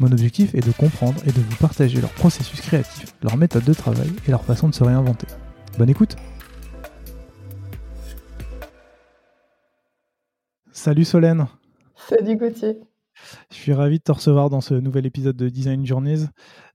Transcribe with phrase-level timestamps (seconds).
[0.00, 3.72] Mon objectif est de comprendre et de vous partager leur processus créatif, leur méthode de
[3.72, 5.28] travail et leur façon de se réinventer.
[5.78, 6.16] Bonne écoute
[10.72, 11.46] Salut Solène
[11.94, 12.80] Salut Gauthier
[13.50, 16.26] Je suis ravi de te recevoir dans ce nouvel épisode de Design Journeys.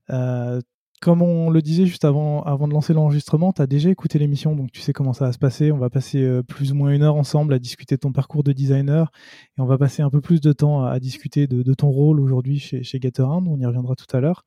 [0.08, 0.62] Euh,
[1.00, 4.54] comme on le disait juste avant, avant de lancer l'enregistrement, tu as déjà écouté l'émission,
[4.54, 5.72] donc tu sais comment ça va se passer.
[5.72, 8.44] On va passer euh, plus ou moins une heure ensemble à discuter de ton parcours
[8.44, 9.10] de designer
[9.56, 12.58] et on va passer un peu plus de temps à, discuter de, ton rôle aujourd'hui
[12.58, 14.44] chez, chez On y reviendra tout à l'heure.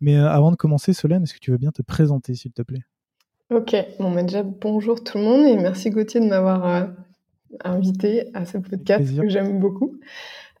[0.00, 2.62] Mais euh, avant de commencer, Solène, est-ce que tu veux bien te présenter, s'il te
[2.62, 2.82] plaît?
[3.50, 6.86] Ok, bon, bah, déjà bonjour tout le monde et merci Gauthier de m'avoir euh,
[7.62, 10.00] invité à ce podcast que j'aime beaucoup.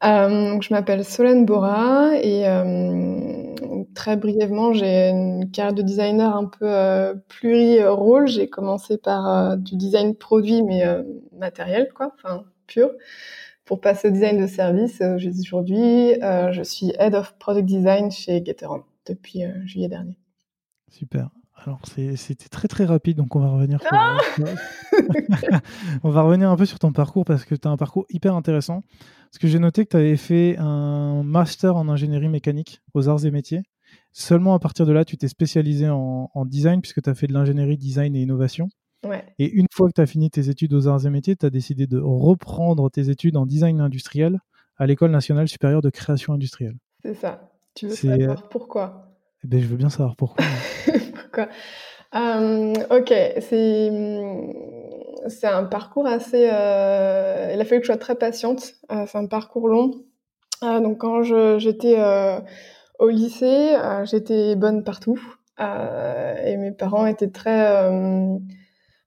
[0.04, 3.54] Euh, je m'appelle Solène Bora et euh,
[3.94, 8.26] très brièvement, j'ai une carrière de designer un peu euh, pluri-rôle.
[8.26, 10.82] J'ai commencé par euh, du design produit, mais
[11.36, 12.90] matériel, quoi, enfin pur,
[13.64, 15.00] pour passer au design de service.
[15.00, 20.18] Aujourd'hui, je suis Head of Product Design chez Gateron depuis juillet dernier.
[20.90, 21.28] Super.
[21.64, 23.80] Alors c'était très très rapide, donc on va revenir.
[23.80, 23.90] Sur...
[23.92, 24.18] Ah
[26.02, 28.34] on va revenir un peu sur ton parcours parce que tu as un parcours hyper
[28.34, 28.82] intéressant.
[29.30, 33.24] Parce que j'ai noté que tu avais fait un master en ingénierie mécanique aux arts
[33.24, 33.62] et métiers.
[34.12, 37.32] Seulement à partir de là, tu t'es spécialisé en, design puisque tu as fait de
[37.32, 38.68] l'ingénierie, design et innovation.
[39.38, 41.50] Et une fois que tu as fini tes études aux arts et métiers, tu as
[41.50, 44.38] décidé de reprendre tes études en design industriel
[44.76, 46.76] à l'École nationale supérieure de création industrielle.
[47.02, 47.52] C'est ça.
[47.74, 49.16] Tu veux savoir pourquoi?
[49.44, 50.44] eh ben, Je veux bien savoir pourquoi.
[52.14, 53.90] Euh, ok, c'est
[55.28, 56.48] c'est un parcours assez.
[56.52, 58.74] Euh, il a fallu que je sois très patiente.
[58.90, 59.92] Euh, c'est un parcours long.
[60.62, 61.22] donc quand
[61.58, 61.96] j'étais
[62.98, 65.20] au lycée, j'étais bonne partout
[65.58, 67.88] et mes parents étaient très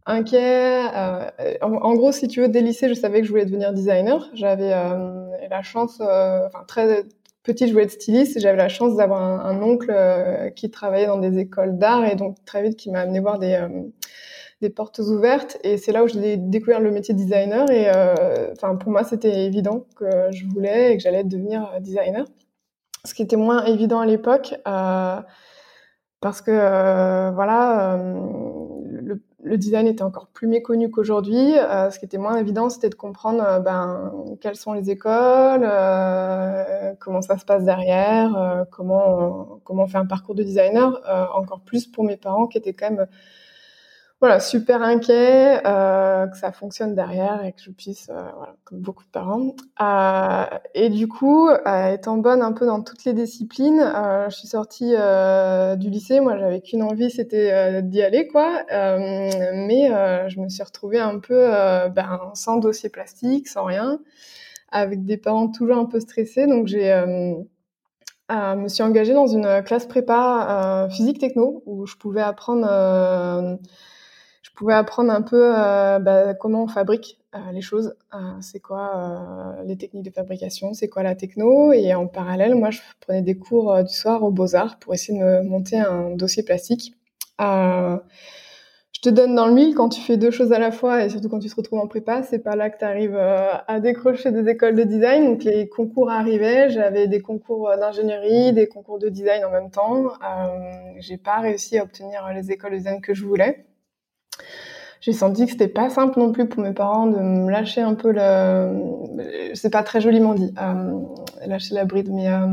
[0.06, 0.86] inquiets.
[1.62, 4.30] En, gros, si tu veux, dès lycée, je savais que je voulais devenir designer.
[4.34, 4.72] J'avais
[5.50, 7.06] la chance, enfin très
[7.46, 11.20] petite, je voulais être styliste j'avais la chance d'avoir un, oncle euh, qui travaillait dans
[11.20, 13.70] des écoles d'art et donc très vite qui m'a amené voir des, euh,
[14.62, 15.58] des portes ouvertes.
[15.64, 17.70] Et c'est là où j'ai découvert le métier de designer.
[17.72, 22.26] Et euh, enfin, pour moi, c'était évident que je voulais et que j'allais devenir designer.
[23.06, 24.56] Ce qui était moins évident à l'époque
[26.22, 26.52] parce que
[27.32, 28.00] voilà,
[29.46, 31.58] le, design était encore plus méconnu qu'aujourd'hui.
[31.58, 34.12] Euh, ce qui était moins évident, c'était de comprendre euh, ben,
[34.42, 40.06] quelles sont les écoles, euh, comment ça se passe derrière, comment, comment on fait un
[40.06, 41.02] parcours de designer.
[41.34, 43.08] encore plus pour mes parents qui étaient quand même
[44.26, 48.80] voilà, super inquiet euh, que ça fonctionne derrière et que je puisse, euh, voilà, comme
[48.80, 49.54] beaucoup de parents.
[49.80, 51.48] Euh, et du coup,
[51.94, 53.80] étant bonne un peu dans toutes les disciplines,
[54.28, 54.96] je suis sortie
[55.78, 56.22] du lycée.
[56.22, 58.64] Moi, j'avais qu'une envie, c'était d'y aller, quoi.
[58.72, 59.90] mais
[60.28, 61.48] je me suis retrouvée un peu
[61.90, 64.00] ben, sans dossier plastique, sans rien,
[64.72, 66.48] avec des parents toujours un peu stressés.
[66.48, 66.92] Donc, j'ai
[68.32, 72.66] me suis engagée dans une classe prépa physique techno où je pouvais apprendre
[74.56, 79.56] pouvais apprendre un peu euh, bah, comment on fabrique euh, les choses, euh, c'est quoi
[79.66, 81.74] les techniques de fabrication, c'est quoi la techno.
[81.74, 85.24] Et en parallèle, moi, je prenais des cours du soir aux Beaux-Arts pour essayer de
[85.24, 86.96] me monter un dossier plastique.
[87.40, 88.00] je
[89.02, 91.30] te donne dans le mille quand tu fais deux choses à la fois et surtout
[91.30, 94.50] quand tu te retrouves en prépa, c'est pas là que tu arrives à décrocher des
[94.50, 95.26] écoles de design.
[95.26, 100.14] Donc les concours arrivaient, j'avais des concours d'ingénierie, des concours de design en même temps.
[101.00, 103.66] j'ai pas réussi à obtenir les écoles de design que je voulais
[105.02, 107.94] j'ai senti que c'était pas simple non plus pour mes parents de me lâcher un
[107.94, 109.54] peu le.
[109.54, 111.00] C'est pas très joliment dit, euh,
[111.46, 112.48] lâcher la bride, mais euh,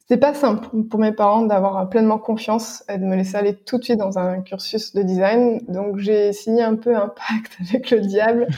[0.00, 3.78] c'était pas simple pour mes parents d'avoir pleinement confiance et de me laisser aller tout
[3.78, 5.60] de suite dans un cursus de design.
[5.68, 8.48] Donc j'ai signé un peu un pacte avec le diable.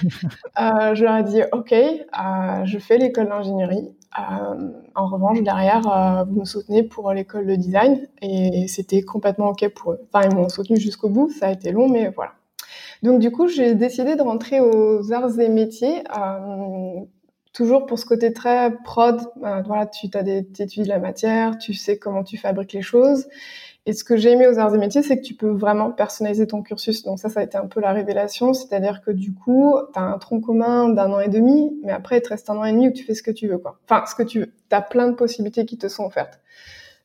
[0.61, 3.95] euh, je leur ai dit ok, euh, je fais l'école d'ingénierie.
[4.18, 9.48] Euh, en revanche, derrière, euh, vous me soutenez pour l'école de design et c'était complètement
[9.48, 10.00] ok pour eux.
[10.12, 11.30] Enfin, ils m'ont soutenu jusqu'au bout.
[11.30, 12.32] Ça a été long, mais voilà.
[13.02, 17.00] Donc du coup, j'ai décidé de rentrer aux arts et métiers, euh,
[17.52, 19.20] toujours pour ce côté très prod.
[19.36, 23.28] Voilà, tu as des, études la matière, tu sais comment tu fabriques les choses.
[23.88, 26.48] Et ce que j'ai aimé aux arts et métiers, c'est que tu peux vraiment personnaliser
[26.48, 27.04] ton cursus.
[27.04, 28.52] Donc ça, ça a été un peu la révélation.
[28.52, 32.18] C'est-à-dire que du coup, tu as un tronc commun d'un an et demi, mais après,
[32.18, 33.58] il te reste un an et demi où tu fais ce que tu veux.
[33.58, 33.78] quoi.
[33.88, 34.46] Enfin, ce que tu veux.
[34.46, 36.40] Tu as plein de possibilités qui te sont offertes.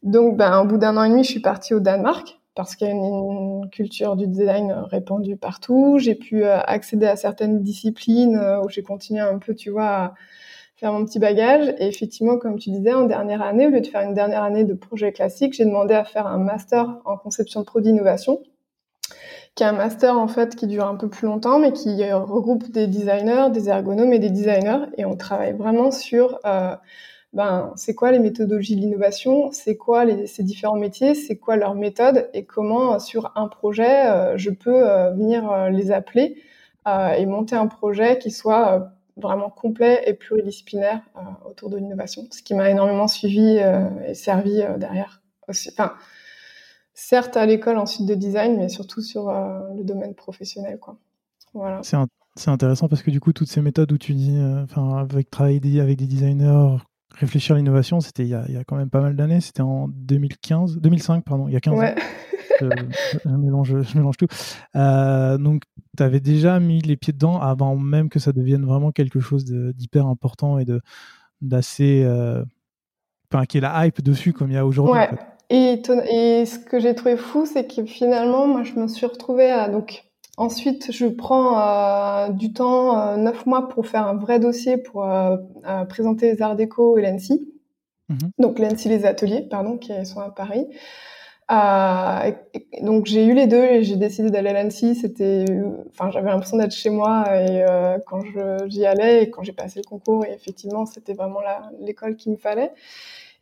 [0.01, 2.87] Donc, ben, au bout d'un an et demi, je suis partie au Danemark parce qu'il
[2.87, 5.97] y a une, culture du design répandue partout.
[5.99, 10.15] J'ai pu euh, accéder à certaines disciplines euh, où j'ai continué un peu, tu vois,
[10.81, 11.73] faire mon petit bagage.
[11.79, 14.65] Et effectivement, comme tu disais, en dernière année, au lieu de faire une dernière année
[14.65, 18.41] de projet classique, j'ai demandé à faire un master en conception de produits innovation,
[19.55, 22.69] qui est un master en fait qui dure un peu plus longtemps, mais qui regroupe
[22.69, 24.87] des designers, des ergonomes et des designers.
[24.97, 26.75] Et on travaille vraiment sur euh,
[27.33, 31.55] ben, c'est quoi les méthodologies de l'innovation, c'est quoi les, ces différents métiers, c'est quoi
[31.55, 36.41] leurs méthodes et comment euh, sur un projet euh, je peux euh, venir les appeler
[37.17, 41.01] et monter un projet qui soit vraiment complet et pluridisciplinaire
[41.45, 43.59] autour de l'innovation, ce qui m'a énormément suivi
[44.07, 45.21] et servi derrière.
[45.47, 45.93] Enfin,
[46.93, 50.97] certes à l'école ensuite de design, mais surtout sur le domaine professionnel, quoi.
[51.53, 51.81] Voilà.
[51.83, 55.81] C'est intéressant parce que du coup, toutes ces méthodes où tu dis, enfin, avec travailler
[55.81, 56.77] avec des designers,
[57.15, 59.41] réfléchir à l'innovation, c'était il, y a quand même pas mal d'années.
[59.41, 61.95] C'était en 2015, 2005, pardon, il y a 15 ans.
[62.61, 64.27] Je, mélange, je, mélange, tout.
[64.75, 65.63] Euh, donc,
[65.97, 69.45] tu avais déjà mis les pieds dedans avant même que ça devienne vraiment quelque chose
[69.45, 70.65] d'hyper important et
[71.41, 72.03] d'assez.
[72.05, 72.43] Euh,
[73.31, 74.93] enfin, qu'il y ait la hype dessus comme il y a aujourd'hui.
[74.93, 75.09] Ouais.
[75.49, 79.51] Et, et, ce que j'ai trouvé fou, c'est que finalement, moi, je me suis retrouvée
[79.51, 79.67] à.
[79.67, 80.05] Donc,
[80.37, 85.03] Ensuite, je prends euh, du temps, euh, neuf mois, pour faire un vrai dossier pour
[85.05, 85.37] euh,
[85.89, 87.47] présenter les Arts Déco et l'ENSI.
[88.09, 88.31] Mhm.
[88.39, 90.65] Donc l'ENSI, les ateliers, pardon, qui sont à Paris.
[92.81, 94.95] Donc j'ai eu les deux et j'ai décidé d'aller à l'ENSI.
[94.95, 95.45] C'était,
[95.89, 97.65] enfin, j'avais l'impression d'être chez moi et
[98.07, 98.21] quand
[98.67, 101.39] j'y allais et quand j'ai passé le concours, et effectivement, c'était vraiment
[101.79, 102.71] l'école qu'il me fallait.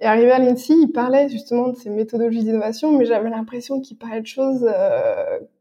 [0.01, 3.97] Et arrivé à l'INSI, il parlait justement de ces méthodologies d'innovation, mais j'avais l'impression qu'il
[3.97, 4.65] parlait de choses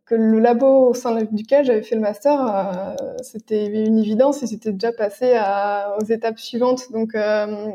[0.08, 4.46] que le labo au sein duquel j'avais fait le master, euh, c'était une évidence et
[4.46, 5.38] c'était déjà passé
[6.00, 6.90] aux étapes suivantes.
[6.92, 7.66] Donc, euh,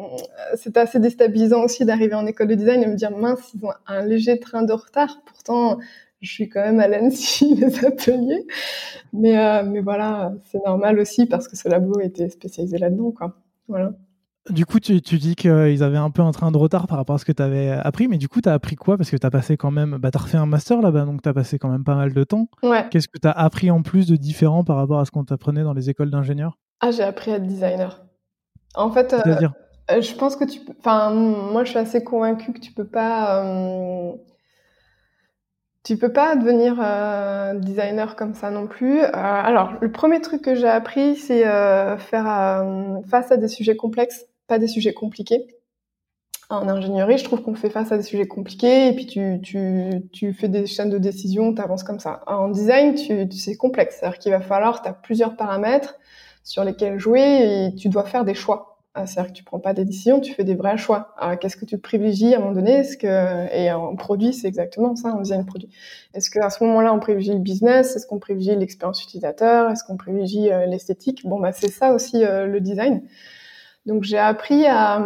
[0.56, 3.72] c'était assez déstabilisant aussi d'arriver en école de design et me dire mince, ils ont
[3.86, 5.22] un léger train de retard.
[5.26, 5.78] Pourtant,
[6.22, 8.48] je suis quand même à l'ANSI, les ateliers.
[9.14, 13.14] Mais, euh, mais voilà, c'est normal aussi parce que ce labo était spécialisé là-dedans.
[13.68, 13.94] Voilà.
[14.50, 17.18] Du coup, tu, dis qu'ils avaient un peu un train de retard par rapport à
[17.18, 18.98] ce que tu avais appris, mais du coup, tu as appris quoi?
[18.98, 19.98] Parce que tu as passé quand même.
[19.98, 22.14] Bah, tu as refait un master là-bas, donc tu as passé quand même pas mal
[22.14, 22.50] de temps.
[22.62, 22.86] Ouais.
[22.92, 25.64] Qu'est-ce que tu as appris en plus de différent par rapport à ce qu'on t'apprenait
[25.64, 26.58] dans les écoles d'ingénieurs?
[26.82, 28.04] Ah, j'ai appris à être designer.
[28.76, 29.48] En fait, euh,
[29.92, 30.60] euh, je pense que tu.
[30.80, 33.46] Enfin, moi, je suis assez convaincue que tu peux pas.
[33.46, 34.12] Euh,
[35.86, 36.76] tu peux pas devenir
[37.62, 39.02] designer comme ça non plus.
[39.02, 42.66] alors, le premier truc que j'ai appris, c'est faire
[43.10, 44.26] face à des sujets complexes
[44.60, 45.48] des sujets compliqués.
[46.50, 49.90] En ingénierie, je trouve qu'on fait face à des sujets compliqués et puis tu, tu,
[50.12, 52.22] tu fais des chaînes de décision, tu avances comme ça.
[52.28, 53.98] En design, tu, c'est complexe.
[54.00, 55.96] C'est-à-dire qu'il va falloir, tu as plusieurs paramètres
[56.44, 57.22] sur lesquels jouer
[57.72, 58.74] et tu dois faire des choix.
[58.96, 61.16] Ah, c'est-à-dire que tu prends pas des décisions, tu fais des vrais choix.
[61.42, 62.74] Qu'est-ce que tu privilégies à un moment donné?
[62.74, 65.70] Est-ce que et en produit, c'est exactement ça, en design produit.
[66.14, 67.96] Est-ce qu'à ce, moment-là, on privilégie le business?
[67.96, 69.72] Est-ce qu'on privilégie l'expérience utilisateur?
[69.72, 71.26] Est-ce qu'on privilégie euh, l'esthétique?
[71.26, 73.02] Bon, bah c'est ça aussi euh, le design.
[73.86, 75.02] Donc j'ai appris à,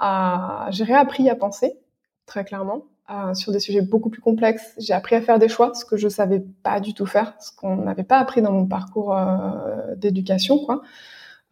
[0.00, 1.78] à j'ai réappris à penser
[2.26, 2.82] très clairement
[3.34, 4.74] sur des sujets beaucoup plus complexes.
[4.78, 7.52] J'ai appris à faire des choix, ce que je savais pas du tout faire, ce
[7.54, 10.82] qu'on n'avait pas appris dans mon parcours euh, d'éducation, quoi.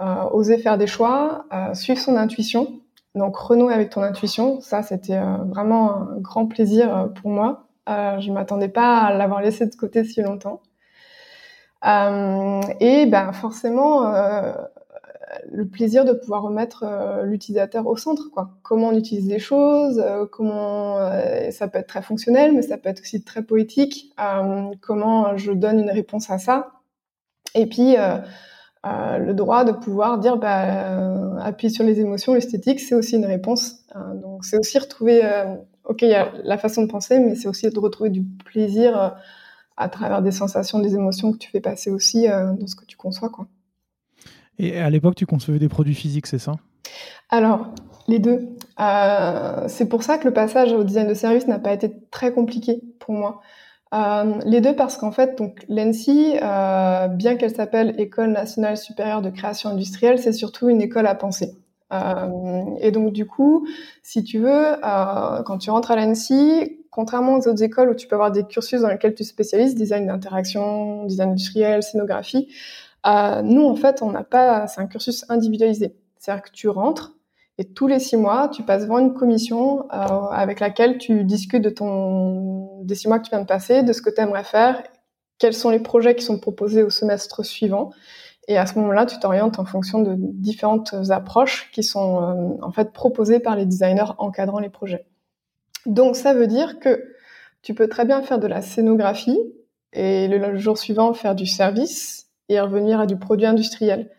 [0.00, 2.80] Euh, oser faire des choix, euh, suivre son intuition.
[3.14, 7.68] Donc renouer avec ton intuition, ça c'était vraiment un grand plaisir pour moi.
[7.87, 10.61] je m'attendais pas à l'avoir laissé de côté si longtemps.
[11.85, 14.02] et ben forcément
[15.50, 18.50] le plaisir de pouvoir remettre euh, l'utilisateur au centre, quoi.
[18.62, 22.78] Comment on utilise les choses, euh, comment euh, ça peut être très fonctionnel, mais ça
[22.78, 24.14] peut être aussi très poétique.
[24.80, 26.72] comment je donne une réponse à ça.
[27.54, 27.96] Et puis
[28.84, 33.84] le droit de pouvoir dire, bah, appuyer sur les émotions, l'esthétique, c'est aussi une réponse.
[34.22, 35.22] donc c'est aussi retrouver,
[35.84, 39.16] ok, il y a la façon de penser, mais c'est aussi de retrouver du plaisir
[39.76, 42.96] à travers des sensations, des émotions que tu fais passer aussi dans ce que tu
[42.96, 43.46] conçois, quoi.
[44.58, 46.54] Et à l'époque, tu concevais des produits physiques, c'est ça?
[47.30, 47.68] Alors,
[48.08, 48.49] les deux.
[48.80, 52.32] Euh, c'est pour ça que le passage au design de service n'a pas été très
[52.32, 53.40] compliqué pour moi.
[53.94, 59.23] Euh, les deux parce qu'en fait, donc l'ENSI, euh, bien qu'elle s'appelle École nationale supérieure
[59.23, 61.54] de création industrielle, c'est surtout une école à penser.
[62.80, 63.68] et donc du coup,
[64.02, 68.16] si tu veux, quand tu rentres à l'ENSI, contrairement aux autres écoles où tu peux
[68.16, 72.49] avoir des cursus dans lesquels tu spécialises, design d'interaction, design industriel, scénographie,
[73.06, 75.96] euh, nous, en fait, on n'a pas, c'est un cursus individualisé.
[76.18, 77.14] C'est-à-dire que tu rentres
[77.56, 79.96] et tous les six mois, tu passes devant une commission euh,
[80.30, 83.92] avec laquelle tu discutes de ton, des six mois que tu viens de passer, de
[83.92, 84.82] ce que tu aimerais faire,
[85.38, 87.90] quels sont les projets qui sont proposés au semestre suivant.
[88.49, 92.73] Et à ce moment-là, tu t'orientes en fonction de différentes approches qui sont euh, en
[92.73, 95.06] fait proposées par les designers encadrant les projets.
[95.87, 97.04] Donc ça veut dire que
[97.62, 99.38] tu peux très bien faire de la scénographie
[99.92, 104.10] et le jour suivant faire du service et revenir à du produit industriel.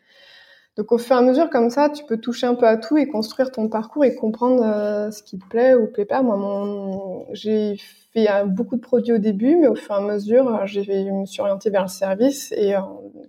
[0.78, 2.98] Donc au fur et à mesure comme ça, tu peux toucher un peu à tout
[2.98, 6.22] et construire ton parcours et comprendre euh, ce qui te plaît ou plaît pas.
[6.22, 7.26] Moi, mon...
[7.34, 7.78] j'ai
[8.14, 10.82] fait euh, beaucoup de produits au début, mais au fur et à mesure, euh, je
[10.82, 12.74] me suis orientée vers le service et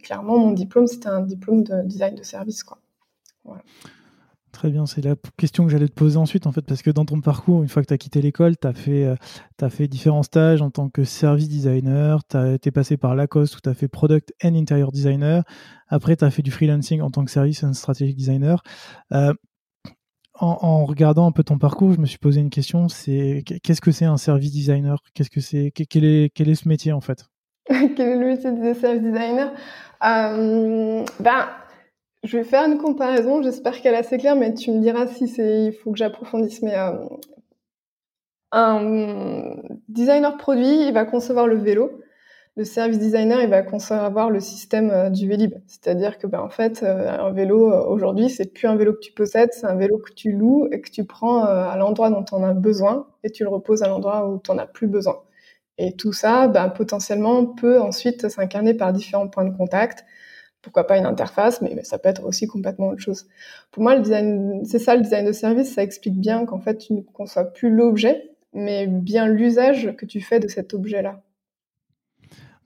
[0.02, 2.64] clairement, mon diplôme, c'était un diplôme de design de service.
[2.64, 2.78] Quoi.
[3.44, 3.62] Voilà.
[4.56, 7.04] Très bien, c'est la question que j'allais te poser ensuite, en fait, parce que dans
[7.04, 9.14] ton parcours, une fois que tu as quitté l'école, tu as, euh,
[9.60, 13.60] as, fait différents stages en tant que service designer, tu es passé par Lacoste où
[13.60, 15.42] tu as fait product and interior designer,
[15.88, 18.62] après tu as fait du freelancing en tant que service and strategic designer.
[19.12, 19.34] Euh,
[20.32, 23.92] en, regardant un peu ton parcours, je me suis posé une question, c'est qu'est-ce que
[23.92, 25.02] c'est un service designer?
[25.12, 27.26] Qu'est-ce que c'est quel est, quel est ce métier en fait?
[27.68, 29.52] Quel est le métier de service designer?
[30.02, 31.46] Euh, Ben
[32.25, 35.25] je vais faire une comparaison, j'espère qu'elle est assez claire, mais tu me diras si
[35.25, 36.62] il faut que j'approfondisse.
[36.62, 36.92] Mais euh,
[38.52, 39.56] un
[39.88, 42.00] designer produit, il va concevoir le vélo.
[42.56, 45.54] Le service designer, il va concevoir le système euh, du Vélib.
[45.66, 49.12] C'est-à-dire que, ben, en fait, euh, un vélo, aujourd'hui, c'est plus un vélo que tu
[49.12, 52.35] possèdes, c'est un vélo que tu loues et que tu prends à l'endroit dont tu
[52.35, 55.23] en as besoin et tu le reposes à l'endroit où tu n'en as plus besoin.
[55.78, 60.06] Et tout ça, ben, potentiellement, peut ensuite s'incarner par différents points de contact
[60.66, 63.28] pourquoi pas une interface, mais ça peut être aussi complètement autre chose.
[63.70, 66.78] Pour moi, le design, c'est ça le design de service, ça explique bien qu'en fait,
[66.78, 71.23] tu ne conçois plus l'objet, mais bien l'usage que tu fais de cet objet-là.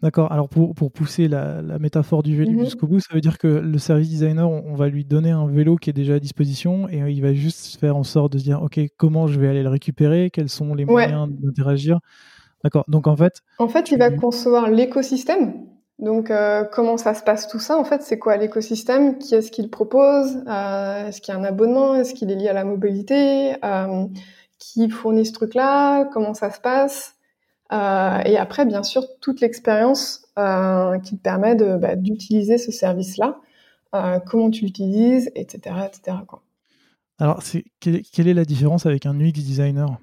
[0.03, 0.33] D'accord.
[0.33, 2.65] Alors pour, pour pousser la, métaphore du vélo mhm.
[2.65, 5.77] jusqu'au bout, ça veut dire que le service designer, on, va lui donner un vélo
[5.77, 8.63] qui est déjà à disposition et il va juste faire en sorte de se dire,
[8.63, 11.99] ok, comment je vais aller le récupérer, quels sont les moyens d'interagir?
[12.65, 12.85] D'accord.
[12.89, 13.43] Donc en fait.
[13.59, 15.53] En fait, il va concevoir l'écosystème
[16.01, 19.19] donc, euh, comment ça se passe tout ça En fait, c'est quoi l'écosystème?
[19.19, 20.43] Qui est-ce qu'il propose?
[20.49, 21.95] Euh, Est-ce qu'il y a un abonnement?
[21.95, 23.55] Est-ce qu'il est lié à la mobilité?
[23.63, 24.07] Euh,
[24.59, 26.07] Qui fournit ce truc-là?
[26.07, 27.17] Comment ça se passe?
[27.73, 30.23] Et après, bien sûr, toute l'expérience
[31.05, 33.37] qui te permet bah, d'utiliser ce service-là.
[34.27, 36.17] comment tu l'utilises, etc., etc.
[37.21, 37.43] Alors,
[37.79, 40.01] quelle est la différence avec un UX designer?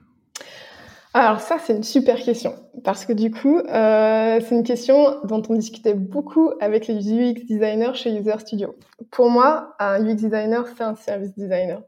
[1.14, 5.42] Alors ça, c'est une super question, parce que du coup, euh, c'est une question dont
[5.50, 8.76] on discutait beaucoup avec les UX designers chez User Studio.
[9.10, 11.82] Pour moi, un UX designer, c'est un service designer.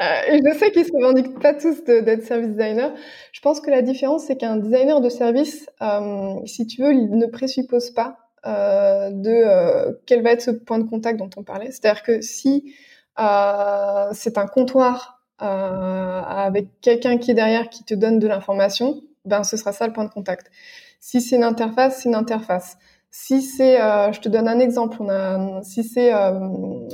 [0.00, 2.94] Euh, je sais qu'ils se revendiquent pas tous d'être service designer.
[3.32, 7.10] Je pense que la différence, c'est qu'un designer de service, euh, si tu veux, il
[7.10, 11.70] ne présuppose pas de quel va être ce point de contact dont on parlait.
[11.72, 12.72] C'est-à-dire que si
[13.16, 19.56] c'est un comptoir avec quelqu'un qui est derrière qui te donne de l'information, ben ce
[19.56, 20.50] sera ça le point de contact.
[21.00, 22.76] Si c'est une interface, c'est une interface.
[23.10, 26.40] Si c'est, euh, je te donne un exemple, on a, si c'est euh,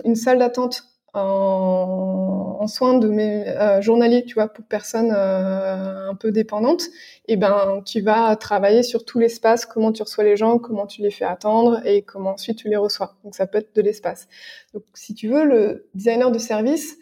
[0.04, 6.10] une salle d'attente en, en, soins de mes euh, journaliers, tu vois, pour personnes euh,
[6.10, 6.84] un peu dépendantes,
[7.26, 10.86] et eh ben tu vas travailler sur tout l'espace, comment tu reçois les gens, comment
[10.86, 13.16] tu les fais attendre et comment ensuite tu les reçois.
[13.24, 14.28] Donc ça peut être de l'espace.
[14.72, 16.96] Donc si tu veux, le designer de service,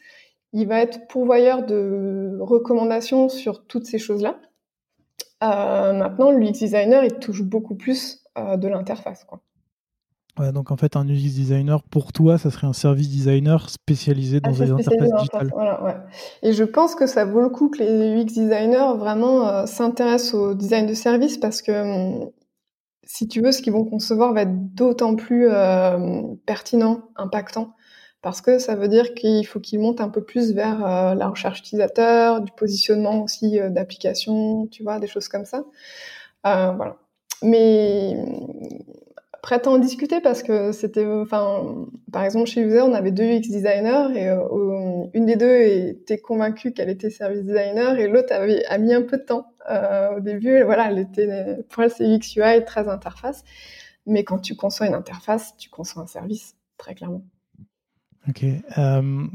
[0.53, 4.37] il va être pourvoyeur de recommandations sur toutes ces choses-là.
[5.43, 9.27] Euh, maintenant, l'UX designer, il touche beaucoup plus euh, de l'interface.
[10.39, 14.41] Ouais, donc en fait, un UX designer, pour toi, ça serait un service designer spécialisé
[14.41, 15.51] dans les interfaces digitales.
[15.53, 15.97] Voilà, ouais.
[16.43, 20.35] Et je pense que ça vaut le coup que les UX designers vraiment euh, s'intéressent
[20.35, 22.31] au design de service parce que hum,
[23.05, 25.49] si tu veux, ce qu'ils vont concevoir va être d'autant plus
[26.47, 27.75] pertinent, impactant
[28.23, 31.29] parce que ça veut dire qu'il faut qu'il monte un peu plus vers euh, la
[31.29, 35.65] recherche utilisateur, du positionnement aussi euh, d'application, tu vois, des choses comme ça.
[36.47, 36.97] Euh, voilà.
[37.43, 38.17] Mais
[39.43, 43.25] prêt à en discuter parce que c'était, enfin, par exemple chez User, on avait deux
[43.25, 44.29] UX designers et
[45.15, 49.03] une des deux était convaincue qu'elle était service designer et l'autre avait a mis un
[49.03, 49.53] peu de temps
[50.17, 50.63] au début.
[50.63, 53.43] Voilà, elle était, pour elle c'est UX UI très interface,
[54.07, 57.25] mais quand tu conçois une interface, tu conçois un service très clairement.
[58.29, 58.45] Ok.
[58.79, 59.27] Euh,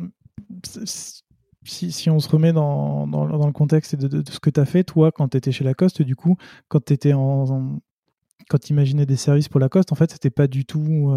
[1.63, 4.59] si, si, on se remet dans, dans, dans le contexte de, de, ce que tu
[4.59, 6.37] as fait, toi, quand tu étais chez Lacoste, du coup,
[6.69, 7.79] quand tu étais en,
[8.49, 11.13] quand tu imaginais des services pour Lacoste, en fait, c'était pas du tout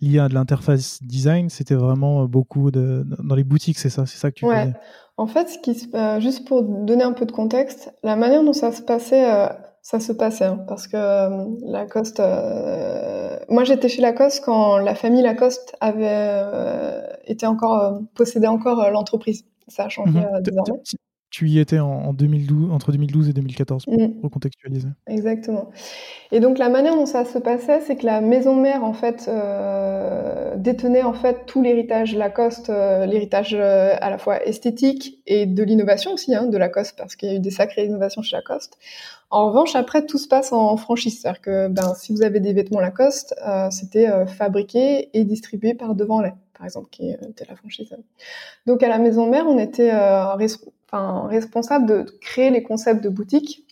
[0.00, 4.18] lié à de l'interface design, c'était vraiment beaucoup de, dans les boutiques, c'est ça, c'est
[4.18, 4.74] ça que tu ouais.
[5.16, 5.90] En fait, ce qui,
[6.20, 9.48] juste pour donner un peu de contexte, la manière dont ça se passait,
[9.84, 10.96] ça se passait, hein, parce que
[11.70, 12.20] Lacoste,
[13.50, 16.42] moi j'étais chez Lacoste quand la famille Lacoste avait
[17.26, 19.44] été encore possédait encore l'entreprise.
[19.68, 20.80] Ça a changé mmh désormais
[21.34, 24.20] tu y étais en, 2012, entre 2012 et 2014 pour mm.
[24.22, 24.86] recontextualiser.
[25.08, 25.70] Exactement.
[26.30, 29.24] Et donc la manière dont ça se passait, c'est que la maison mère en fait
[29.26, 35.46] euh, détenait en fait tout l'héritage Lacoste, euh, l'héritage euh, à la fois esthétique et
[35.46, 38.36] de l'innovation aussi hein, de Lacoste parce qu'il y a eu des sacrées innovations chez
[38.36, 38.78] Lacoste.
[39.30, 42.52] En revanche, après tout se passe en franchise, c'est-à-dire que ben si vous avez des
[42.52, 43.34] vêtements Lacoste,
[43.72, 46.34] c'était fabriqué et distribué par Devant Lait
[46.64, 47.94] par exemple, qui était la franchise.
[48.64, 49.92] Donc à la maison mère, on était
[50.92, 53.66] responsable de créer les concepts de boutique,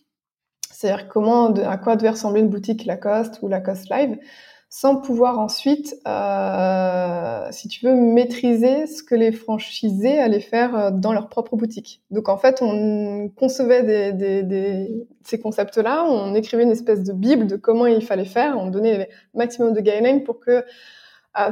[0.71, 4.19] c'est-à-dire comment, à quoi devait ressembler une boutique Lacoste ou Lacoste Live,
[4.69, 10.91] sans pouvoir ensuite, euh, si tu veux, maîtriser ce que les franchisés allaient faire euh,
[10.91, 12.03] dans leur propre boutique.
[12.11, 14.15] Donc en fait, on concevait
[15.25, 18.99] ces concepts-là, on écrivait une espèce de bible de comment il fallait faire, on donnait
[18.99, 20.63] le maximum de guidelines pour que euh,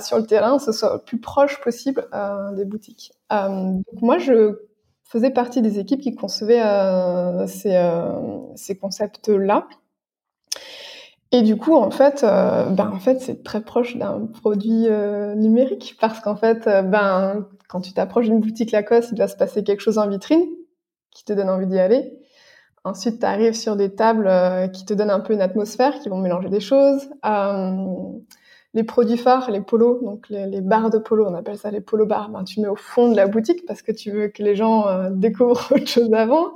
[0.01, 2.07] sur le terrain, ce soit le plus proche possible
[2.55, 3.13] des boutiques.
[3.31, 4.71] donc moi, je
[5.11, 9.67] faisais partie des équipes qui concevaient euh, ces, euh, ces concepts-là.
[11.33, 14.89] Et du coup, en fait, euh, ben, en fait, c'est très proche d'un produit
[15.37, 19.65] numérique parce qu'en fait, ben, quand tu t'approches d'une boutique Lacoste, il va se passer
[19.65, 20.45] quelque chose en vitrine
[21.11, 22.17] qui te donne envie d'y aller.
[22.85, 24.31] Ensuite, tu arrives sur des tables
[24.73, 27.09] qui te donnent un peu une atmosphère, qui vont mélanger des choses
[28.73, 32.07] les produits phares, les polos, donc les, barres de polo, on appelle ça les polo
[32.07, 34.55] bars, ben, tu mets au fond de la boutique parce que tu veux que les
[34.55, 36.55] gens euh, découvrent autre chose avant.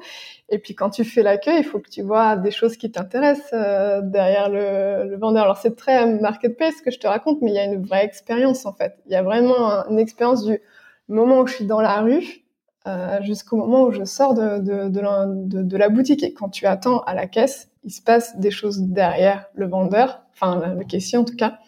[0.48, 3.50] Et puis quand tu fais l'accueil, il faut que tu vois des choses qui t'intéressent
[3.52, 5.44] euh, derrière le, vendeur.
[5.44, 8.64] Alors c'est très marketplace que je te raconte, mais il y a une vraie expérience
[8.64, 8.96] en fait.
[9.06, 10.60] Il y a vraiment une expérience du
[11.08, 12.44] moment où je suis dans la rue
[12.86, 16.22] euh, jusqu'au moment où je sors de, de, la, de, la boutique.
[16.22, 20.22] Et quand tu attends à la caisse, il se passe des choses derrière le vendeur,
[20.32, 21.58] enfin le caissier en tout cas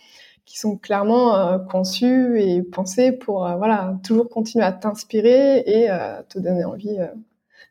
[0.47, 5.91] qui sont clairement euh, conçus et pensés pour euh, voilà toujours continuer à t'inspirer et
[5.91, 6.97] euh, te donner envie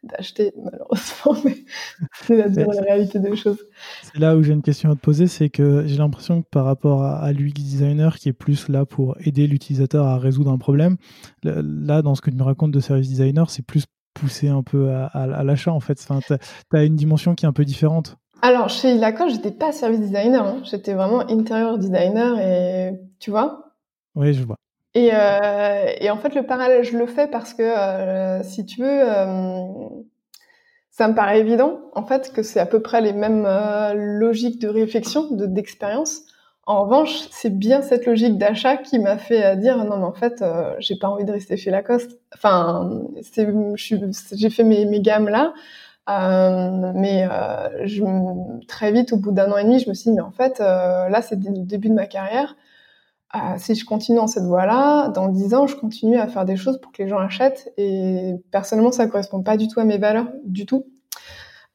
[0.04, 1.56] d'acheter malheureusement mais
[2.22, 3.58] c'est la, réalité des choses.
[4.04, 6.66] C'est là où j'ai une question à te poser c'est que j'ai l'impression que par
[6.66, 10.98] rapport à, l'UX designer qui est plus là pour aider l'utilisateur à résoudre un problème
[11.44, 14.92] là dans ce que tu me racontes de service designer c'est plus poussé un peu
[14.92, 15.96] à, à l'achat en fait.
[15.96, 20.00] Tu as une dimension qui est un peu différente alors, chez Lacoste, j'étais pas service
[20.00, 20.62] designer, hein.
[20.64, 23.72] j'étais vraiment intérieur designer et tu vois?
[24.16, 24.58] Oui, je vois.
[24.94, 28.82] Et, euh, et, en fait, le parallèle, je le fais parce que, euh, si tu
[28.82, 29.66] veux, euh,
[30.90, 33.48] ça me paraît évident, en fait, que c'est à peu près les mêmes
[33.94, 36.22] logiques de réflexion, de d'expérience.
[36.68, 40.44] En revanche, c'est bien cette logique d'achat qui m'a fait dire non mais en fait,
[40.80, 42.18] j'ai pas envie de rester chez Lacoste.
[42.34, 43.04] Enfin,
[44.32, 45.54] j'ai fait mes, mes gammes là.
[46.10, 47.70] Euh, mais euh,
[48.68, 50.62] très vite, au bout d'un an et demi, je me suis dit, mais en fait,
[50.62, 52.56] euh, là, c'est le début de ma carrière.
[53.58, 56.80] Si je continue dans cette voie-là, dans dix ans, je continue à faire des choses
[56.80, 57.74] pour que les gens achètent.
[57.76, 60.86] Et personnellement, ça correspond pas du tout à mes valeurs, du tout.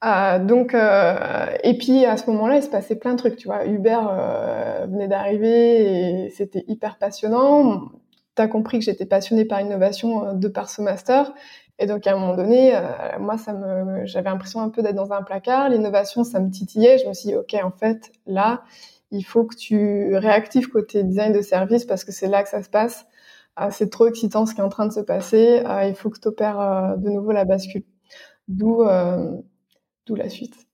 [0.03, 3.37] Donc, et puis à ce moment-là, il se passait plein de trucs.
[3.37, 3.99] Tu vois, Uber
[4.89, 7.91] venait d'arriver et c'était hyper passionnant.
[8.37, 11.31] Tu as compris que j'étais passionnée par l'innovation de par ce master.
[11.81, 12.83] Et donc à un moment donné, euh,
[13.19, 15.71] moi, ça me, j'avais l'impression un peu d'être dans un placard.
[15.71, 16.99] L'innovation, ça me titillait.
[16.99, 18.63] Je me suis dit, ok, en fait, là,
[19.11, 22.63] il faut que tu réactives côté design de service parce que c'est là que ça
[22.63, 23.07] se passe.
[23.61, 25.63] Euh, c'est trop excitant ce qui est en train de se passer.
[25.67, 27.85] Euh, il faut que tu opères de nouveau la bascule.
[28.49, 28.85] D'où,
[30.07, 30.70] d'où la suite.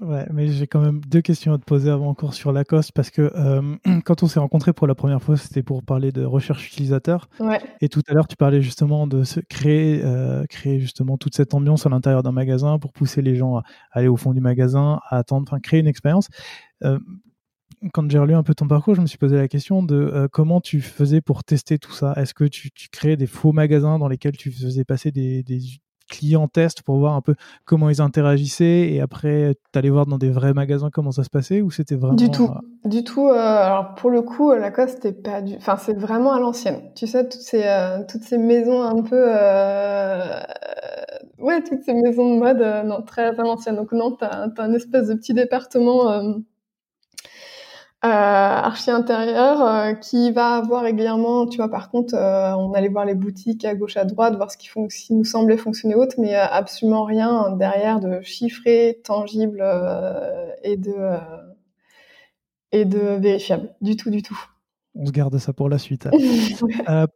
[0.00, 3.10] Ouais, mais j'ai quand même deux questions à te poser avant encore sur Lacoste parce
[3.10, 6.66] que euh, quand on s'est rencontrés pour la première fois, c'était pour parler de recherche
[6.66, 7.28] utilisateur.
[7.40, 7.60] Ouais.
[7.80, 11.54] Et tout à l'heure, tu parlais justement de se créer, euh, créer justement toute cette
[11.54, 13.62] ambiance à l'intérieur d'un magasin pour pousser les gens à
[13.92, 16.28] aller au fond du magasin, à attendre, enfin créer une expérience.
[16.82, 16.98] Euh,
[17.92, 20.62] quand j'ai relu un peu ton parcours, je me suis posé la question de comment
[20.62, 22.14] tu faisais pour tester tout ça?
[22.16, 25.60] Est-ce que tu, tu, créais des faux magasins dans lesquels tu faisais passer des, des
[26.08, 30.18] clients test pour voir un peu comment ils interagissaient et après tu allais voir dans
[30.18, 32.50] des vrais magasins comment ça se passait ou c'était vraiment du tout.
[32.84, 35.98] euh, du tout euh, alors pour le coup euh, Lacoste c'était pas du enfin c'est
[35.98, 36.80] vraiment à l'ancienne.
[36.94, 37.64] Tu sais toutes ces
[38.08, 39.24] toutes ces maisons un peu
[41.38, 44.72] ouais toutes ces maisons de mode non très à l'ancienne donc non t'as as un
[44.74, 46.34] espèce de petit département
[48.04, 52.88] euh, archi intérieur euh, qui va avoir régulièrement, tu vois, par contre, euh, on allait
[52.88, 55.56] voir les boutiques à gauche, à droite, voir ce qui, font, ce qui nous semblait
[55.56, 59.64] fonctionner autre, mais absolument rien derrière de chiffré, tangible
[60.62, 60.92] et de
[62.72, 63.74] et de vérifiable.
[63.80, 64.38] Du tout, du tout.
[64.94, 66.08] On se garde ça pour la suite.
[66.88, 67.06] euh,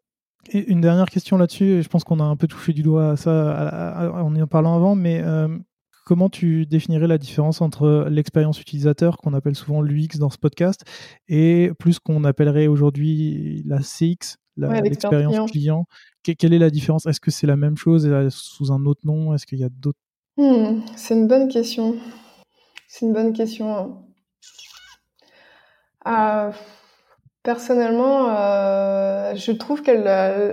[0.55, 4.11] une dernière question là-dessus, je pense qu'on a un peu touché du doigt à ça
[4.15, 5.49] en y en parlant avant, mais euh,
[6.09, 10.83] comment tu définirais la différence entre l'expérience utilisateur, qu'on appelle souvent l'UX dans ce podcast,
[11.29, 15.85] et plus qu'on appellerait aujourd'hui la CX, l'expérience client.
[16.23, 17.05] Quelle est la différence?
[17.05, 19.35] Est-ce que c'est la même chose sous un autre nom?
[19.35, 19.99] Est-ce qu'il y a d'autres?
[20.39, 21.97] Hmm, C'est une bonne question.
[22.87, 24.03] C'est une bonne question.
[26.07, 26.51] Euh,
[27.43, 30.07] personnellement, euh, je trouve qu'elle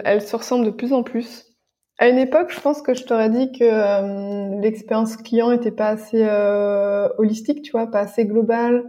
[0.03, 1.54] elle se ressemble de plus en plus.
[1.97, 5.87] À une époque, je pense que je t'aurais dit que euh, l'expérience client était pas
[5.87, 8.83] assez euh, holistique, tu vois, pas assez globale,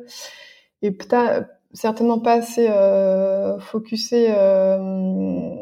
[0.83, 4.27] et peut-être certainement pas assez euh, focusé.
[4.31, 5.55] Euh,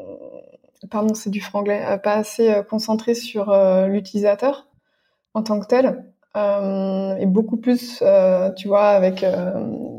[0.91, 3.55] pardon, c'est du franglais, pas assez concentré sur
[3.89, 4.67] l'utilisateur
[5.35, 6.05] en tant que tel,
[6.37, 8.03] et beaucoup plus,
[8.57, 9.25] tu vois, avec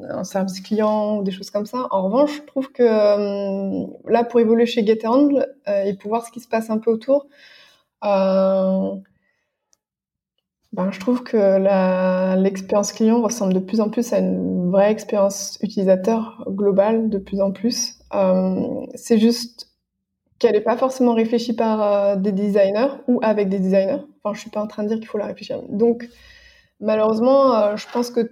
[0.09, 1.87] un service client ou des choses comme ça.
[1.91, 6.31] En revanche, je trouve que euh, là, pour évoluer chez euh, et pour voir ce
[6.31, 7.27] qui se passe un peu autour,
[8.03, 8.95] euh,
[10.73, 15.57] ben, je trouve que l'expérience client ressemble de plus en plus à une vraie expérience
[15.61, 17.99] utilisateur globale, de plus en plus.
[18.95, 19.74] C'est juste
[20.45, 24.01] qu'elle n'est pas forcément réfléchie par des designers ou avec des designers.
[24.23, 25.61] Enfin, je suis pas en train de dire qu'il faut la réfléchir.
[25.69, 26.07] Donc,
[26.79, 28.29] malheureusement, je pense que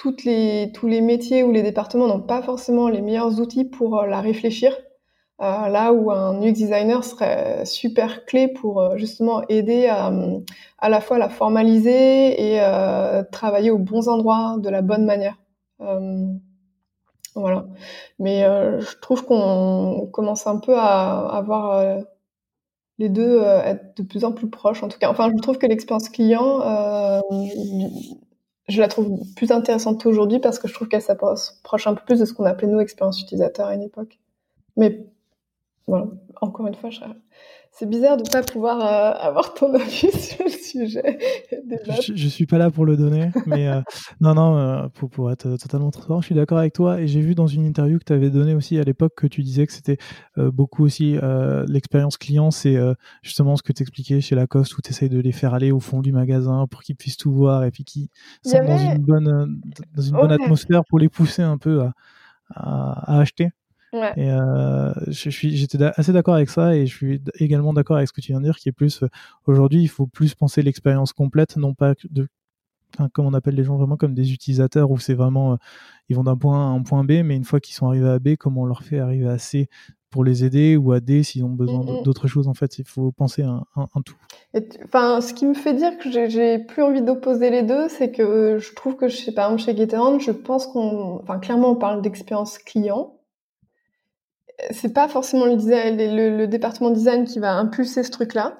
[0.00, 3.98] toutes les, tous les métiers ou les départements n'ont pas forcément les meilleurs outils pour
[3.98, 4.74] euh, la réfléchir.
[5.42, 10.10] Euh, là où un UX designer serait super clé pour euh, justement aider à,
[10.78, 12.60] à la fois la formaliser et
[13.30, 15.36] travailler aux bons endroits de la bonne manière.
[17.34, 17.66] Voilà.
[18.18, 22.02] Mais je trouve qu'on commence un peu à, avoir
[22.98, 24.82] les deux être de plus en plus proches.
[24.82, 26.60] En tout cas, enfin, je trouve que l'expérience client
[28.70, 32.20] je la trouve plus intéressante aujourd'hui parce que je trouve qu'elle s'approche un peu plus
[32.20, 34.18] de ce qu'on appelait nous expérience utilisateur à une époque.
[34.76, 35.06] Mais
[35.86, 36.06] voilà,
[36.40, 36.90] encore une fois,
[37.72, 41.18] c'est bizarre de ne pas pouvoir euh, avoir ton avis sur le sujet.
[42.04, 43.80] Je, ne suis pas là pour le donner, mais euh,
[44.20, 47.00] non, non, euh, pour, pour, être totalement transparent, je suis d'accord avec toi.
[47.00, 49.42] Et j'ai vu dans une interview que tu avais donnée aussi à l'époque que tu
[49.42, 49.98] disais que c'était
[50.36, 51.16] beaucoup aussi
[51.68, 52.76] l'expérience client, c'est
[53.22, 55.80] justement ce que tu expliquais chez Lacoste où tu essayes de les faire aller au
[55.80, 58.08] fond du magasin pour qu'ils puissent tout voir et puis qu'ils
[58.44, 59.60] sont dans une bonne,
[59.94, 61.92] dans une bonne atmosphère pour les pousser un peu à,
[62.54, 63.50] à acheter.
[63.92, 64.12] Ouais.
[64.16, 68.08] Et euh, je suis, j'étais assez d'accord avec ça et je suis également d'accord avec
[68.08, 69.08] ce que tu viens de dire, qui est plus euh,
[69.46, 72.28] aujourd'hui, il faut plus penser l'expérience complète, non pas de,
[73.12, 75.56] comme on appelle les gens vraiment comme des utilisateurs où c'est vraiment, euh,
[76.08, 78.08] ils vont d'un point A à un point B, mais une fois qu'ils sont arrivés
[78.08, 79.68] à B, comment on leur fait arriver à C
[80.10, 82.48] pour les aider ou à D s'ils ont besoin d'autres choses.
[82.48, 84.16] En fait, il faut penser un, un, tout.
[84.84, 88.58] Enfin, ce qui me fait dire que j'ai plus envie d'opposer les deux, c'est que
[88.58, 91.76] je trouve que, je sais, par exemple, chez GetAround, je pense qu'on, enfin, clairement, on
[91.76, 93.19] parle d'expérience client
[94.70, 98.58] c'est pas forcément le, département design qui va impulser ce truc-là,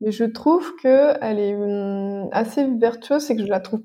[0.00, 3.82] mais je trouve que elle est hum, assez vertueuse, c'est que je la trouve.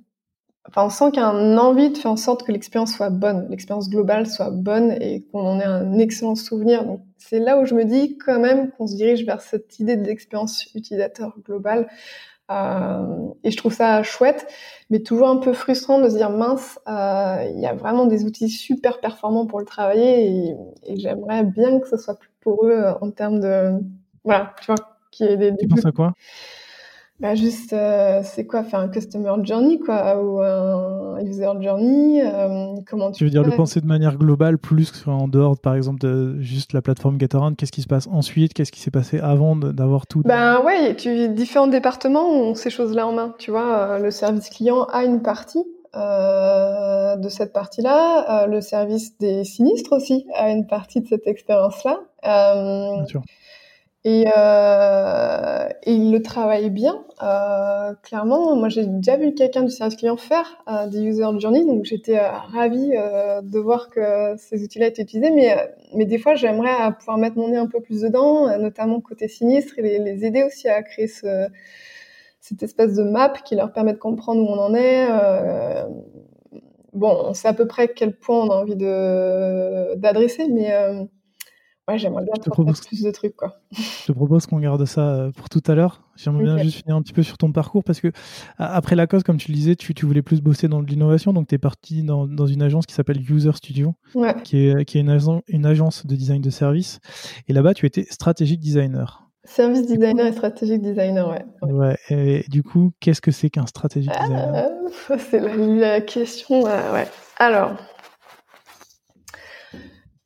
[0.70, 3.10] Enfin, on sent qu'il y a une envie de faire en sorte que l'expérience soit
[3.10, 6.86] bonne, l'expérience globale soit bonne et qu'on en ait un excellent souvenir.
[6.86, 9.98] Donc, c'est là où je me dis quand même qu'on se dirige vers cette idée
[9.98, 11.90] de l'expérience utilisateur globale.
[12.52, 14.46] Euh, et je trouve ça chouette,
[14.90, 18.26] mais toujours un peu frustrant de se dire mince, euh, il y a vraiment des
[18.26, 22.66] outils super performants pour le travailler et, et j'aimerais bien que ce soit plus pour
[22.66, 23.80] eux euh, en termes de
[24.26, 24.76] voilà, tu vois,
[25.12, 26.14] qui est des, Tu penses à quoi?
[27.24, 32.76] Bah juste, euh, c'est quoi faire un customer journey, quoi, ou un user journey euh,
[32.86, 36.42] Comment tu, veux dire le penser de manière globale, plus en dehors, par exemple, de
[36.42, 40.06] juste la plateforme GetAround Qu'est-ce qui se passe ensuite Qu'est-ce qui s'est passé avant d'avoir
[40.06, 40.22] tout?
[40.26, 43.34] Ben ouais, tu différents départements ont ces choses-là en main.
[43.40, 45.64] Tu vois, euh, le service client a une partie.
[45.94, 52.00] de cette partie-là, le service des sinistres aussi a une partie de cette expérience-là.
[52.22, 53.22] Bien sûr.
[54.06, 57.06] Et, euh, et il le travaille bien.
[57.22, 61.66] Euh, clairement, moi j'ai déjà vu quelqu'un du service client faire euh, des user journey,
[61.66, 65.32] donc j'étais euh, ravie euh, de voir que ces outils-là étaient utilisés.
[65.32, 69.00] Mais, euh, mais des fois, j'aimerais pouvoir mettre mon nez un peu plus dedans, notamment
[69.00, 71.48] côté sinistre, et les, aider aussi à créer ce,
[72.42, 75.08] cette espèce de map qui leur permet de comprendre où on en est.
[76.94, 80.72] bon, on sait à peu près quel point on a envie d'adresser, mais
[81.90, 82.80] Ouais, j'aimerais bien te propose...
[82.82, 83.60] plus de trucs, quoi.
[83.72, 86.02] Je te propose qu'on garde ça euh, pour tout à l'heure.
[86.16, 88.12] J'aimerais bien juste finir un petit peu sur ton parcours parce que
[88.58, 91.48] après la cause, comme tu le disais, tu, tu voulais plus bosser dans l'innovation, donc
[91.48, 93.96] tu es parti dans, dans, une agence qui s'appelle User Studio,
[94.46, 97.00] qui est, qui est une, agence, une agence de design de service.
[97.50, 99.28] Et là-bas, tu étais stratégique designer.
[99.44, 101.70] Service designer et stratégique designer, ouais.
[101.70, 101.98] Ouais.
[102.10, 104.70] et du coup, qu'est-ce que c'est qu'un stratégique designer?
[105.10, 107.08] ah, C'est la, la, question, euh, ouais.
[107.40, 107.74] Alors,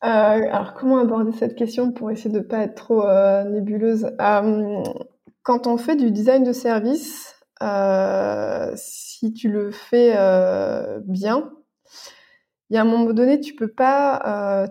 [0.01, 3.03] alors, comment aborder cette question pour essayer de ne pas être trop
[3.45, 4.12] nébuleuse?
[5.43, 7.36] Quand on fait du design de service,
[8.75, 10.15] si tu le fais
[11.05, 11.51] bien,
[12.69, 14.67] il y a un moment donné, tu peux pas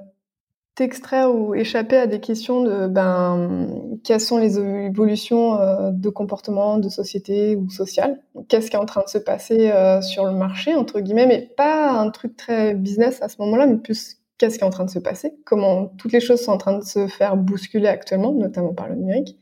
[0.77, 3.67] t'extraire ou échapper à des questions de ben
[4.05, 8.85] quelles sont les évolutions euh, de comportement de société ou sociale qu'est-ce qui est en
[8.85, 12.75] train de se passer euh, sur le marché entre guillemets mais pas un truc très
[12.75, 15.87] business à ce moment-là mais plus qu'est-ce qui est en train de se passer comment
[15.99, 19.37] toutes les choses sont en train de se faire bousculer actuellement notamment par le numérique.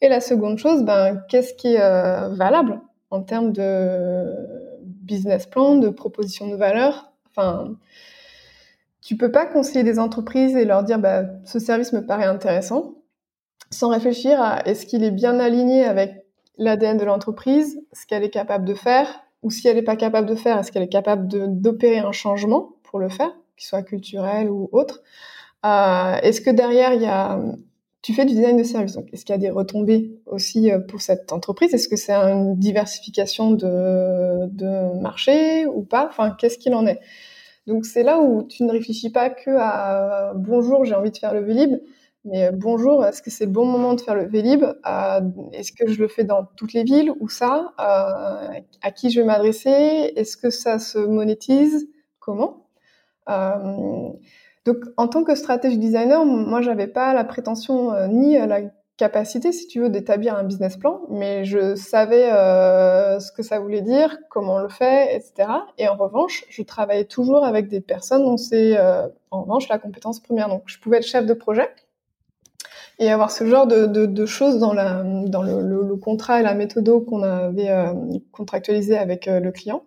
[0.00, 4.26] Et la seconde chose ben qu'est-ce qui est euh, valable en termes de
[4.82, 7.12] business plan de proposition de valeur?
[7.30, 7.76] Enfin
[9.02, 12.94] tu peux pas conseiller des entreprises et leur dire bah, ce service me paraît intéressant
[13.72, 16.24] sans réfléchir à est-ce qu'il est bien aligné avec
[16.58, 20.28] l'ADN de l'entreprise, ce qu'elle est capable de faire, ou si elle n'est pas capable
[20.28, 24.50] de faire, est-ce qu'elle est capable d'opérer un changement pour le faire, qu'il soit culturel
[24.50, 25.02] ou autre.
[25.64, 27.40] Euh, est-ce que derrière, il y a,
[28.02, 30.80] tu fais du design de service, donc est-ce qu'il y a des retombées aussi euh,
[30.80, 31.72] pour cette entreprise?
[31.72, 36.06] Est-ce que c'est une diversification de, marché ou pas?
[36.08, 37.00] Enfin, qu'est-ce qu'il en est?
[37.66, 41.32] Donc c'est là où tu ne réfléchis pas que à bonjour, j'ai envie de faire
[41.32, 41.76] le Vélib,
[42.24, 44.64] mais bonjour, est-ce que c'est le bon moment de faire le Vélib
[45.52, 47.72] Est-ce que je le fais dans toutes les villes ou ça?
[47.78, 49.70] À qui je vais m'adresser?
[49.70, 51.88] Est-ce que ça se monétise?
[52.18, 52.61] Comment?
[53.26, 58.60] Donc, en tant que stratégie designer, moi, j'avais pas la prétention euh, ni la
[58.96, 63.58] capacité, si tu veux, d'établir un business plan, mais je savais euh, ce que ça
[63.58, 65.48] voulait dire, comment on le fait, etc.
[65.78, 69.78] Et en revanche, je travaillais toujours avec des personnes dont c'est, euh, en revanche, la
[69.78, 70.48] compétence première.
[70.48, 71.68] Donc, je pouvais être chef de projet
[72.98, 77.92] et avoir ce genre de, choses dans, le, contrat et la méthode qu'on avait euh,
[78.30, 79.82] contractualisé avec euh, le client.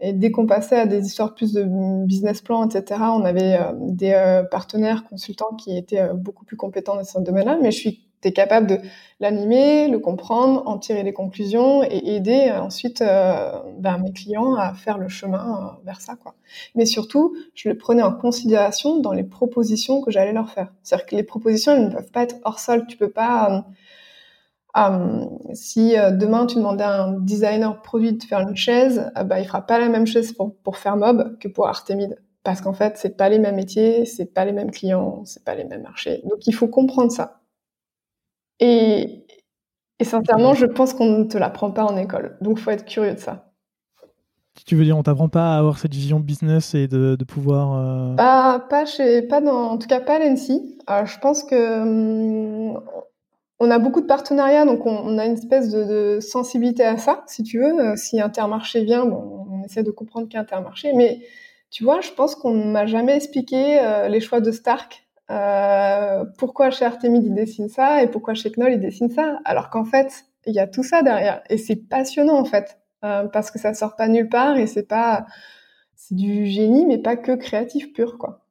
[0.00, 1.64] Et dès qu'on passait à des histoires plus de
[2.06, 7.04] business plan, etc., on avait euh, des partenaires consultants qui étaient beaucoup plus compétents dans
[7.04, 7.58] ce domaine-là.
[7.60, 8.78] Mais je suis capable de
[9.18, 14.54] l'animer, le comprendre, en tirer les conclusions et aider euh, ensuite euh, ben, mes clients
[14.54, 16.16] à faire le chemin euh, vers ça.
[16.74, 20.72] Mais surtout, je le prenais en considération dans les propositions que j'allais leur faire.
[20.82, 22.86] C'est-à-dire que les propositions, elles ne peuvent pas être hors sol.
[22.86, 23.64] Tu peux pas...
[25.52, 29.66] si demain tu demandais à un designer produit de faire une chaise, bah, il fera
[29.66, 33.16] pas la même chaise pour, pour faire Mob que pour Artemide parce qu'en fait c'est
[33.16, 36.22] pas les mêmes métiers, c'est pas les mêmes clients, c'est pas les mêmes marchés.
[36.24, 37.40] Donc il faut comprendre ça.
[38.60, 39.24] Et,
[40.02, 42.36] sincèrement, je pense qu'on ne te l'apprend pas en école.
[42.40, 43.46] Donc, il faut être curieux de ça.
[44.66, 47.72] Tu veux dire, on t'apprend pas à avoir cette vision business et de, pouvoir.
[47.74, 48.14] Euh...
[48.16, 50.78] pas chez, pas dans, en tout cas pas à l'ENSI.
[50.88, 52.80] je pense que hum,
[53.60, 57.42] on a beaucoup de partenariats, donc on, a une espèce de, sensibilité à ça, si
[57.42, 57.78] tu veux.
[57.78, 61.20] Euh, si Intermarché vient, bon, on essaie de comprendre qu'Intermarché, mais
[61.70, 66.24] tu vois, je pense qu'on ne m'a jamais expliqué euh, les choix de Stark euh,
[66.38, 69.84] pourquoi chez Artemide il dessine ça et pourquoi chez Knoll il dessine ça, alors qu'en
[69.84, 73.60] fait il y a tout ça derrière et c'est passionnant en fait euh, parce que
[73.60, 75.26] ça sort pas nulle part et c'est pas
[75.94, 78.44] c'est du génie mais pas que créatif pur quoi.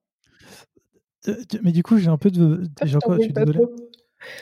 [1.62, 3.60] Mais du coup j'ai un peu de, je suis désolé.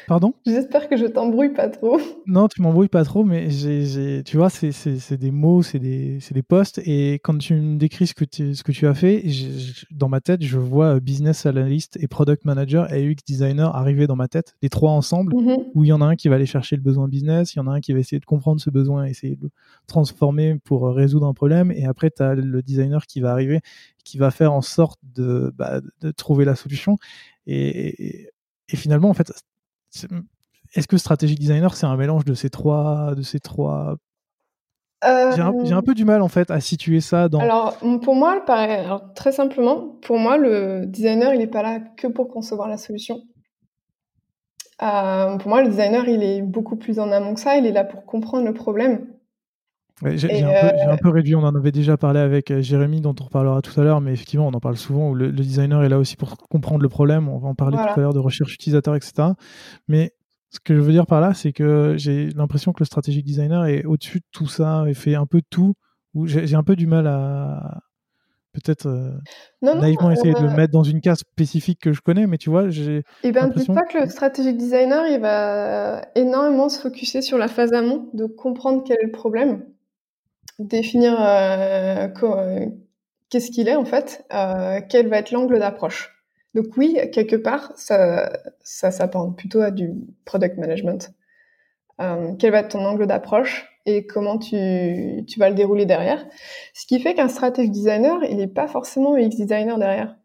[0.08, 0.34] Pardon?
[0.46, 2.00] J'espère que je t'embrouille pas trop.
[2.26, 6.44] Non, tu m'embrouilles pas trop, mais j'ai, tu vois, c'est des mots, c'est des, des
[6.44, 6.80] postes.
[6.86, 9.24] Et quand tu me décris ce que tu, ce que tu as fait,
[9.92, 14.16] dans ma tête, je vois business analyst et product manager et UX designer arriver dans
[14.16, 15.66] ma tête, les trois ensemble, mm-hmm.
[15.76, 17.62] où il y en a un qui va aller chercher le besoin business, il y
[17.62, 19.52] en a un qui va essayer de comprendre ce besoin, essayer de le
[19.88, 21.72] transformer pour résoudre un problème.
[21.72, 23.62] Et après, tu as le designer qui va arriver,
[24.04, 26.98] qui va faire en sorte de, bah, de trouver la solution.
[27.46, 28.30] et,
[28.70, 29.32] et finalement, en fait,
[30.74, 33.96] est-ce que strategic designer, c'est un mélange de ces trois, de ces trois?
[35.04, 37.40] J'ai un, euh, peu du mal en fait à situer ça dans.
[37.40, 41.80] Alors pour moi, pareil, alors, très simplement, pour moi, le designer, il n'est pas là
[41.80, 43.22] que pour concevoir la solution.
[44.82, 47.58] Euh, pour moi, le designer, il est beaucoup plus en amont que ça.
[47.58, 49.08] Il est là pour comprendre le problème.
[50.06, 53.24] J'ai un, un, peu réduit, on en avait déjà parlé avec euh, Jérémy, dont on
[53.24, 55.98] reparlera tout à l'heure, mais effectivement, on en parle souvent, où le, designer est là
[55.98, 58.96] aussi pour comprendre le problème, on va en parler tout à l'heure de recherche utilisateur,
[58.96, 59.30] etc.
[59.88, 60.14] Mais
[60.52, 63.66] ce que je veux dire par là, c'est que j'ai l'impression que le strategic designer
[63.66, 65.74] est au-dessus de tout ça et fait un peu tout.
[66.26, 67.82] J'ai un peu du mal à
[68.54, 69.12] peut-être euh,
[69.62, 72.50] naïvement essayer de le euh, mettre dans une case spécifique que je connais, mais tu
[72.50, 73.04] vois, j'ai.
[73.24, 77.48] Eh bien, dis pas que le strategic designer, il va énormément se focuser sur la
[77.48, 79.64] phase amont, de comprendre quel est le problème,
[80.60, 82.08] définir euh,
[83.30, 84.26] qu'est-ce qu'il est en fait,
[84.90, 86.14] quel va être l'angle d'approche.
[86.56, 89.94] Donc oui, quelque part, ça, ça s'apparente plutôt à du
[90.26, 91.12] product management.
[92.02, 96.26] Euh, quel va être ton angle d'approche et comment tu, tu, vas le dérouler derrière.
[96.74, 100.16] Ce qui fait qu'un strategic designer, il n'est pas forcément UX designer derrière.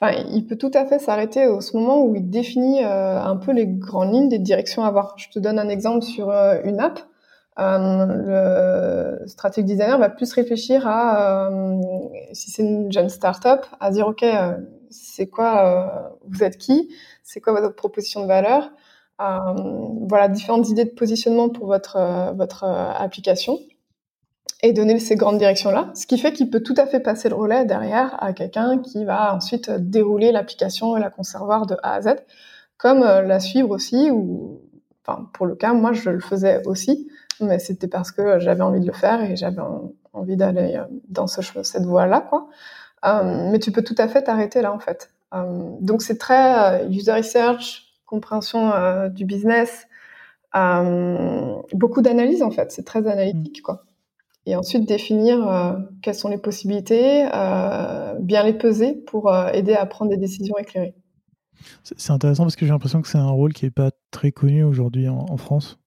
[0.00, 3.66] enfin, il peut tout à fait s'arrêter au moment où il définit un peu les
[3.66, 5.14] grandes lignes des directions à avoir.
[5.18, 7.00] Je te donne un exemple sur une app.
[7.58, 11.50] Le strategic designer va plus réfléchir à,
[12.32, 14.24] si c'est une jeune startup, à dire ok,
[14.90, 18.70] c'est quoi, vous êtes qui, c'est quoi votre proposition de valeur,
[19.18, 23.58] voilà différentes idées de positionnement pour votre votre application
[24.62, 27.34] et donner ces grandes directions-là, ce qui fait qu'il peut tout à fait passer le
[27.34, 32.02] relais derrière à quelqu'un qui va ensuite dérouler l'application et la conservoir de A à
[32.02, 32.08] Z,
[32.78, 34.60] comme euh, la suivre aussi, ou
[35.04, 37.08] enfin pour le cas, moi je le faisais aussi,
[37.42, 39.62] mais c'était parce que j'avais envie de le faire et j'avais
[40.12, 42.48] envie d'aller euh, dans ce, cette voie-là, quoi.
[43.04, 45.10] Euh, mais tu peux tout à fait t'arrêter là en fait.
[45.80, 48.72] donc c'est très user research, compréhension
[49.08, 49.88] du business,
[51.72, 52.70] beaucoup d'analyse en fait.
[52.70, 53.84] C'est très analytique, quoi
[54.46, 59.74] et ensuite définir euh, quelles sont les possibilités, euh, bien les peser pour euh, aider
[59.74, 60.94] à prendre des décisions éclairées.
[61.84, 64.64] C'est intéressant parce que j'ai l'impression que c'est un rôle qui n'est pas très connu
[64.64, 65.78] aujourd'hui en, France.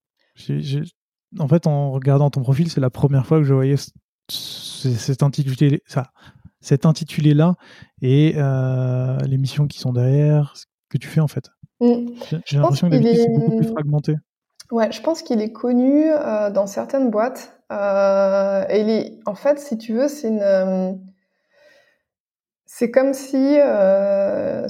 [1.39, 3.75] En fait, en regardant ton profil, c'est la première fois que je voyais
[4.29, 6.11] cet intitulé, ça,
[6.61, 7.55] cet intitulé-là
[8.01, 11.49] et les missions qui sont derrière, ce que tu fais en fait.
[11.81, 12.07] Mmh.
[12.45, 14.15] J'ai l'impression que c'est beaucoup plus fragmenté.
[14.71, 16.05] Ouais, je pense qu'il est connu
[16.53, 17.55] dans certaines boîtes.
[17.71, 20.93] Euh, et en fait, si tu veux, c'est une, euh,
[22.65, 24.67] c'est comme si, euh,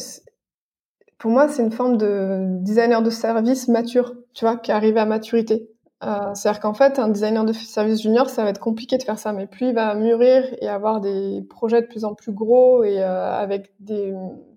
[1.18, 5.06] pour moi, c'est une forme de designer de service mature, tu vois, qui arrive à
[5.06, 5.70] maturité.
[6.06, 9.18] Euh, C'est-à-dire qu'en fait, un designer de service junior, ça va être compliqué de faire
[9.18, 12.84] ça, mais plus il va mûrir et avoir des projets de plus en plus gros
[12.84, 14.14] et euh, avec des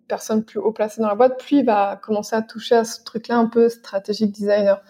[0.09, 3.03] personnes plus haut placées dans la boîte, plus il va commencer à toucher à ce
[3.03, 4.83] truc-là un peu stratégique designer.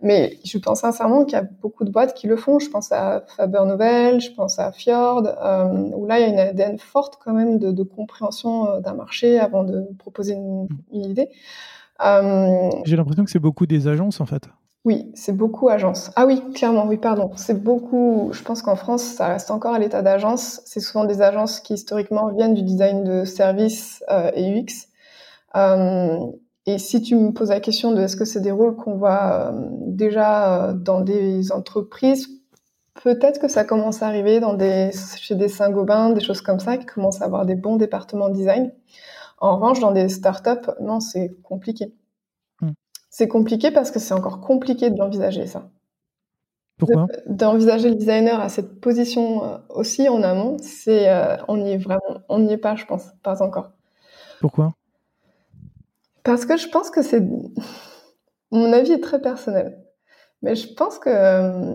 [0.00, 2.58] Mais je pense sincèrement qu'il y a beaucoup de boîtes qui le font.
[2.58, 6.28] Je pense à Faber Novel, je pense à Fjord, euh, où là, il y a
[6.28, 11.28] une ADN forte quand même de, compréhension d'un marché avant de proposer une, idée.
[12.84, 14.48] J'ai l'impression que c'est beaucoup des agences, en fait.
[14.84, 16.10] Oui, c'est beaucoup agences.
[16.16, 17.30] Ah oui, clairement, oui, pardon.
[17.36, 18.30] C'est beaucoup.
[18.32, 20.60] Je pense qu'en France, ça reste encore à l'état d'agence.
[20.64, 24.88] C'est souvent des agences qui historiquement viennent du design de services euh, et UX.
[25.56, 26.18] Euh,
[26.66, 29.52] et si tu me poses la question de est-ce que c'est des rôles qu'on voit
[29.52, 32.28] euh, déjà dans des entreprises,
[33.02, 34.40] peut-être que ça commence à arriver
[35.16, 38.72] chez des Saint-Gobain, des choses comme ça, qui commencent à avoir des bons départements design.
[39.38, 41.92] En revanche, dans des startups, non, c'est compliqué.
[43.12, 45.68] C'est compliqué parce que c'est encore compliqué de l'envisager, ça.
[46.78, 47.06] Pourquoi?
[47.26, 51.08] D'envisager le designer à cette position euh, aussi en amont, c'est,
[51.46, 53.70] on n'y est vraiment, on n'y est pas, je pense, pas encore.
[54.40, 54.74] Pourquoi?
[56.24, 57.22] Parce que je pense que c'est...
[58.50, 59.78] Mon avis est très personnel.
[60.42, 61.74] Mais je pense que euh,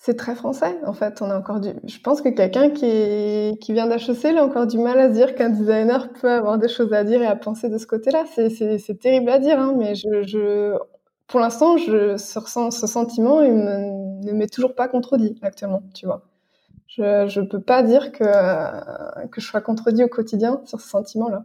[0.00, 1.20] c'est très français, en fait.
[1.22, 1.70] On a encore du...
[1.84, 5.34] Je pense que quelqu'un qui, qui vient d'HEC, a encore du mal à se dire
[5.34, 8.24] qu'un designer peut avoir des choses à dire et à penser de ce côté-là.
[8.34, 10.78] C'est terrible à dire, hein, mais je, je...
[11.26, 16.06] pour l'instant, je ce, ce sentiment, il me, ne m'est toujours pas contredit actuellement, tu
[16.06, 16.22] vois.
[16.86, 18.24] Je ne peux pas dire que,
[19.26, 21.44] que je sois contredit au quotidien sur ce sentiment-là.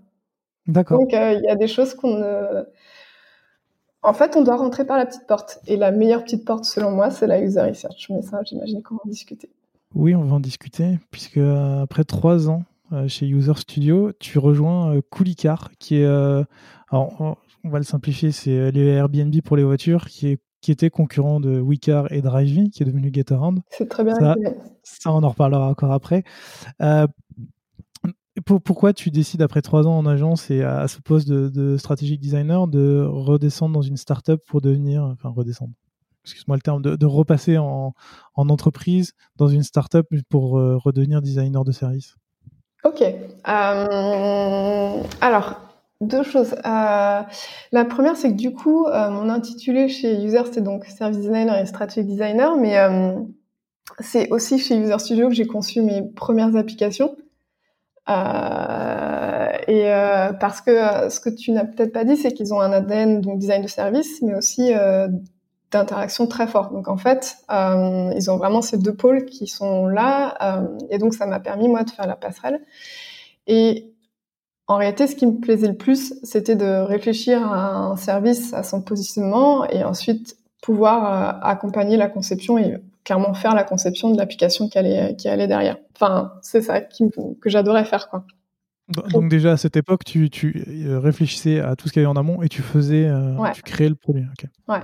[0.68, 1.00] D'accord.
[1.00, 2.64] Donc, euh, il y a des choses qu'on ne...
[4.04, 5.60] En fait, on doit rentrer par la petite porte.
[5.68, 8.08] Et la meilleure petite porte, selon moi, c'est la user research.
[8.10, 9.50] Mais ça, j'imagine qu'on va en discuter.
[9.96, 14.40] Oui, on va en discuter, puisque euh, après trois ans euh, chez User Studio, tu
[14.40, 16.06] rejoins Coolicar, qui est...
[16.06, 20.90] alors, on va le simplifier, c'est les Airbnb pour les voitures, qui est qui était
[20.90, 23.60] concurrent de Wicar et Drivey, qui est devenu GetAround.
[23.70, 24.16] C'est très bien.
[24.16, 24.36] Ça,
[24.82, 26.24] ça, on en reparlera encore après.
[26.82, 27.06] Euh,
[28.46, 32.68] pourquoi tu décides après trois ans en agence et à, ce poste de, strategic designer
[32.68, 35.74] de redescendre dans une startup pour devenir, enfin redescendre,
[36.24, 37.94] excuse-moi le terme, de, repasser en,
[38.36, 42.16] entreprise dans une startup pour euh, redevenir designer de service?
[42.84, 43.02] Ok.
[43.02, 45.62] Euh, alors,
[46.02, 46.54] deux choses.
[46.66, 47.22] Euh,
[47.72, 51.66] la première, c'est que du coup, mon intitulé chez User, c'est donc service designer et
[51.66, 52.78] strategic designer, mais
[54.00, 57.16] c'est aussi chez User Studio que j'ai conçu mes premières applications.
[58.10, 62.54] Euh, et euh, parce que euh, ce que tu n'as peut-être pas dit, c'est qu'ils
[62.54, 65.08] ont un ADN donc design de service, mais aussi euh,
[65.72, 66.72] d'interaction très fort.
[66.72, 70.38] Donc en fait, euh, ils ont vraiment ces deux pôles qui sont là,
[70.90, 72.62] et donc ça m'a permis moi de faire la passerelle.
[73.48, 73.92] Et
[74.68, 78.64] en réalité, ce qui me plaisait le plus, c'était de réfléchir à un service, à
[78.64, 84.70] son positionnement, et ensuite pouvoir accompagner la conception et clairement faire la conception de l'application
[84.70, 85.78] qui allait, qui allait derrière.
[85.96, 87.06] Enfin, c'est ça qui,
[87.42, 88.26] que j'adorais faire, quoi.
[89.12, 90.66] Donc déjà à cette époque, tu, tu
[90.98, 93.10] réfléchissais à tout ce qu'il y avait en amont et tu faisais,
[93.54, 94.26] tu créais le produit.
[94.68, 94.82] Ouais.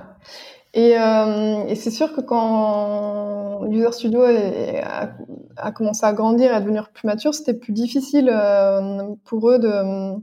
[0.72, 5.10] Et, euh, et c'est sûr que quand User Studio a,
[5.56, 9.58] a, commencé à grandir et à devenir plus mature, c'était plus difficile euh, pour eux
[9.58, 10.14] de,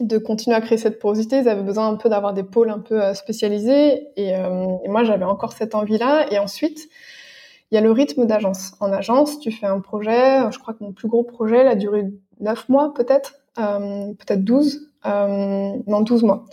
[0.00, 1.38] de continuer à créer cette porosité.
[1.38, 4.08] Ils avaient besoin un peu d'avoir des pôles un peu euh, spécialisés.
[4.16, 6.26] Et, euh, et moi, j'avais encore cette envie-là.
[6.32, 6.88] Et ensuite,
[7.70, 8.72] il y a le rythme d'agence.
[8.80, 10.50] En agence, tu fais un projet.
[10.50, 12.06] Je crois que mon plus gros projet, il a duré
[12.40, 14.88] 9 mois peut-être, euh, peut-être 12.
[15.04, 16.44] non, 12 mois.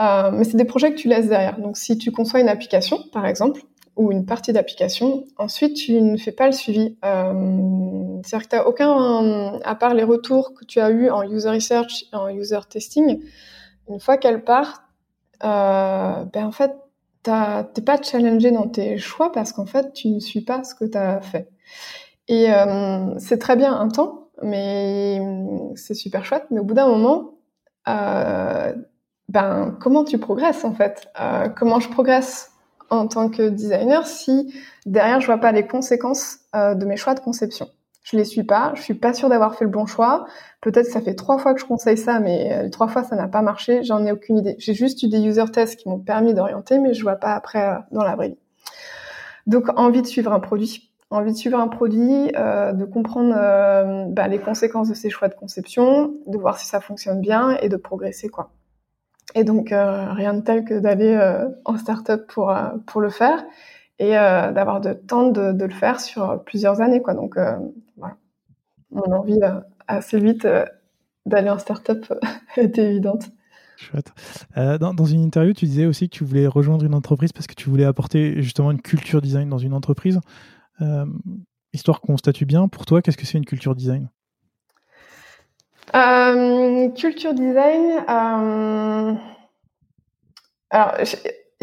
[0.00, 1.58] Euh, mais c'est des projets que tu laisses derrière.
[1.58, 3.62] Donc, si tu conçois une application, par exemple,
[3.96, 6.96] ou une partie d'application, ensuite, tu ne fais pas le suivi.
[7.04, 11.22] Euh, C'est-à-dire que tu n'as aucun, à part les retours que tu as eus en
[11.22, 13.20] user research en user testing,
[13.88, 14.88] une fois qu'elle part,
[15.44, 16.72] euh, ben en fait,
[17.24, 20.84] t'es pas challengé dans tes choix parce qu'en fait, tu ne suis pas ce que
[20.84, 21.48] tu as fait.
[22.28, 25.20] Et euh, c'est très bien un temps, mais
[25.76, 26.46] c'est super chouette.
[26.50, 27.34] Mais au bout d'un moment,
[27.88, 28.72] euh,
[29.28, 31.08] ben comment tu progresses en fait?
[31.20, 32.52] Euh, Comment je progresse
[32.90, 34.54] en tant que designer si
[34.86, 37.68] derrière je vois pas les conséquences euh, de mes choix de conception?
[38.04, 40.26] Je les suis pas, je suis pas sûre d'avoir fait le bon choix.
[40.60, 43.16] Peut-être que ça fait trois fois que je conseille ça, mais euh, trois fois ça
[43.16, 43.82] n'a pas marché.
[43.82, 44.54] J'en ai aucune idée.
[44.58, 47.66] J'ai juste eu des user tests qui m'ont permis d'orienter, mais je vois pas après
[47.66, 48.36] euh, dans la vraie
[49.46, 54.06] Donc envie de suivre un produit envie de suivre un produit, euh, de comprendre euh,
[54.08, 57.68] bah, les conséquences de ses choix de conception, de voir si ça fonctionne bien et
[57.68, 58.50] de progresser quoi.
[59.34, 63.10] Et donc, euh, rien de tel que d'aller euh, en start-up pour, euh, pour le
[63.10, 63.44] faire
[64.00, 67.00] et d'avoir de temps de, de, le faire sur plusieurs années.
[67.00, 67.14] Quoi.
[67.14, 67.60] Donc, voilà.
[68.94, 69.40] Mon envie
[69.86, 70.46] assez vite
[71.26, 72.06] d'aller en start-up
[72.56, 73.30] était évidente.
[73.76, 74.12] Chouette.
[74.56, 77.46] Euh, dans, dans, une interview, tu disais aussi que tu voulais rejoindre une entreprise parce
[77.46, 80.20] que tu voulais apporter justement une culture design dans une entreprise.
[80.80, 81.06] Euh,
[81.72, 84.08] histoire qu'on statue bien, pour toi, qu'est-ce que c'est une culture design?
[85.94, 88.04] Euh, culture design.
[88.08, 89.14] Euh...
[90.70, 90.94] Alors,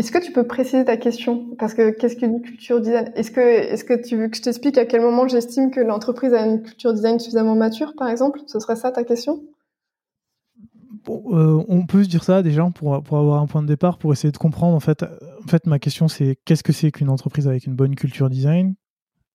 [0.02, 1.56] est-ce que tu peux préciser ta question?
[1.60, 3.12] Parce que qu'est-ce qu'une culture design?
[3.16, 6.34] Est-ce que, est-ce que tu veux que je t'explique à quel moment j'estime que l'entreprise
[6.34, 8.39] a une culture design suffisamment mature, par exemple?
[8.47, 9.43] Ce serait ça ta question?
[11.06, 13.99] Bon, euh, On peut se dire ça déjà pour, pour avoir un point de départ,
[13.99, 14.76] pour essayer de comprendre.
[14.76, 17.93] En fait, en fait ma question c'est qu'est-ce que c'est qu'une entreprise avec une bonne
[17.93, 18.74] culture design?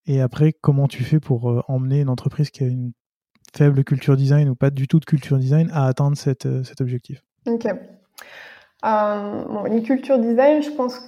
[0.06, 2.90] Et après, comment tu fais pour euh, emmener une entreprise qui a une
[3.54, 6.80] faible culture design ou pas du tout de culture design à atteindre cette, euh, cet
[6.80, 7.22] objectif?
[7.46, 7.68] Ok.
[8.84, 11.00] Euh, une culture design, je pense.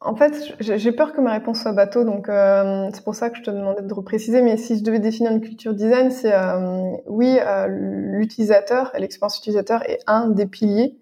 [0.00, 3.38] En fait, j'ai peur que ma réponse soit bateau, donc euh, c'est pour ça que
[3.38, 4.42] je te demandais de repréciser.
[4.42, 9.88] Mais si je devais définir une culture design, c'est euh, oui, euh, l'utilisateur, l'expérience utilisateur
[9.88, 10.98] est un des piliers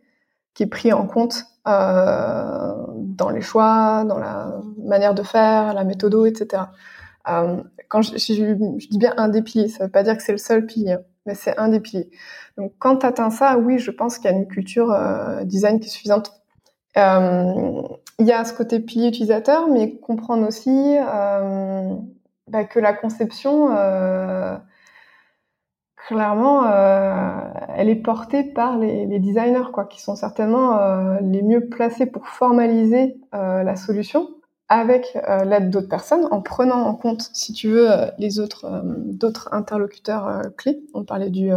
[0.52, 5.84] qui est pris en compte euh, dans les choix, dans la manière de faire, la
[5.84, 6.64] méthode, etc.
[7.28, 8.34] Euh, quand je, je,
[8.78, 10.96] je, dis bien un des piliers, ça veut pas dire que c'est le seul pilier,
[11.26, 12.10] mais c'est un des piliers.
[12.56, 15.80] Donc quand tu atteins ça, oui, je pense qu'il y a une culture euh, design
[15.80, 16.32] qui est suffisante.
[16.96, 17.82] Euh,
[18.18, 21.94] il y a ce côté pilier utilisateur, mais comprendre aussi euh,
[22.48, 23.68] bah, que la conception,
[25.96, 26.66] clairement,
[27.76, 32.26] elle est portée par les, les, designers, quoi, qui sont certainement les mieux placés pour
[32.26, 34.28] formaliser la solution
[34.70, 38.66] avec euh, l'aide d'autres personnes, en prenant en compte, si tu veux, euh, les autres
[38.66, 40.80] euh, d'autres interlocuteurs clés.
[40.94, 41.50] On parlait du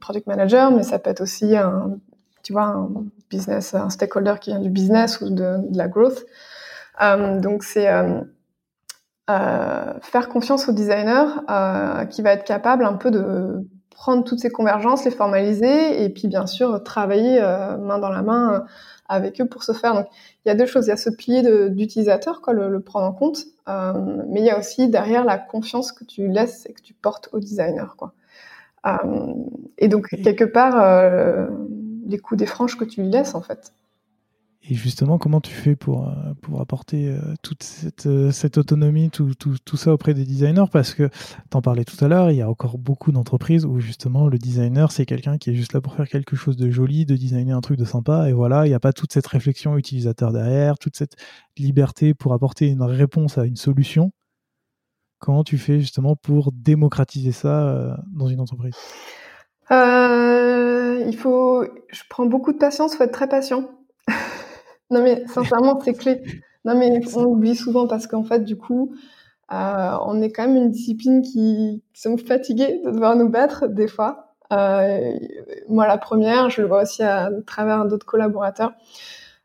[0.00, 1.98] product manager, mais ça peut être aussi un,
[2.42, 2.90] tu vois, un
[3.30, 6.26] business, un stakeholder qui vient du business ou de la growth.
[7.40, 7.86] donc c'est
[9.28, 11.44] faire confiance au designer
[12.10, 16.28] qui va être capable un peu de prendre toutes ces convergences, les formaliser et puis
[16.28, 18.64] bien sûr travailler main dans la main
[19.08, 19.94] avec eux pour se faire.
[19.94, 20.06] Donc,
[20.44, 20.86] il y a deux choses.
[20.86, 23.92] Il y a ce pilier d'utilisateur, quoi, le, le, prendre en compte, euh,
[24.28, 27.28] mais il y a aussi derrière la confiance que tu laisses et que tu portes
[27.32, 28.12] au designer, quoi.
[28.86, 29.34] Euh,
[29.78, 31.48] et donc, quelque part, euh,
[32.06, 33.72] les coups des franges que tu lui laisses, en fait.
[34.62, 39.08] Et justement, comment tu fais pour, euh, pour apporter euh, toute cette, euh, cette autonomie,
[39.08, 40.66] tout, tout, tout, ça auprès des designers?
[40.70, 41.08] Parce que,
[41.48, 44.90] t'en parlais tout à l'heure, il y a encore beaucoup d'entreprises où justement le designer,
[44.90, 47.60] c'est quelqu'un qui est juste là pour faire quelque chose de joli, de designer un
[47.60, 50.96] truc de sympa, et voilà, il n'y a pas toute cette réflexion utilisateur derrière, toute
[50.96, 51.16] cette
[51.56, 54.10] liberté pour apporter une réponse à une solution.
[55.20, 58.74] Comment tu fais justement pour démocratiser ça dans une entreprise?
[59.70, 63.68] Euh, Il faut, je prends beaucoup de patience, faut être très patient.
[64.90, 66.22] Non, mais sincèrement, c'est clé.
[66.64, 68.92] Non, mais on oublie souvent parce qu'en fait, du coup,
[69.52, 73.66] euh, on est quand même une discipline qui, qui sommes fatigués de devoir nous battre
[73.68, 74.34] des fois.
[74.52, 75.12] Euh,
[75.68, 78.72] moi, la première, je le vois aussi à, travers d'autres collaborateurs.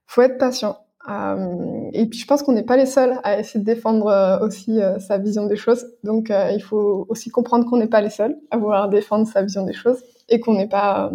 [0.05, 0.77] Faut être patient.
[1.09, 4.79] Euh, et puis je pense qu'on n'est pas les seuls à essayer de défendre aussi
[4.99, 5.85] sa vision des choses.
[6.03, 9.65] Donc il faut aussi comprendre qu'on n'est pas les seuls à vouloir défendre sa vision
[9.65, 11.11] des choses et qu'on n'est pas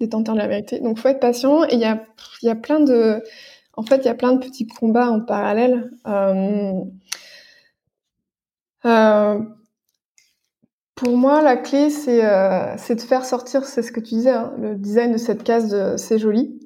[0.00, 0.80] détenteur de la vérité.
[0.80, 1.64] Donc faut être patient.
[1.64, 2.04] Et il y a,
[2.42, 3.22] y a plein de,
[3.74, 5.90] en fait, il y a plein de petits combats en parallèle.
[10.94, 14.76] pour moi, la clé, c'est de faire sortir, c'est ce que tu disais, hein, le
[14.76, 16.58] design de cette case c'est joli.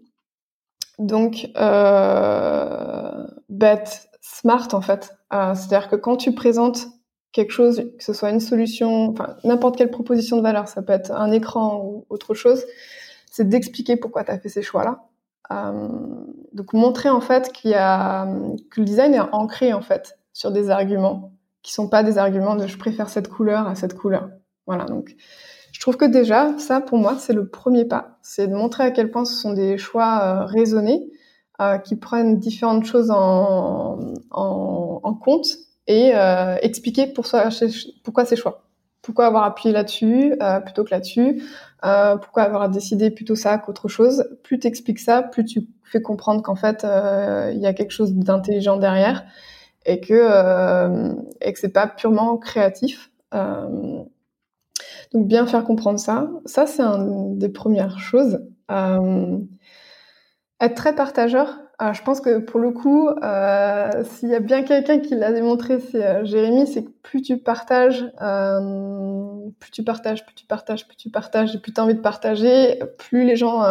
[1.01, 5.17] Donc, euh, bête, smart en fait.
[5.33, 6.89] Euh, c'est-à-dire que quand tu présentes
[7.33, 10.93] quelque chose, que ce soit une solution, enfin n'importe quelle proposition de valeur, ça peut
[10.93, 12.65] être un écran ou autre chose,
[13.41, 15.01] c'est d'expliquer pourquoi tu as fait ces choix-là.
[15.51, 15.89] Euh,
[16.53, 18.27] donc montrer en fait qu'il y a
[18.71, 21.33] que le design est ancré en fait sur des arguments
[21.63, 24.29] qui sont pas des arguments de je préfère cette couleur à cette couleur.
[24.67, 25.17] Voilà donc
[25.73, 28.19] je trouve que déjà, ça, pour moi, c'est le premier pas.
[28.21, 31.09] C'est de montrer à quel point ce sont des choix euh, raisonnés,
[31.63, 33.97] euh, qui prennent différentes choses en,
[35.23, 35.47] compte
[35.87, 36.13] et
[36.61, 38.65] expliquer pourquoi ces choix.
[39.01, 40.35] Pourquoi avoir appuyé là-dessus
[40.65, 41.43] plutôt que là-dessus
[41.85, 44.25] euh, Pourquoi avoir décidé plutôt ça qu'autre chose?
[44.43, 48.15] Plus tu expliques ça, plus tu fais comprendre qu'en fait, il y a quelque chose
[48.15, 49.25] d'intelligent derrière
[49.87, 53.11] et que, et que c'est pas purement créatif.
[53.35, 54.03] Euh,
[55.13, 56.31] donc bien faire comprendre ça.
[56.45, 58.41] Ça, c'est une des premières choses.
[58.71, 59.39] Euh,
[60.61, 61.59] être très partageur.
[61.83, 65.33] Euh, je pense que pour le coup, euh, s'il y a bien quelqu'un qui l'a
[65.33, 70.45] démontré, c'est euh, Jérémy, c'est que plus tu partages, euh, plus tu partages, plus tu
[70.45, 73.63] partages, plus tu partages, et plus tu as envie de partager, plus les gens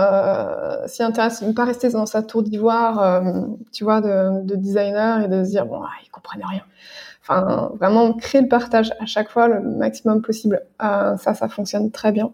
[0.88, 1.48] s'y intéressent.
[1.48, 3.22] Ne pas rester dans sa tour d'ivoire,
[3.72, 6.64] tu vois, de, de, designer et de se dire, bon, ah, ils comprennent rien.
[7.22, 10.64] Enfin, vraiment créer le partage à chaque fois le maximum possible.
[10.80, 12.32] Ça, ça fonctionne très bien.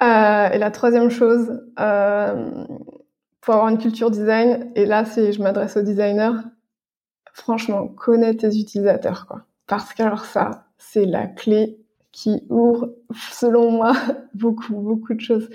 [0.00, 1.60] Et la troisième chose,
[3.48, 6.36] pour avoir une culture design, et là, c'est, je m'adresse aux designers,
[7.32, 9.46] franchement, connais tes utilisateurs, quoi.
[9.66, 11.78] Parce que alors ça, c'est la clé
[12.12, 12.92] qui ouvre,
[13.30, 13.94] selon moi,
[14.34, 15.48] beaucoup, beaucoup de choses.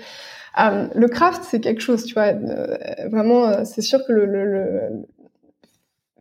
[0.58, 2.32] Euh, le craft, c'est quelque chose, tu vois.
[2.32, 2.76] Euh,
[3.12, 5.06] vraiment, euh, c'est sûr que le, le, le,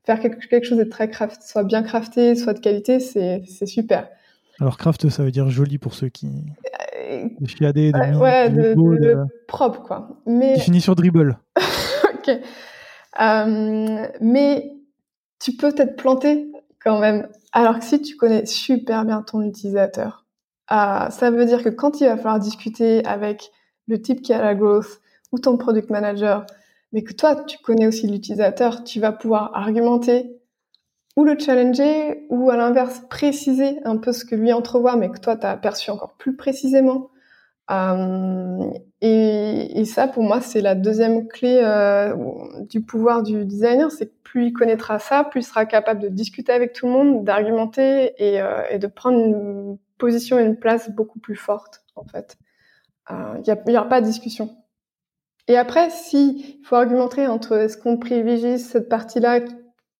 [0.05, 4.09] faire quelque, chose de très craft, soit bien crafté, soit de qualité, c'est super.
[4.59, 6.29] Alors craft, ça veut dire joli pour ceux qui
[7.03, 9.15] euh, de de, ouais, de,
[9.47, 10.09] propre quoi.
[10.25, 11.37] Mais définition dribble.
[12.13, 12.29] ok.
[13.21, 14.71] Euh, mais
[15.39, 16.51] tu peux t'être planté
[16.83, 17.27] quand même.
[17.51, 20.25] Alors que si tu connais super bien ton utilisateur,
[20.71, 23.51] euh, ça veut dire que quand il va falloir discuter avec
[23.87, 25.01] le type qui a la growth
[25.31, 26.45] ou ton product manager,
[26.93, 30.37] mais que toi, tu connais aussi l'utilisateur, tu vas pouvoir argumenter
[31.15, 35.19] ou le challenger, ou à l'inverse, préciser un peu ce que lui entrevoit, mais que
[35.19, 37.11] toi, tu as perçu encore plus précisément.
[37.71, 42.15] Euh, et, ça, pour moi, c'est la deuxième clé euh,
[42.69, 46.09] du pouvoir du designer, c'est que plus il connaîtra ça, plus il sera capable de
[46.09, 50.89] discuter avec tout le monde, d'argumenter et, euh, de prendre une position et une place
[50.89, 52.37] beaucoup plus forte, en fait.
[53.09, 54.49] Il n'y aura pas de discussion.
[55.47, 59.41] Et après, si faut argumenter entre est-ce qu'on privilégie cette partie-là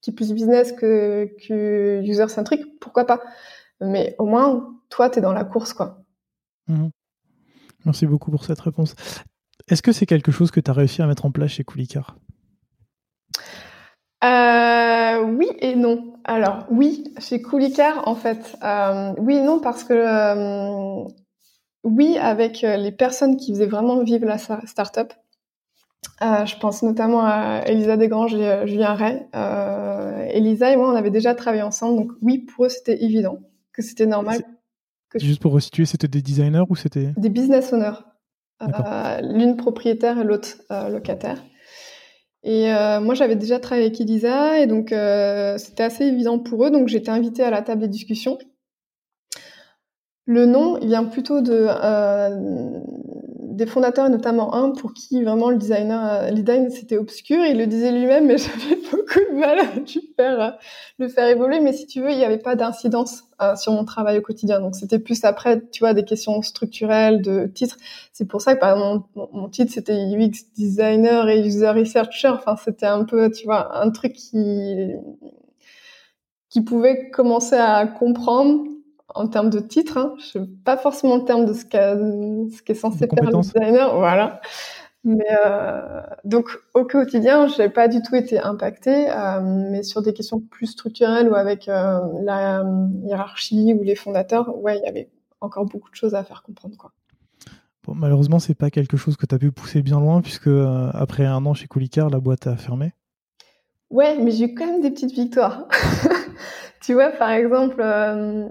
[0.04, 3.22] qui est plus business que, que user-centric, pourquoi pas
[3.80, 6.04] Mais au moins, toi, tu es dans la course, quoi.
[6.68, 6.92] Mhm.
[7.86, 8.96] Merci beaucoup pour cette réponse.
[9.70, 12.18] Est-ce que c'est quelque chose que tu as réussi à mettre en place chez Coolicar?
[14.24, 16.14] Euh, oui et non.
[16.26, 21.10] Alors oui, chez Coolicar, en fait, euh, oui et non parce que euh,
[21.84, 25.14] oui avec les personnes qui faisaient vraiment vivre la startup,
[26.22, 29.26] euh, je pense notamment à Elisa Desgranges et euh, Julien Ray.
[29.36, 33.40] Euh, Elisa et moi, on avait déjà travaillé ensemble, donc oui, pour eux, c'était évident
[33.74, 34.42] que c'était normal.
[35.10, 38.00] Que Juste pour resituer, c'était des designers ou c'était Des business owners.
[38.62, 40.58] Euh, L'une propriétaire et l'autre
[40.90, 41.44] locataire.
[42.44, 42.68] Et
[43.02, 44.94] moi, j'avais déjà travaillé avec Elisa, et donc
[45.58, 48.38] c'était assez évident pour eux, donc j'étais invitée à la table des discussions.
[50.26, 51.68] Le nom, il vient plutôt de
[53.54, 57.46] des fondateurs, notamment un pour qui vraiment le designer, euh, le design c'était obscur.
[57.46, 60.52] Il le disait lui-même, mais j'avais beaucoup de mal à euh,
[60.98, 61.60] le faire évoluer.
[61.60, 64.60] Mais si tu veux, il n'y avait pas d'incidence euh, sur mon travail au quotidien.
[64.60, 67.78] Donc c'était plus après, tu vois, des questions structurelles de titres.
[68.12, 72.30] C'est pour ça que par exemple mon, titre c'était UX designer et user researcher.
[72.30, 74.92] Enfin c'était un peu, tu vois, un truc qui
[76.50, 78.66] qui pouvait commencer à comprendre
[79.10, 82.80] en termes de titre, hein, je sais pas forcément le terme de ce qu'est ce
[82.80, 84.42] censé faire le designer, voilà.
[85.06, 90.02] Mais euh, donc au quotidien, je n'ai pas du tout été impactée, euh, mais sur
[90.02, 92.64] des questions plus structurelles ou avec euh, la
[93.04, 95.10] hiérarchie ou les fondateurs, ouais, il y avait
[95.42, 96.92] encore beaucoup de choses à faire comprendre, quoi.
[97.86, 100.50] Bon, malheureusement, c'est pas quelque chose que tu as pu pousser bien loin, puisque
[100.94, 102.94] après un an chez Colicar, la boîte a fermé.
[103.90, 105.68] Ouais, mais j'ai eu quand même des petites victoires.
[106.84, 107.84] tu vois, par exemple,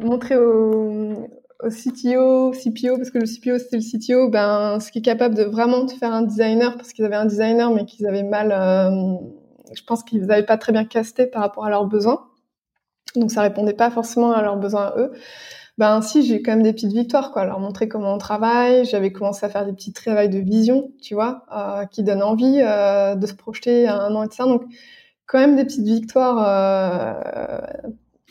[0.00, 1.28] montrer au,
[1.62, 5.34] au CTO, CPO, parce que le CPO c'était le CTO, ben, ce qui est capable
[5.34, 8.52] de vraiment te faire un designer, parce qu'ils avaient un designer, mais qu'ils avaient mal,
[8.52, 9.16] euh,
[9.74, 12.28] je pense qu'ils n'avaient pas très bien casté par rapport à leurs besoins.
[13.16, 15.12] Donc ça répondait pas forcément à leurs besoins à eux.
[15.78, 17.44] Ben si, j'ai quand même des petites victoires, quoi.
[17.44, 18.84] Leur montrer comment on travaille.
[18.84, 22.60] J'avais commencé à faire des petits travails de vision, tu vois, euh, qui donnent envie
[22.62, 24.44] euh, de se projeter à un an et ça.
[24.44, 24.64] Donc
[25.26, 27.62] quand même des petites victoires.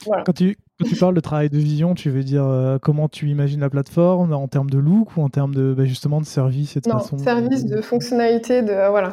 [0.01, 0.23] Euh, voilà.
[0.23, 3.27] Quand tu, quand tu parles de travail de vision, tu veux dire euh, comment tu
[3.29, 6.77] imagines la plateforme en termes de look ou en termes de bah, justement de service
[6.77, 9.11] et de non, service, de fonctionnalité, de voilà.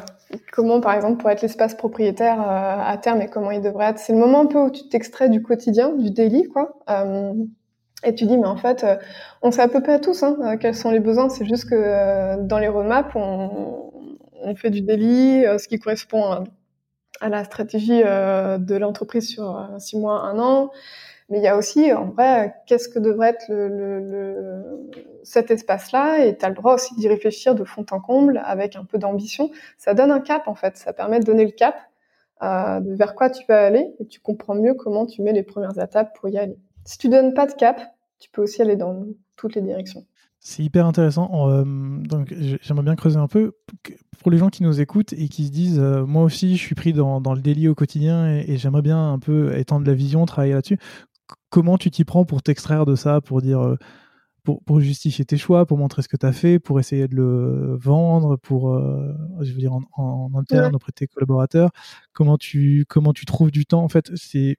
[0.52, 3.98] Comment par exemple pour être l'espace propriétaire euh, à terme et comment il devrait être.
[3.98, 6.78] C'est le moment un peu où tu t'extrais du quotidien, du daily quoi.
[6.90, 7.32] Euh,
[8.04, 8.86] et tu dis mais en fait
[9.42, 11.28] on sait à peu près tous hein, quels sont les besoins.
[11.28, 13.90] C'est juste que dans les roadmaps on,
[14.42, 16.44] on fait du daily, ce qui correspond à
[17.20, 20.70] la stratégie de l'entreprise sur six mois, un an.
[21.30, 24.90] Mais il y a aussi, en vrai, qu'est-ce que devrait être le, le, le
[25.24, 26.24] cet espace-là?
[26.24, 28.96] Et tu as le droit aussi d'y réfléchir de fond en comble avec un peu
[28.96, 29.50] d'ambition.
[29.76, 30.78] Ça donne un cap, en fait.
[30.78, 31.76] Ça permet de donner le cap
[32.42, 35.78] euh, vers quoi tu vas aller et tu comprends mieux comment tu mets les premières
[35.78, 36.56] étapes pour y aller.
[36.86, 37.78] Si tu donnes pas de cap,
[38.20, 39.04] tu peux aussi aller dans
[39.36, 40.06] toutes les directions.
[40.40, 41.50] C'est hyper intéressant.
[41.50, 43.52] Euh, donc, j'aimerais bien creuser un peu
[44.20, 46.74] pour les gens qui nous écoutent et qui se disent, euh, moi aussi, je suis
[46.74, 49.94] pris dans, dans le délit au quotidien et, et j'aimerais bien un peu étendre la
[49.94, 50.78] vision, travailler là-dessus
[51.50, 53.76] comment tu t'y prends pour t'extraire de ça, pour dire, euh,
[54.44, 57.76] pour, justifier tes choix, pour montrer ce que tu as fait, pour essayer de le
[57.76, 61.70] vendre, pour, euh, je veux dire, en, interne auprès de tes collaborateurs?
[62.12, 63.82] Comment tu, comment tu trouves du temps?
[63.82, 64.56] En fait, c'est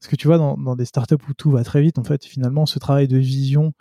[0.00, 2.66] parce que tu vois, dans, des startups où tout va très vite, en fait, finalement,
[2.66, 3.72] ce travail de vision,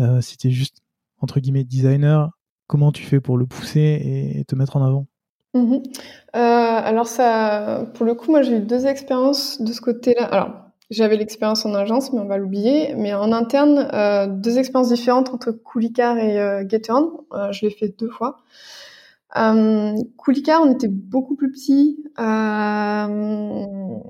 [0.00, 0.82] euh, si tu es juste
[1.20, 2.30] entre guillemets designer,
[2.66, 5.06] comment tu fais pour le pousser et, te mettre en avant?
[5.54, 5.78] Mmh
[6.34, 10.24] alors ça, pour le coup, moi j'ai eu deux expériences de ce côté-là.
[10.24, 12.94] Alors j'avais l'expérience en agence, mais on va l'oublier.
[12.94, 17.94] Mais en interne, euh, deux expériences différentes entre Coolicar et euh, euh, je l'ai fait
[17.98, 18.38] deux fois.
[19.36, 19.94] Euh,
[20.26, 21.50] on était beaucoup plus.
[22.18, 24.02] Euh, on,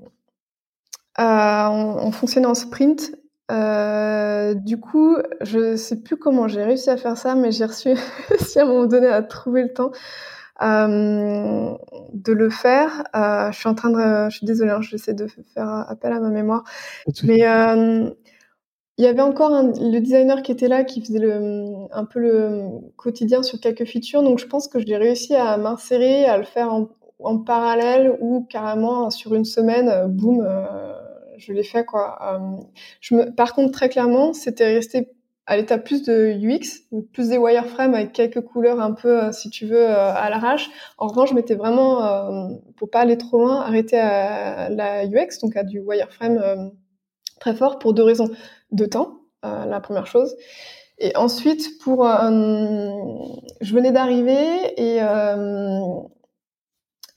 [1.19, 3.13] on, fonctionnait en sprint.
[3.49, 7.95] Du coup, je sais plus comment j'ai réussi à faire ça, mais j'ai reçu,
[8.41, 9.93] si à un moment donné, à trouver le temps
[10.63, 11.75] euh,
[12.13, 13.05] de le faire.
[13.15, 16.21] Euh, je suis en train de, je suis désolée, hein, j'essaie de faire appel à
[16.21, 16.65] ma mémoire.
[17.23, 18.11] Mais euh,
[18.99, 22.19] il y avait encore un, le designer qui était là, qui faisait le, un peu
[22.19, 22.63] le
[22.97, 24.23] quotidien sur quelques features.
[24.23, 26.89] Donc je pense que j'ai réussi à m'insérer, à le faire en,
[27.21, 30.93] en, parallèle ou carrément sur une semaine, boum, euh,
[31.39, 32.19] je l'ai fait quoi.
[33.13, 35.11] Euh, par contre très clairement, c'était resté
[35.47, 36.83] à l'état plus de UX,
[37.13, 40.69] plus des wireframes avec quelques couleurs un peu, euh, si tu veux, euh, à l'arrache.
[40.99, 45.57] En revanche, je m'étais vraiment, pour pas aller trop loin, arrêté à la UX, donc
[45.57, 46.73] à du wireframe
[47.41, 48.29] très fort pour deux raisons.
[48.71, 50.37] De temps, la première chose.
[50.99, 55.01] Et ensuite, pour, je venais d'arriver et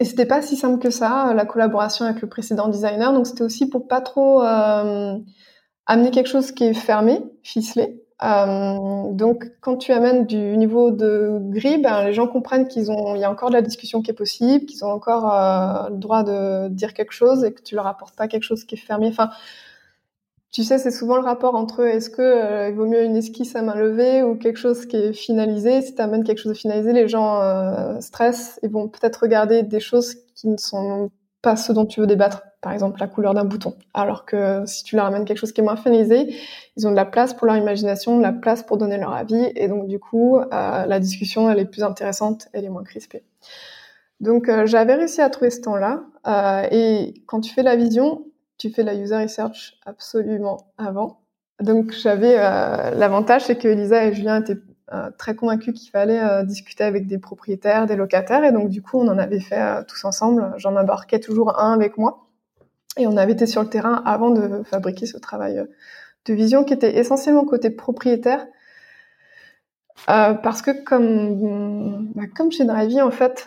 [0.01, 3.13] et c'était pas si simple que ça, la collaboration avec le précédent designer.
[3.13, 9.51] Donc c'était aussi pour pas trop amener quelque chose qui est fermé, ficelé, euh, donc,
[9.61, 13.23] quand tu amènes du niveau de gris, ben, les gens comprennent qu'ils ont, il y
[13.23, 16.67] a encore de la discussion qui est possible, qu'ils ont encore euh, le droit de
[16.69, 19.07] dire quelque chose et que tu leur apportes pas quelque chose qui est fermé.
[19.07, 19.31] Enfin,
[20.51, 23.55] tu sais, c'est souvent le rapport entre est-ce que euh, il vaut mieux une esquisse
[23.55, 25.81] à main levée ou quelque chose qui est finalisé?
[25.81, 29.63] Si tu amènes quelque chose de finalisé, les gens euh, stressent et vont peut-être regarder
[29.63, 31.09] des choses qui ne sont
[31.41, 33.73] pas ce dont tu veux débattre, par exemple la couleur d'un bouton.
[33.93, 36.35] Alors que si tu leur amènes quelque chose qui est moins finalisé,
[36.77, 39.51] ils ont de la place pour leur imagination, de la place pour donner leur avis,
[39.55, 40.45] et donc du coup, euh,
[40.85, 43.23] la discussion, elle est plus intéressante, elle est moins crispée.
[44.19, 48.25] Donc euh, j'avais réussi à trouver ce temps-là, euh, et quand tu fais la vision,
[48.62, 51.22] tu fais la user research absolument avant.
[51.59, 54.57] Donc j'avais l'avantage, c'est que Lisa et Julien étaient
[54.93, 58.82] euh, très convaincu qu'il fallait euh, discuter avec des propriétaires, des locataires, et donc du
[58.82, 60.53] coup on en avait fait euh, tous ensemble.
[60.57, 62.28] J'en embarquais toujours un avec moi,
[62.97, 65.66] et on avait été sur le terrain avant de fabriquer ce travail
[66.26, 68.45] de vision qui était essentiellement côté propriétaire.
[70.07, 73.45] parce que comme, bah, comme chez Drivey, en fait,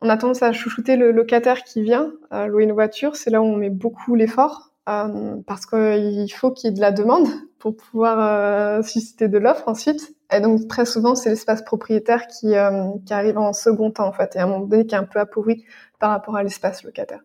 [0.00, 2.12] on a tendance à chouchouter le locataire qui vient
[2.48, 3.16] louer une voiture.
[3.16, 4.72] C'est là où on met beaucoup l'effort.
[4.88, 7.26] Euh, parce qu'il faut qu'il y ait de la demande
[7.58, 10.14] pour pouvoir euh, susciter de l'offre ensuite.
[10.32, 14.12] Et donc très souvent, c'est l'espace propriétaire qui, euh, qui arrive en second temps en
[14.12, 15.64] fait, et à un moment donné qui est un peu appauvri
[15.98, 17.20] par rapport à l'espace locataire.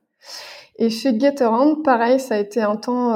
[0.77, 3.13] Et chez Getaround, pareil, ça a été un temps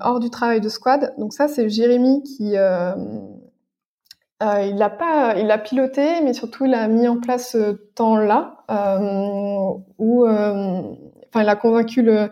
[0.00, 1.14] hors du travail de squad.
[1.16, 2.56] Donc ça, c'est Jérémy qui
[4.42, 7.72] Euh, il l'a pas, il a piloté, mais surtout il a mis en place ce
[7.94, 10.82] temps-là euh, où, euh,
[11.28, 12.30] enfin, il a convaincu le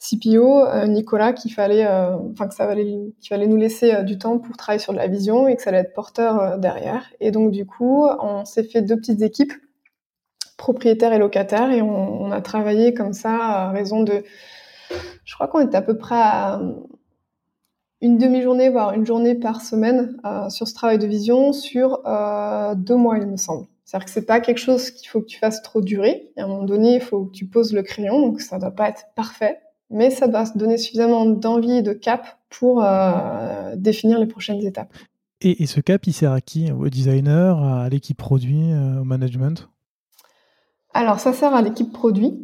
[0.00, 4.54] CPO Nicolas qu'il fallait, enfin que ça valait, qu'il fallait nous laisser du temps pour
[4.58, 7.06] travailler sur de la vision et que ça allait être porteur derrière.
[7.20, 9.54] Et donc du coup, on s'est fait deux petites équipes,
[10.58, 14.24] propriétaires et locataires, et on, on a travaillé comme ça à raison de,
[15.24, 16.60] je crois qu'on était à peu près à
[18.04, 22.74] une demi-journée, voire une journée par semaine euh, sur ce travail de vision sur euh,
[22.74, 23.66] deux mois, il me semble.
[23.86, 26.30] C'est-à-dire que c'est pas quelque chose qu'il faut que tu fasses trop durer.
[26.36, 28.90] à un moment donné, il faut que tu poses le crayon, donc ça doit pas
[28.90, 34.18] être parfait, mais ça doit se donner suffisamment d'envie et de cap pour euh, définir
[34.18, 34.92] les prochaines étapes.
[35.40, 36.70] Et, et, ce cap, il sert à qui?
[36.72, 39.68] Au designer, à l'équipe produit, au management?
[40.92, 42.34] Alors, ça sert à l'équipe produit.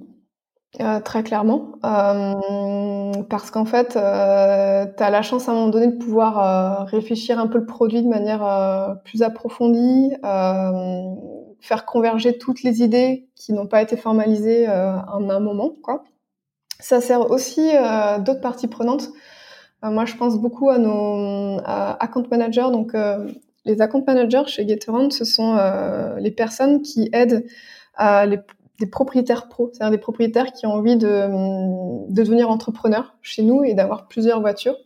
[0.79, 5.69] Euh, très clairement, euh, parce qu'en fait, euh, tu as la chance à un moment
[5.69, 11.85] donné de pouvoir euh, réfléchir un peu le produit de manière euh, plus approfondie, faire
[11.87, 15.75] converger toutes les idées qui n'ont pas été formalisées en un moment.
[15.83, 16.05] Quoi.
[16.79, 17.73] Ça sert aussi
[18.21, 19.09] d'autres parties prenantes.
[19.83, 22.71] moi, je pense beaucoup à nos account managers.
[22.73, 22.97] Donc,
[23.67, 25.59] les account managers chez GetAround, ce sont
[26.19, 27.45] les personnes qui aident
[27.99, 28.39] les
[28.81, 33.63] des propriétaires pros, c'est-à-dire des propriétaires qui ont envie de, de devenir entrepreneurs chez nous
[33.63, 34.77] et d'avoir plusieurs voitures.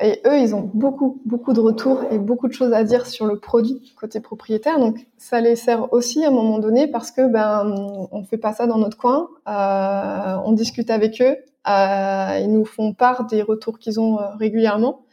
[0.00, 3.24] Et eux, ils ont beaucoup, beaucoup de retours et beaucoup de choses à dire sur
[3.24, 4.78] le produit côté propriétaire.
[4.78, 7.74] Donc, ça les sert aussi à un moment donné parce que ben,
[8.12, 9.28] on fait pas ça dans notre coin.
[9.48, 11.36] Euh, on discute avec eux.
[11.68, 15.06] Euh, ils nous font part des retours qu'ils ont euh, régulièrement.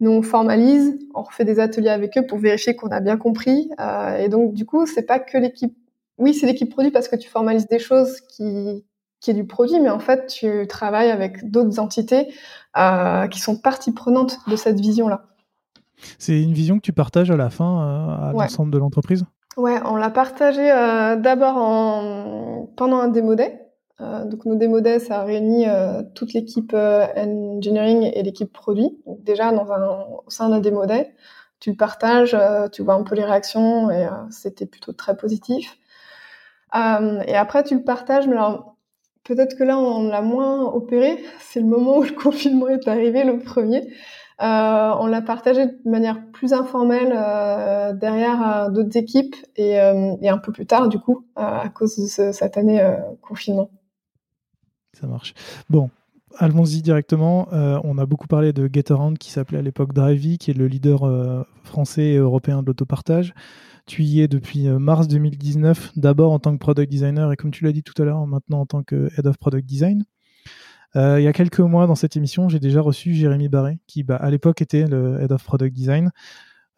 [0.00, 3.70] Nous, on formalise, on refait des ateliers avec eux pour vérifier qu'on a bien compris.
[4.18, 5.76] Et donc, du coup, c'est pas que l'équipe
[6.18, 8.84] oui, c'est l'équipe produit parce que tu formalises des choses qui,
[9.22, 12.34] qui est du produit, mais en fait, tu travailles avec d'autres entités
[12.76, 15.26] euh, qui sont partie prenante de cette vision-là.
[16.18, 19.24] C'est une vision que tu partages à la fin euh, à l'ensemble de l'entreprise?
[19.56, 22.68] Ouais, on l'a partagé euh, d'abord en...
[22.76, 23.60] pendant un démo day.
[24.00, 25.66] donc nos démo day, ça réunit
[26.14, 28.98] toute l'équipe engineering et l'équipe produit.
[29.06, 31.14] Donc, déjà dans un, au sein d'un démo day,
[31.60, 32.36] tu le partages,
[32.72, 35.78] tu vois un peu les réactions et c'était plutôt très positif.
[36.74, 38.76] Euh, et après, tu le partages, mais alors
[39.24, 41.18] peut-être que là, on l'a moins opéré.
[41.40, 43.88] C'est le moment où le confinement est arrivé, le premier.
[44.40, 50.50] Euh, on l'a partagé de manière plus informelle euh, derrière d'autres équipes et, un peu
[50.50, 52.82] plus tard, du coup, à cause de ce, cette année
[53.20, 53.70] confinement.
[54.94, 55.34] Ça marche.
[55.70, 55.90] Bon,
[56.38, 57.46] allons-y directement.
[57.52, 61.46] on a beaucoup parlé de GetAround qui s'appelait à l'époque Drivey, qui est le leader
[61.62, 63.34] français et européen de l'autopartage.
[63.86, 67.50] Tu y es depuis euh, mars 2019, d'abord en tant que product designer et comme
[67.50, 70.04] tu l'as dit tout à l'heure, maintenant en tant que head of product design.
[70.94, 74.02] Euh, il y a quelques mois dans cette émission, j'ai déjà reçu Jérémy Barré, qui
[74.02, 76.10] bah, à l'époque était le head of product design.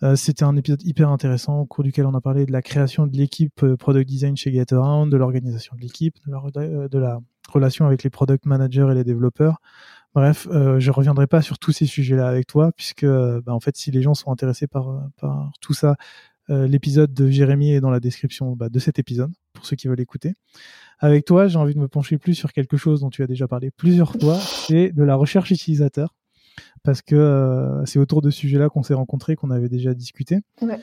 [0.02, 3.06] Euh, c'était un épisode hyper intéressant au cours duquel on a parlé de la création
[3.06, 8.10] de l'équipe product design chez GetAround, de l'organisation de l'équipe, de, la relation avec les
[8.10, 9.58] product managers et les développeurs.
[10.14, 13.76] Bref, euh, je reviendrai pas sur tous ces sujets-là avec toi, puisque bah, en fait,
[13.76, 15.96] si les gens sont intéressés par, par tout ça,
[16.50, 19.88] euh, l'épisode de Jérémy est dans la description bah, de cet épisode, pour ceux qui
[19.88, 20.34] veulent écouter.
[20.98, 23.48] Avec toi, j'ai envie de me pencher plus sur quelque chose dont tu as déjà
[23.48, 26.14] parlé plusieurs fois, c'est de la recherche utilisateur.
[26.82, 30.40] Parce que euh, c'est autour de ce sujet-là qu'on s'est rencontrés, qu'on avait déjà discuté.
[30.60, 30.78] Ouais.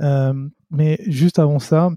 [0.00, 1.90] Euh, mais juste avant ça,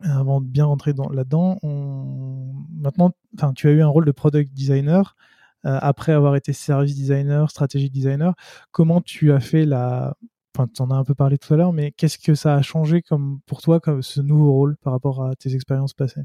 [0.00, 2.54] avant de bien rentrer là-dedans, on...
[2.70, 3.10] maintenant,
[3.54, 5.16] tu as eu un rôle de product designer
[5.64, 8.34] après avoir été service designer, strategic designer.
[8.70, 10.16] Comment tu as fait la
[10.56, 12.62] enfin, tu en as un peu parlé tout à l'heure, mais qu'est-ce que ça a
[12.62, 16.22] changé comme, pour toi, comme ce nouveau rôle par rapport à tes expériences passées?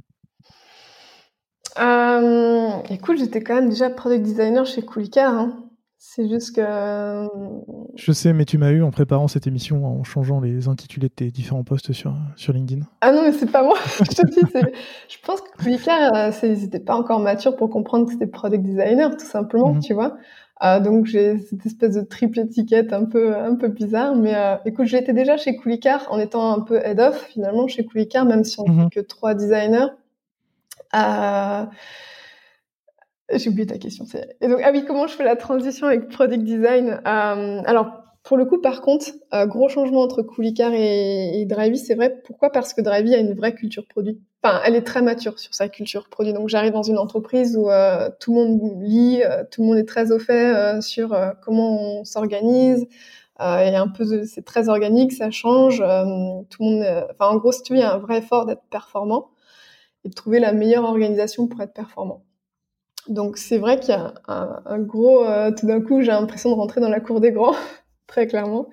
[1.79, 5.29] Euh, Écoute, j'étais quand même déjà product designer chez Coolika.
[5.29, 5.63] Hein.
[6.03, 7.27] C'est juste que.
[7.95, 11.13] Je sais, mais tu m'as eu en préparant cette émission en changeant les intitulés de
[11.13, 12.85] tes différents posts sur, sur LinkedIn.
[13.01, 13.77] Ah non, mais c'est pas moi.
[13.99, 18.63] je, je pense que Coolika, euh, c'était pas encore mature pour comprendre que c'était product
[18.63, 19.81] designer, tout simplement, mhm.
[19.81, 20.17] tu vois.
[20.63, 24.55] Euh, donc j'ai cette espèce de triple étiquette un peu un peu bizarre, mais euh,
[24.65, 28.43] écoute, j'étais déjà chez Coolicar en étant un peu head off finalement chez Coolicar, même
[28.43, 28.89] si on n'est mhm.
[28.89, 29.87] que trois designers.
[30.95, 31.65] Euh,
[33.33, 34.05] j'ai oublié ta question.
[34.41, 37.01] Et donc ah oui, comment je fais la transition avec product design?
[37.07, 41.77] Euh, Alors pour le coup, par contre, euh, gros changement entre Coolicar et, et Drivey,
[41.77, 42.21] c'est vrai.
[42.23, 42.51] Pourquoi?
[42.51, 44.19] Parce que Drivey a une vraie culture produit.
[44.43, 46.33] Enfin, elle est très mature sur sa culture produit.
[46.33, 49.77] Donc, j'arrive dans une entreprise où euh, tout le monde lit, euh, tout le monde
[49.77, 52.87] est très au fait sur comment on s'organise.
[53.39, 55.77] et un peu, c'est très organique, ça change.
[55.77, 58.45] tout le monde, enfin, en gros, si tu veux, il y a un vrai effort
[58.45, 59.29] d'être performant
[60.05, 62.23] et de trouver la meilleure organisation pour être performant.
[63.07, 65.23] Donc, c'est vrai qu'il y a un, un gros.
[65.57, 67.55] tout d'un coup, j'ai l'impression de rentrer dans la cour des grands
[68.07, 68.69] très clairement.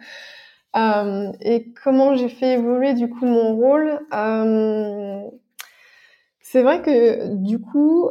[0.76, 4.00] Euh, et comment j'ai fait évoluer du coup mon rôle?
[6.50, 8.08] C'est vrai que du coup,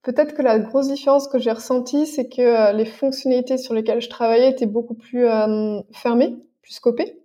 [0.00, 4.08] peut-être que la grosse différence que j'ai ressentie, c'est que les fonctionnalités sur lesquelles je
[4.08, 5.26] travaillais étaient beaucoup plus
[5.92, 7.20] fermées, plus scopées,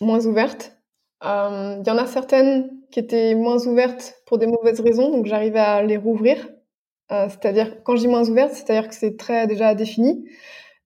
[0.00, 0.76] moins ouvertes.
[1.24, 5.58] Il y en a certaines qui étaient moins ouvertes pour des mauvaises raisons, donc j'arrivais
[5.58, 6.48] à les rouvrir.
[7.10, 10.24] Euh, c'est-à-dire, quand je dis moins ouverte, c'est-à-dire que c'est très déjà défini.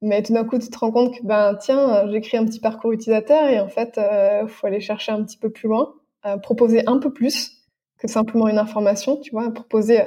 [0.00, 2.90] Mais tout d'un coup, tu te rends compte que, ben, tiens, j'écris un petit parcours
[2.90, 5.92] utilisateur et en fait, il euh, faut aller chercher un petit peu plus loin,
[6.24, 7.57] euh, proposer un peu plus
[7.98, 10.02] que simplement une information, tu vois, proposer,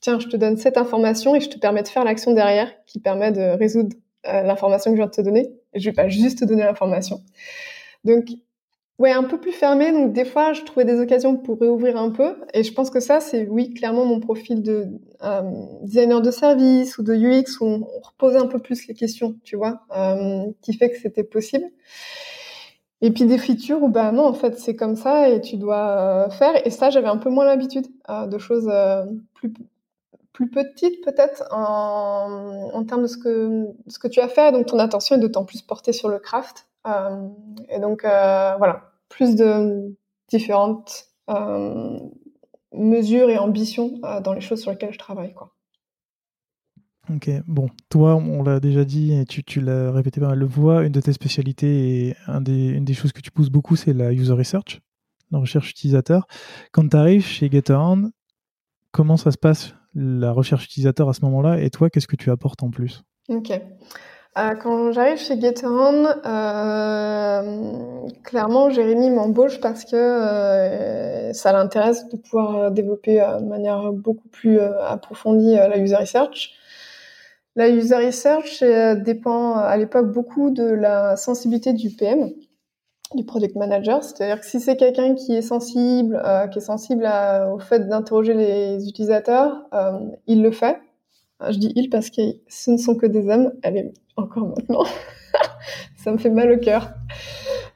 [0.00, 3.00] tiens, je te donne cette information et je te permets de faire l'action derrière qui
[3.00, 5.50] permet de résoudre l'information que je viens de te donner.
[5.74, 7.20] Je vais pas juste te donner l'information.
[8.04, 8.26] Donc,
[9.00, 9.92] Ouais, un peu plus fermé.
[9.92, 12.36] Donc des fois, je trouvais des occasions pour réouvrir un peu.
[12.52, 14.88] Et je pense que ça, c'est oui, clairement mon profil de
[15.22, 15.40] euh,
[15.80, 19.56] designer de service ou de UX où on, reposait un peu plus les questions, tu
[19.56, 21.64] vois, euh, qui fait que c'était possible.
[23.02, 26.26] Et puis des features où bah non, en fait, c'est comme ça et tu dois
[26.26, 26.66] euh, faire.
[26.66, 28.70] Et ça, j'avais un peu moins l'habitude de choses
[29.34, 29.52] plus
[30.32, 34.52] plus petites peut-être en, en termes de ce que ce que tu as fait.
[34.52, 36.66] Donc ton attention est d'autant plus portée sur le craft.
[37.68, 39.94] et donc voilà, plus de
[40.30, 41.98] différentes euh,
[42.72, 45.34] mesures et ambitions euh, dans les choses sur lesquelles je travaille.
[45.34, 45.52] Quoi.
[47.14, 50.84] Ok, bon, toi, on l'a déjà dit et tu, tu l'as répété pas mal de
[50.84, 54.32] une de tes spécialités et une des choses que tu pousses beaucoup, c'est la user
[54.32, 54.80] research,
[55.32, 56.26] la recherche utilisateur.
[56.72, 58.10] Quand tu arrives chez GetAround,
[58.92, 62.30] comment ça se passe la recherche utilisateur à ce moment-là et toi, qu'est-ce que tu
[62.30, 63.02] apportes en plus?
[63.28, 63.50] Ok.
[64.38, 72.16] Euh, quand j'arrive chez GetAround, euh, clairement, Jérémy m'embauche parce que euh, ça l'intéresse de
[72.16, 76.59] pouvoir développer de manière beaucoup plus approfondie la user research.
[77.56, 78.62] La user research
[79.02, 82.30] dépend à l'époque beaucoup de la sensibilité du PM,
[83.14, 84.04] du product manager.
[84.04, 86.22] C'est-à-dire que si c'est quelqu'un qui est sensible,
[86.52, 87.10] qui est sensible
[87.52, 89.68] au fait d'interroger les utilisateurs,
[90.28, 90.78] il le fait.
[91.48, 93.52] Je dis il parce que ce ne sont que des hommes.
[93.64, 94.84] Est encore maintenant.
[95.96, 96.92] ça me fait mal au cœur.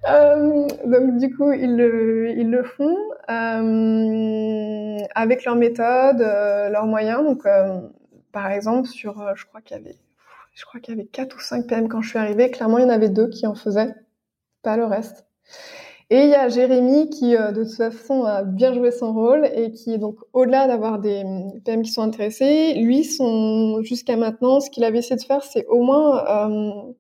[0.09, 2.97] Euh, donc du coup, ils le, ils le font
[3.31, 7.25] euh, avec leurs méthodes, euh, leurs moyens.
[7.25, 7.45] Donc,
[8.35, 9.97] par exemple, sur, je crois qu'il y avait,
[10.55, 12.51] je crois qu'il y avait 4 ou 5 PM quand je suis arrivée.
[12.51, 13.95] Clairement, il y en avait deux qui en faisaient,
[14.63, 15.25] pas le reste.
[16.11, 19.47] Et il y a Jérémy qui, euh, de toute façon, a bien joué son rôle
[19.55, 21.25] et qui, donc, au-delà d'avoir des
[21.65, 25.65] PM qui sont intéressés, lui, son, jusqu'à maintenant, ce qu'il avait essayé de faire, c'est
[25.67, 26.93] au moins euh,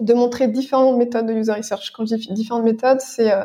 [0.00, 1.92] de montrer différentes méthodes de user research.
[1.92, 3.44] Quand je dis différentes méthodes, c'est euh,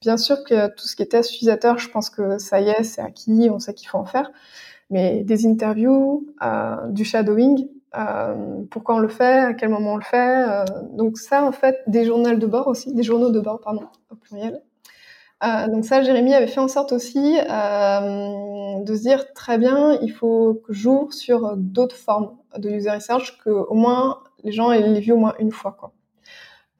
[0.00, 2.82] bien sûr que tout ce qui est test utilisateur, je pense que ça y est,
[2.82, 4.30] c'est acquis, on sait qu'il faut en faire.
[4.90, 6.26] Mais des interviews,
[6.88, 7.68] du shadowing,
[8.70, 10.64] pourquoi on le fait, à quel moment on le fait.
[10.92, 14.14] donc ça, en fait, des journaux de bord aussi, des journaux de bord, pardon, au
[14.14, 14.62] pluriel.
[15.44, 19.98] Euh, donc ça, Jérémy avait fait en sorte aussi euh, de se dire très bien,
[20.02, 24.72] il faut que j'ouvre sur d'autres formes de user research que au moins les gens
[24.72, 25.76] aient les vu au moins une fois.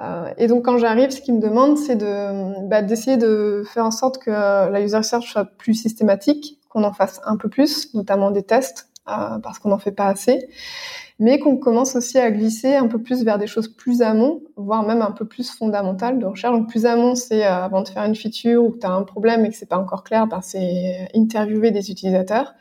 [0.00, 3.84] Euh, et donc quand j'arrive, ce qu'il me demande, c'est de bah, d'essayer de faire
[3.84, 7.94] en sorte que la user research soit plus systématique, qu'on en fasse un peu plus,
[7.94, 8.87] notamment des tests,
[9.42, 10.48] parce qu'on n'en fait pas assez
[11.20, 14.86] mais qu'on commence aussi à glisser un peu plus vers des choses plus amont, voire
[14.86, 16.56] même un peu plus fondamentales de recherche.
[16.56, 19.02] Donc plus amont, c'est euh, avant de faire une feature ou que tu as un
[19.02, 22.54] problème et que c'est pas encore clair, ben, c'est interviewer des utilisateurs.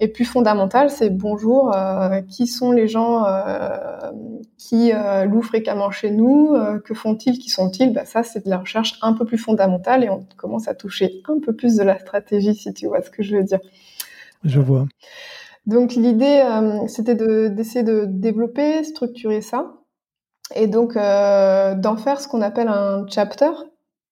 [0.00, 4.10] Et plus fondamental, c'est bonjour, euh, qui sont les gens euh,
[4.58, 4.92] qui
[5.26, 7.92] louent fréquemment chez nous, que font-ils, qui sont-ils?
[7.92, 11.20] Ben, Ça, c'est de la recherche un peu plus fondamentale et on commence à toucher
[11.28, 13.60] un peu plus de la stratégie, si tu vois ce que je veux dire.
[14.42, 14.86] Je vois.
[15.66, 19.74] Donc l'idée, euh, c'était d'essayer de, développer, structurer ça,
[20.54, 23.50] et donc euh, d'en faire ce qu'on appelle un chapter.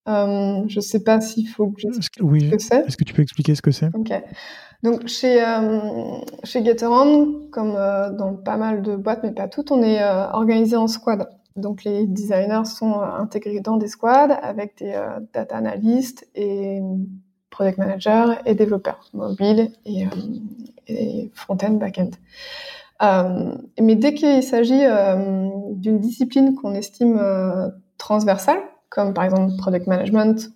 [0.09, 2.47] Euh, je ne sais pas s'il faut que j'explique oui.
[2.47, 2.87] ce que c'est.
[2.87, 3.95] Est-ce que tu peux expliquer ce que c'est?
[3.95, 4.13] Ok.
[4.83, 5.45] Donc chez
[6.45, 6.63] chez
[7.51, 11.29] comme dans pas mal de boîtes, mais pas toutes, on est organisé en squad.
[11.57, 14.99] Donc les designers sont intégrés dans des squads avec des
[15.35, 16.81] data analysts et
[17.59, 20.07] product managers et développeurs mobiles et,
[20.87, 22.11] et front-end, back-end.
[23.03, 29.57] Euh, mais dès qu'il s'agit euh, d'une discipline qu'on estime euh, transversale, comme par exemple
[29.59, 30.51] product management,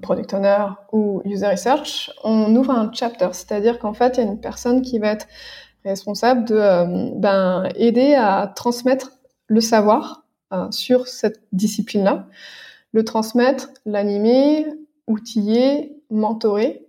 [0.00, 4.30] product owner ou user research, on ouvre un chapter, c'est-à-dire qu'en fait, il y a
[4.30, 5.26] une personne qui va être
[5.84, 9.12] responsable de ben, aider à transmettre
[9.48, 10.24] le savoir
[10.70, 12.28] sur cette discipline-là,
[12.92, 14.64] le transmettre, l'animer,
[15.06, 16.86] outiller, mentorer,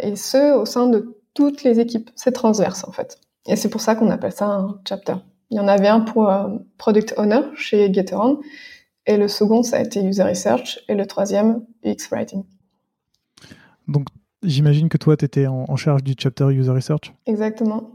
[0.00, 2.10] et ce au sein de toutes les équipes.
[2.16, 3.18] C'est transverse en fait.
[3.46, 5.14] Et c'est pour ça qu'on appelle ça un chapter.
[5.50, 8.38] Il y en avait un pour euh, Product Owner chez GetAround
[9.06, 10.80] Et le second, ça a été user research.
[10.88, 12.42] Et le troisième, UX writing.
[13.86, 14.08] Donc,
[14.42, 17.14] j'imagine que toi, tu étais en, charge du chapter user research?
[17.26, 17.92] Exactement.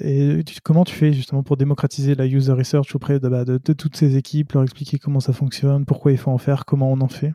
[0.00, 3.96] Et comment tu fais justement pour démocratiser la user research auprès de, bah, de, toutes
[3.96, 7.08] ces équipes, leur expliquer comment ça fonctionne, pourquoi il faut en faire, comment on en
[7.08, 7.32] fait?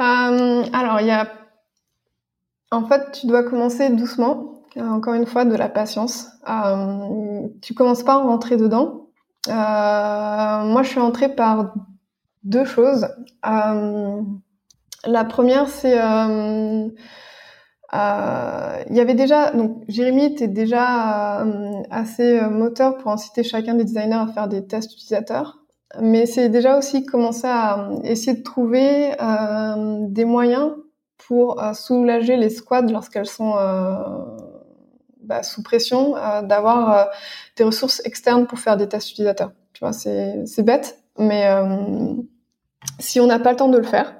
[0.00, 1.28] Euh, Alors, il y a.
[2.70, 4.52] En fait, tu dois commencer doucement.
[4.76, 6.28] Euh, encore une fois, de la patience.
[6.48, 9.08] Euh, tu commences pas à rentrer dedans.
[9.48, 9.52] Euh,
[10.64, 11.74] moi, je suis entrée par
[12.44, 13.08] deux choses.
[15.04, 15.98] la première, c'est
[17.94, 21.44] il y avait déjà, donc Jérémy était déjà
[21.90, 25.61] assez moteur pour inciter chacun des designers à faire des tests utilisateurs,
[26.00, 29.12] mais c'est déjà aussi commencer à essayer de trouver
[30.08, 30.72] des moyens
[31.18, 33.54] pour soulager les squads lorsqu'elles sont
[35.22, 36.12] bah, sous pression,
[36.42, 37.10] d'avoir
[37.56, 39.52] des ressources externes pour faire des tests utilisateurs.
[39.72, 41.46] Tu vois, c'est bête, mais
[42.98, 44.14] si on n'a pas le temps de le faire,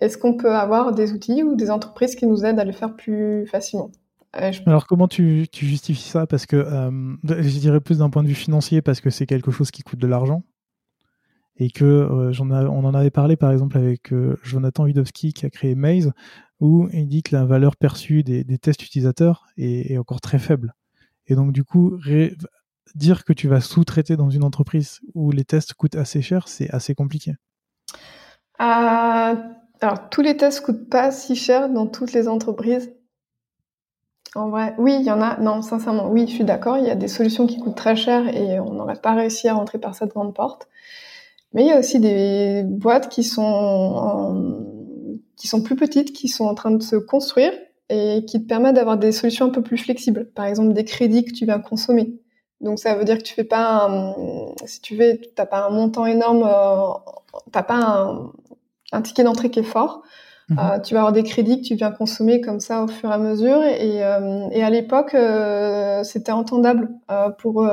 [0.00, 2.94] est-ce qu'on peut avoir des outils ou des entreprises qui nous aident à le faire
[2.94, 3.90] plus facilement?
[4.36, 6.26] Euh, Alors comment tu, justifies ça?
[6.26, 6.90] Parce que euh,
[7.24, 9.98] je dirais plus d'un point de vue financier parce que c'est quelque chose qui coûte
[9.98, 10.42] de l'argent
[11.58, 15.74] et que euh, on en avait parlé par exemple avec Jonathan Widowski qui a créé
[15.74, 16.12] Maze
[16.60, 20.74] où il dit que la valeur perçue des, tests utilisateurs est, encore très faible.
[21.26, 21.98] Et donc du coup,
[22.94, 26.70] dire que tu vas sous-traiter dans une entreprise où les tests coûtent assez cher, c'est
[26.70, 27.34] assez compliqué.
[28.58, 32.92] Alors, tous les tests coûtent pas si cher dans toutes les entreprises.
[34.34, 35.38] En vrai, oui, il y en a.
[35.38, 36.78] Non, sincèrement, oui, je suis d'accord.
[36.78, 39.54] Il y a des solutions qui coûtent très cher et on n'aurait pas réussi à
[39.54, 40.68] rentrer par cette grande porte.
[41.52, 44.64] Mais il y a aussi des boîtes qui sont
[45.36, 47.52] qui sont plus petites, qui sont en train de se construire
[47.88, 50.30] et qui te permettent d'avoir des solutions un peu plus flexibles.
[50.34, 52.20] Par exemple, des crédits que tu viens consommer.
[52.60, 54.14] Donc ça veut dire que tu fais pas, un,
[54.66, 58.32] si tu veux, t'as pas un montant énorme, euh, t'as pas un,
[58.92, 60.02] un ticket d'entrée qui est fort.
[60.48, 60.58] Mhm.
[60.58, 63.12] Euh, tu vas avoir des crédits que tu viens consommer comme ça au fur et
[63.12, 63.62] à mesure.
[63.62, 66.88] Et, euh, et à l'époque, euh, c'était entendable
[67.38, 67.68] pour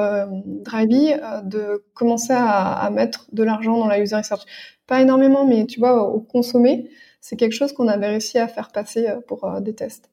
[0.46, 4.42] Drivey de commencer à, à, mettre de l'argent dans la user research.
[4.88, 6.90] Pas énormément, mais tu vois, au consommer,
[7.22, 10.10] c'est quelque chose qu'on avait réussi à faire passer pour des tests.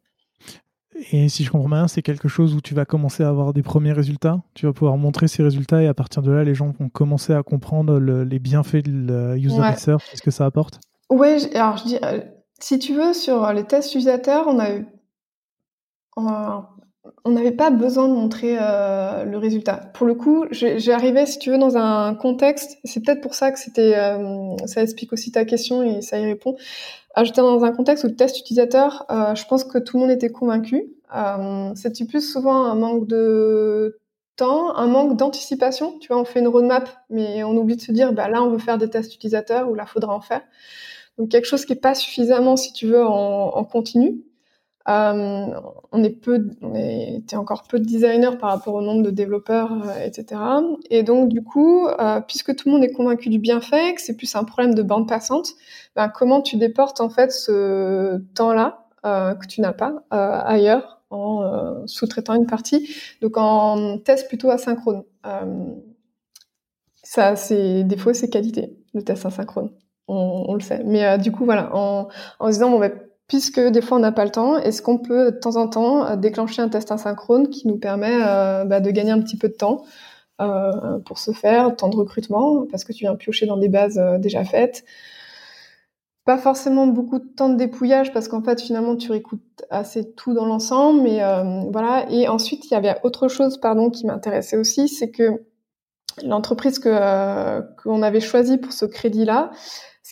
[1.10, 3.62] Et si je comprends bien, c'est quelque chose où tu vas commencer à avoir des
[3.62, 4.40] premiers résultats.
[4.54, 7.32] Tu vas pouvoir montrer ces résultats et à partir de là, les gens vont commencer
[7.32, 10.80] à comprendre les bienfaits de la user research, ce que ça apporte.
[11.10, 11.98] Oui, alors je dis,
[12.62, 14.84] si tu veux, sur les tests utilisateurs, on avait,
[16.16, 19.90] on n'avait pas besoin de montrer euh, le résultat.
[19.94, 22.78] Pour le coup, j'arrivais, si tu veux, dans un contexte.
[22.84, 26.24] C'est peut-être pour ça que c'était, euh, ça explique aussi ta question et ça y
[26.24, 26.56] répond.
[27.22, 30.30] J'étais dans un contexte où le test utilisateur, je pense que tout le monde était
[30.30, 30.86] convaincu.
[31.74, 34.00] C'était plus souvent un manque de
[34.36, 35.98] temps, un manque d'anticipation.
[35.98, 38.50] Tu vois, on fait une roadmap, mais on oublie de se dire, bah là, on
[38.50, 40.42] veut faire des tests utilisateurs ou là, faudra en faire.
[41.18, 44.22] Donc quelque chose qui est pas suffisamment, si tu veux, en, continu.
[44.88, 45.46] Euh,
[45.92, 49.72] on est peu, on était encore peu de designers par rapport au nombre de développeurs,
[49.72, 50.40] euh, etc.
[50.90, 54.16] Et donc du coup, euh, puisque tout le monde est convaincu du bienfait, que c'est
[54.16, 55.50] plus un problème de bande passante,
[55.94, 62.34] ben, comment tu déportes en fait ce temps-là que tu n'as pas ailleurs en sous-traitant
[62.34, 62.88] une partie,
[63.20, 65.02] donc en test plutôt asynchrone.
[67.02, 69.70] ça, c'est défaut, c'est qualité, le test asynchrone
[70.08, 70.82] on, le sait.
[70.84, 72.92] Mais euh, du coup, voilà, en, en se disant, bon, ben,
[73.32, 76.04] puisque des fois on n'a pas le temps, est-ce qu'on peut de temps en temps
[76.04, 79.48] euh, déclencher un test asynchrone qui nous permet euh, bah, de gagner un petit peu
[79.48, 79.84] de temps
[80.42, 83.98] euh, pour se faire, temps de recrutement, parce que tu viens piocher dans des bases
[84.18, 84.84] déjà faites.
[86.26, 90.34] Pas forcément beaucoup de temps de dépouillage parce qu'en fait finalement tu réécoutes assez tout
[90.34, 91.20] dans l'ensemble, mais
[91.72, 92.04] voilà.
[92.10, 95.42] Et ensuite il y avait autre chose pardon qui m'intéressait aussi, c'est que
[96.22, 99.50] l'entreprise que qu'on avait choisie pour ce crédit-là,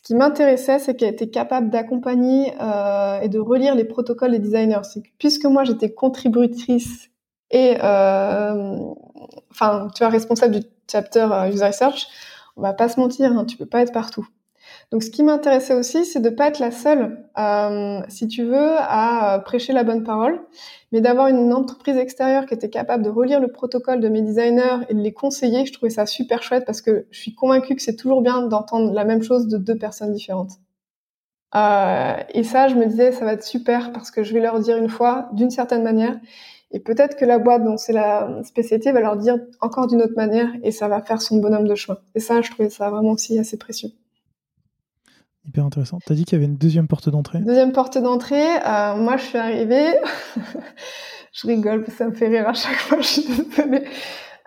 [0.02, 4.38] ce qui m'intéressait, c'est qu'elle était capable d'accompagner euh, et de relire les protocoles des
[4.38, 4.80] designers.
[4.94, 7.10] Que puisque moi j'étais contributrice
[7.50, 8.78] et euh,
[9.50, 12.06] enfin tu es responsable du chapter euh, user research,
[12.56, 14.26] on va pas se mentir, hein, tu peux pas être partout.
[14.90, 18.74] Donc, ce qui m'intéressait aussi, c'est de pas être la seule, euh, si tu veux,
[18.76, 20.40] à prêcher la bonne parole,
[20.90, 24.84] mais d'avoir une entreprise extérieure qui était capable de relire le protocole de mes designers
[24.88, 25.64] et de les conseiller.
[25.64, 28.92] Je trouvais ça super chouette parce que je suis convaincue que c'est toujours bien d'entendre
[28.92, 30.54] la même chose de deux personnes différentes.
[31.54, 34.58] Euh, et ça, je me disais, ça va être super parce que je vais leur
[34.60, 36.18] dire une fois d'une certaine manière,
[36.72, 40.14] et peut-être que la boîte dont c'est la spécialité va leur dire encore d'une autre
[40.16, 41.98] manière, et ça va faire son bonhomme de chemin.
[42.14, 43.90] Et ça, je trouvais ça vraiment aussi assez précieux.
[45.50, 45.98] Hyper intéressant.
[46.06, 49.16] Tu as dit qu'il y avait une deuxième porte d'entrée Deuxième porte d'entrée, euh, moi
[49.16, 49.96] je suis arrivée,
[51.32, 52.98] je rigole, ça me fait rire à chaque fois.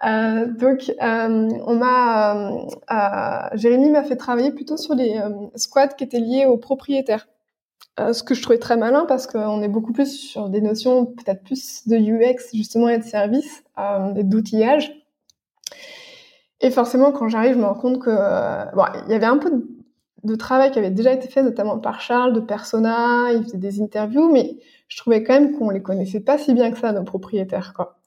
[0.06, 2.52] Euh, donc, euh, on m'a,
[3.54, 5.18] Jérémy m'a fait travailler plutôt sur les
[5.56, 7.28] squads qui étaient liés aux propriétaires.
[7.98, 11.44] ce que je trouvais très malin parce qu'on est beaucoup plus sur des notions peut-être
[11.44, 13.64] plus de UX justement et de service
[14.16, 14.94] et d'outillage.
[16.60, 19.52] Et forcément, quand j'arrive, je me rends compte que bon, il y avait un peu
[19.52, 19.66] de,
[20.24, 23.82] de, travail qui avait déjà été fait, notamment par Charles, de persona, il faisait des
[23.82, 24.58] interviews, mais
[24.88, 27.98] je trouvais quand même qu'on les connaissait pas si bien que ça, nos propriétaires, quoi.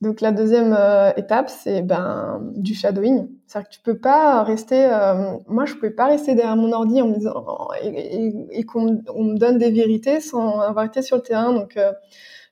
[0.00, 3.28] Donc la deuxième euh, étape, c'est ben du shadowing.
[3.46, 4.84] C'est-à-dire que tu peux pas rester.
[4.84, 9.38] Euh, moi, je pouvais pas rester derrière mon ordi en me disant et, qu'on me
[9.38, 11.54] donne des vérités sans avoir été sur le terrain.
[11.54, 11.92] Donc euh,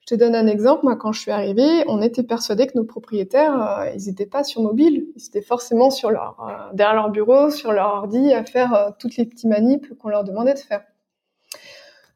[0.02, 0.84] je te donne un exemple.
[0.84, 4.60] Moi, quand je suis arrivée, on était persuadés que nos propriétaires, ils n'étaient pas sur
[4.62, 5.06] mobile.
[5.16, 9.24] Ils étaient forcément sur leur derrière leur bureau, sur leur ordi, à faire toutes les
[9.26, 10.82] petits manips qu'on leur demandait de faire.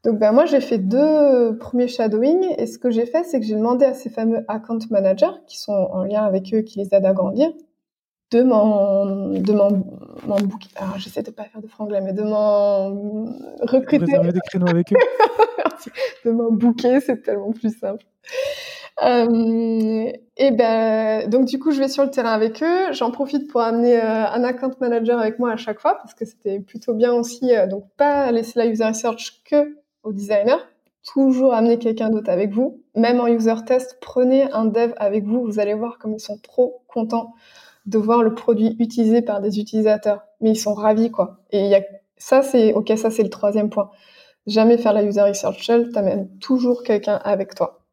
[0.03, 3.45] Donc ben moi j'ai fait deux premiers shadowing et ce que j'ai fait c'est que
[3.45, 6.93] j'ai demandé à ces fameux account managers qui sont en lien avec eux qui les
[6.93, 7.51] aident à grandir
[8.31, 9.67] de m'en de m'en
[10.77, 12.89] alors j'essaie de pas faire de franglais mais de m'en
[13.61, 14.97] recruter des créneaux avec eux
[16.25, 18.05] de m'en booker c'est tellement plus simple
[19.03, 23.49] euh, et ben donc du coup je vais sur le terrain avec eux j'en profite
[23.49, 26.93] pour amener euh, un account manager avec moi à chaque fois parce que c'était plutôt
[26.93, 30.59] bien aussi euh, donc pas laisser la user research que au designer,
[31.03, 32.81] toujours amener quelqu'un d'autre avec vous.
[32.95, 35.43] Même en user test, prenez un dev avec vous.
[35.43, 37.33] Vous allez voir comme ils sont trop contents
[37.85, 40.21] de voir le produit utilisé par des utilisateurs.
[40.41, 41.39] Mais ils sont ravis, quoi.
[41.51, 41.81] Et il y a,
[42.17, 43.89] ça, c'est, ok, ça, c'est le troisième point.
[44.47, 47.83] Jamais faire la user research seul, t'amènes toujours quelqu'un avec toi.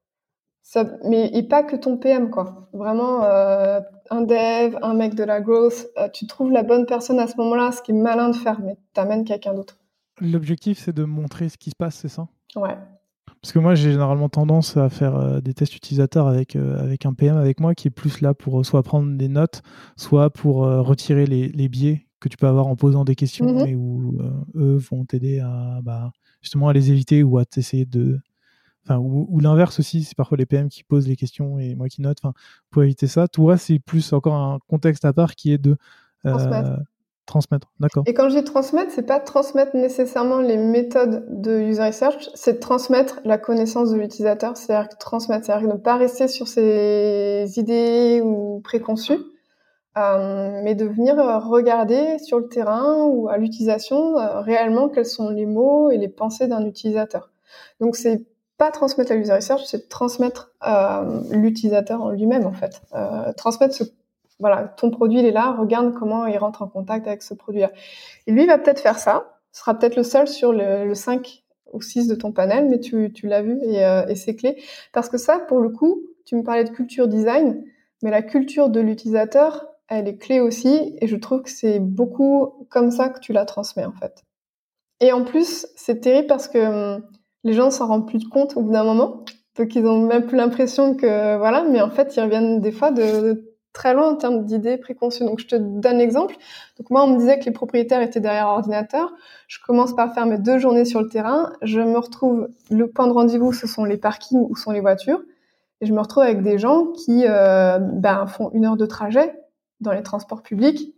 [0.63, 2.69] Ça, mais et pas que ton PM, quoi.
[2.73, 3.81] Vraiment, euh,
[4.11, 7.37] un dev, un mec de la growth, euh, tu trouves la bonne personne à ce
[7.37, 9.77] moment-là, ce qui est malin de faire, mais t'amènes quelqu'un d'autre.
[10.21, 12.29] L'objectif, c'est de montrer ce qui se passe, c'est ça?
[12.57, 12.77] Ouais.
[13.43, 17.05] Parce que moi, j'ai généralement tendance à faire euh, des tests utilisateurs avec, euh, avec
[17.05, 19.61] un PM avec moi qui est plus là pour soit prendre des notes,
[19.97, 23.75] soit pour retirer les, les, biais que tu peux avoir en posant des questions et
[23.75, 24.17] où
[24.55, 26.11] eux vont t'aider à bah,
[26.45, 28.20] justement à les éviter ou à t'essayer de.
[28.84, 31.88] Enfin, ou, ou l'inverse aussi, c'est parfois les PM qui posent les questions et moi
[31.88, 32.18] qui note.
[32.22, 32.34] Enfin,
[32.70, 35.76] pour éviter ça, tout reste, c'est plus encore un contexte à part qui est de.
[36.22, 36.80] Transmettre.
[37.26, 38.05] Transmettre, d'accord.
[38.07, 42.61] Et quand je dis transmettre, c'est pas transmettre nécessairement les méthodes de user research, c'est
[42.61, 48.61] transmettre la connaissance de l'utilisateur, c'est-à-dire transmettre, c'est-à-dire ne pas rester sur ses idées ou
[48.62, 49.18] préconçues,
[49.97, 55.30] euh, mais de venir regarder sur le terrain ou à l'utilisation euh, réellement quels sont
[55.30, 57.30] les mots et les pensées d'un utilisateur.
[57.80, 58.24] Donc c'est
[58.57, 63.74] pas transmettre la user research, c'est transmettre euh, l'utilisateur en lui-même en fait, euh, transmettre
[63.74, 63.84] ce
[64.40, 67.70] voilà, ton produit, il est là, regarde comment il rentre en contact avec ce produit-là.
[68.26, 71.80] Et lui, va peut-être faire ça, ce sera peut-être le seul sur le, 5 ou
[71.80, 74.61] 6 de ton panel, mais tu, l'as vu euh, et, c'est clé.
[74.92, 77.64] Parce que ça, pour le coup, tu me parlais de culture design,
[78.03, 82.66] mais la culture de l'utilisateur, elle est clé aussi, et je trouve que c'est beaucoup
[82.70, 84.24] comme ça que tu la transmets, en fait.
[85.01, 87.03] Et en plus, c'est terrible parce que hum,
[87.45, 89.24] les gens s'en rendent plus compte au bout d'un moment,
[89.57, 92.91] donc ils ont même plus l'impression que, voilà, mais en fait, ils reviennent des fois
[92.91, 95.24] de très loin en termes d'idées préconçues.
[95.24, 96.37] Donc, je te donne l'exemple.
[96.78, 99.12] Donc, moi, on me disait que les propriétaires étaient derrière l'ordinateur.
[99.49, 101.53] Je commence par faire mes deux journées sur le terrain.
[101.61, 105.20] Je me retrouve, le point de rendez-vous, ce sont les parkings ou sont les voitures.
[105.80, 109.35] Et je me retrouve avec des gens qui euh, ben, font une heure de trajet
[109.85, 110.95] dans les transports publics.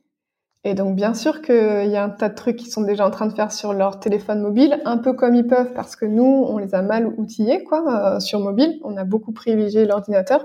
[0.65, 1.55] Et donc, bien sûr qu'il
[1.91, 4.01] y a un tas de trucs qu'ils sont déjà en train de faire sur leur
[4.01, 7.63] téléphone mobile, un peu comme ils peuvent, parce que nous, on les a mal outillés,
[7.63, 8.81] quoi, euh, sur mobile.
[8.83, 10.45] On a beaucoup privilégié l'ordinateur.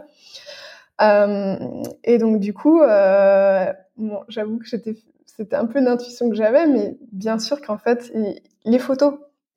[1.02, 1.56] Euh,
[2.04, 3.74] et donc du coup, euh,
[4.28, 8.14] j'avoue que c'était un peu une intuition que j'avais, mais bien sûr qu'en fait,
[8.66, 9.16] les photos,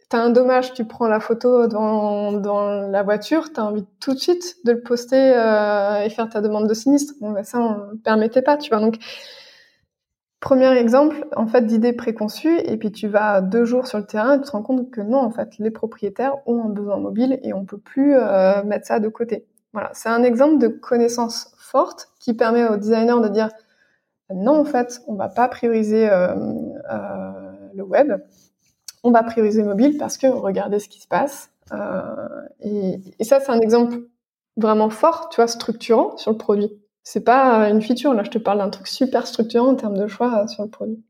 [0.08, 4.56] t'as un dommage, tu prends la photo dans, la voiture, t'as envie tout de suite
[4.64, 7.14] de le poster euh, et faire ta demande de sinistre.
[7.20, 8.80] Ben ça, on ne permettait pas, tu vois.
[8.80, 8.96] Donc,
[10.40, 14.44] premier exemple, en fait, et puis tu vas deux jours sur le terrain et tu
[14.44, 17.64] te rends compte que non, en fait, les propriétaires ont un besoin mobile et on
[17.64, 19.46] peut plus euh, mettre ça de côté.
[19.72, 23.48] Voilà, c'est un exemple de connaissance forte qui permet aux designers de dire
[24.32, 26.34] non, en fait, on va pas prioriser euh,
[27.74, 28.12] le web,
[29.04, 31.50] on va prioriser mobile parce que regardez ce qui se passe.
[31.72, 32.28] Euh,
[32.60, 34.00] et, ça, c'est un exemple
[34.56, 36.70] vraiment fort, tu vois, structurant sur le produit.
[37.02, 40.06] C'est pas une feature, là, je te parle d'un truc super structurant en termes de
[40.06, 41.04] choix sur le produit.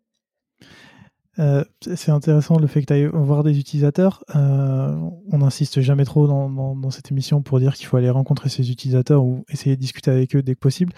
[1.41, 4.25] Euh, c'est intéressant le fait que tu ailles voir des utilisateurs.
[4.37, 4.95] Euh,
[5.33, 9.25] on n'insiste jamais trop dans, cette émission pour dire qu'il faut aller rencontrer ces utilisateurs
[9.25, 10.93] ou essayer de discuter avec eux dès que possible.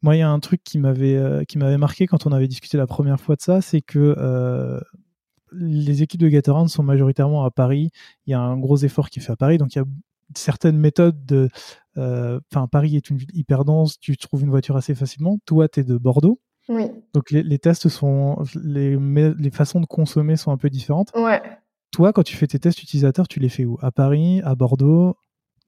[0.00, 2.86] Moi, il y a un truc qui m'avait euh, marqué quand on avait discuté la
[2.86, 4.80] première fois de ça, c'est que euh,
[5.54, 7.90] les équipes de Gatorand sont majoritairement à Paris.
[8.26, 9.84] Il y a un gros effort qui est fait à Paris, donc il y a
[10.34, 11.48] certaines méthodes de,
[11.96, 15.38] Enfin, Paris est une ville hyper dense, tu trouves une voiture assez facilement.
[15.44, 16.40] Toi, tu es de Bordeaux.
[16.68, 16.90] Oui.
[17.12, 21.10] Donc les, tests sont, les, les façons de consommer sont un peu différentes.
[21.14, 21.42] Ouais.
[21.90, 23.78] Toi, quand tu fais tes tests utilisateurs, tu les fais où?
[23.82, 25.16] À Paris, à Bordeaux,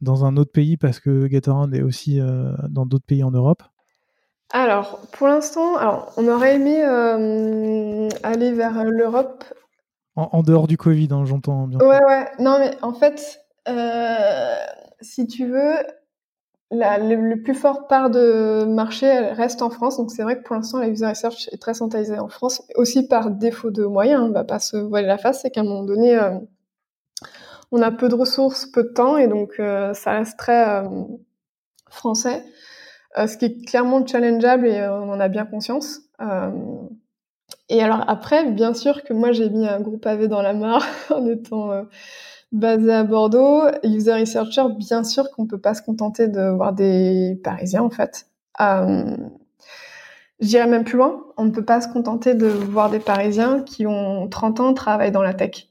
[0.01, 3.62] dans un autre pays parce que Gatorade est aussi euh, dans d'autres pays en Europe?
[4.51, 5.74] Alors, pour l'instant,
[6.16, 9.44] on aurait aimé euh, aller vers l'Europe.
[10.16, 11.81] En, dehors du Covid, hein, j'entends bien.
[11.81, 12.27] Ouais, ouais.
[12.39, 14.55] Non, mais en fait, euh,
[15.01, 15.74] si tu veux,
[16.70, 19.97] la, le, plus fort part de marché elle reste en France.
[19.97, 23.07] Donc c'est vrai que pour l'instant, la user research est très centralisée en France, aussi
[23.07, 24.23] par défaut de moyens.
[24.23, 26.39] On va pas se voiler la face, c'est qu'à un moment donné, euh,
[27.73, 30.89] on a peu de ressources, peu de temps, et donc euh, ça reste très euh,
[31.91, 32.45] français.
[33.16, 36.01] ce qui est clairement challengeable et on en a bien conscience.
[37.69, 40.86] Et alors après, bien sûr que moi j'ai mis un groupe AV dans la mare
[41.11, 41.70] en étant
[42.53, 47.41] basé à Bordeaux, user researcher, bien sûr qu'on peut pas se contenter de voir des
[47.43, 48.27] Parisiens en fait.
[48.61, 49.16] Euh,
[50.41, 53.86] J'irais même plus loin, on ne peut pas se contenter de voir des Parisiens qui
[53.86, 55.69] ont 30 ans travaillent dans la tech.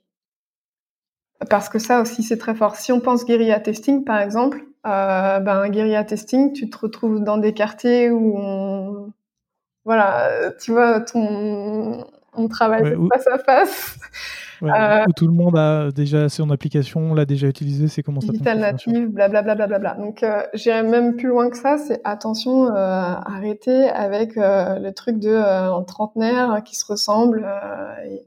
[1.49, 2.75] Parce que ça aussi c'est très fort.
[2.75, 7.37] Si on pense guérilla testing par exemple, euh, ben guérilla testing, tu te retrouves dans
[7.37, 9.11] des quartiers où on...
[9.85, 12.05] voilà, tu vois, ton
[12.35, 13.99] on travaille face à face.
[14.61, 18.31] Euh, où tout le monde a déjà son application, l'a déjà utilisé, c'est comment ça
[18.31, 19.55] Digital native, blablabla.
[19.55, 23.89] Bla, bla, bla, Donc, euh, j'irais même plus loin que ça, c'est attention, euh, arrêtez
[23.89, 27.45] avec euh, le truc de en trentenaire qui se ressemble.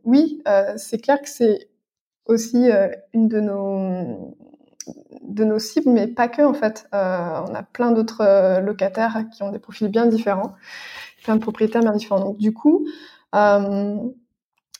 [0.04, 0.42] oui,
[0.76, 1.68] c'est clair que c'est
[2.26, 2.68] aussi
[3.14, 4.34] une de nos
[5.22, 6.86] de nos cibles, mais pas que en fait.
[6.92, 10.52] on a plein d'autres locataires qui ont des profils bien différents,
[11.26, 12.24] plein de propriétaires bien différents.
[12.24, 12.86] Donc du coup,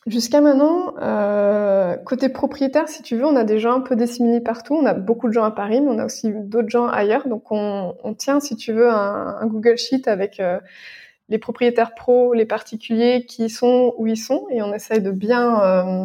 [0.07, 4.41] Jusqu'à maintenant, euh, côté propriétaire, si tu veux, on a des gens un peu disséminés
[4.41, 4.75] partout.
[4.75, 7.27] On a beaucoup de gens à Paris, mais on a aussi d'autres gens ailleurs.
[7.27, 10.61] Donc, on, on, tient, si tu veux, un, Google Sheet avec euh,
[11.29, 15.61] les propriétaires pros, les particuliers qui sont où ils sont, et on essaye de bien,
[15.61, 16.05] euh,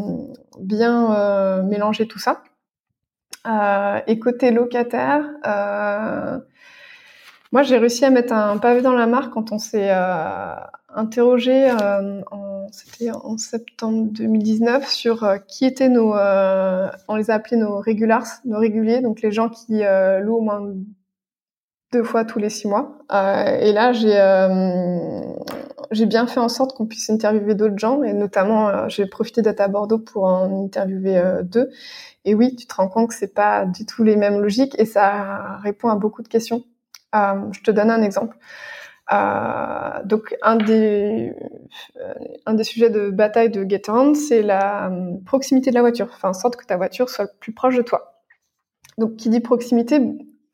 [0.59, 2.41] bien euh, mélanger tout ça.
[3.45, 5.30] Euh, et côté locataire,
[7.52, 9.91] moi, j'ai réussi à mettre un pavé dans la mare quand on s'est
[10.94, 11.72] interrogé
[12.32, 17.57] en c'était en septembre 2019, sur euh, qui étaient nos, euh, on les a appelés
[17.57, 20.73] nos regulars, nos réguliers, donc les gens qui euh, louent au moins
[21.91, 22.99] deux fois tous les six mois.
[23.11, 24.18] et là, j'ai
[25.91, 29.60] j'ai bien fait en sorte qu'on puisse interviewer d'autres gens, et notamment, j'ai profité d'être
[29.60, 31.69] à Bordeaux pour en interviewer deux.
[32.23, 34.86] Et oui, tu te rends compte que c'est pas du tout les mêmes logiques, et
[34.86, 36.64] ça répond à beaucoup de questions.
[37.13, 38.38] Je te donne un exemple.
[39.11, 41.33] Euh, donc un des
[41.97, 42.13] euh,
[42.45, 46.29] un des sujets de bataille de GetOn, c'est la euh, proximité de la voiture, faire
[46.29, 48.21] en sorte que ta voiture soit le plus proche de toi.
[48.97, 49.99] Donc qui dit proximité,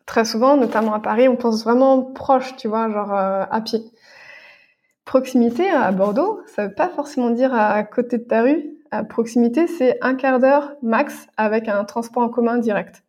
[0.07, 3.81] très souvent, notamment à Paris, on pense vraiment proche, tu vois, genre à pied.
[5.05, 8.63] Proximité à Bordeaux, ça veut pas forcément dire à côté de ta rue.
[8.91, 13.03] À proximité, c'est un quart d'heure max avec un transport en commun direct.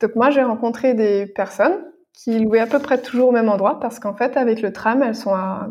[0.00, 1.78] Donc moi, j'ai rencontré des personnes
[2.16, 5.02] qui louaient à peu près toujours au même endroit parce qu'en fait, avec le tram,
[5.02, 5.68] elles sont à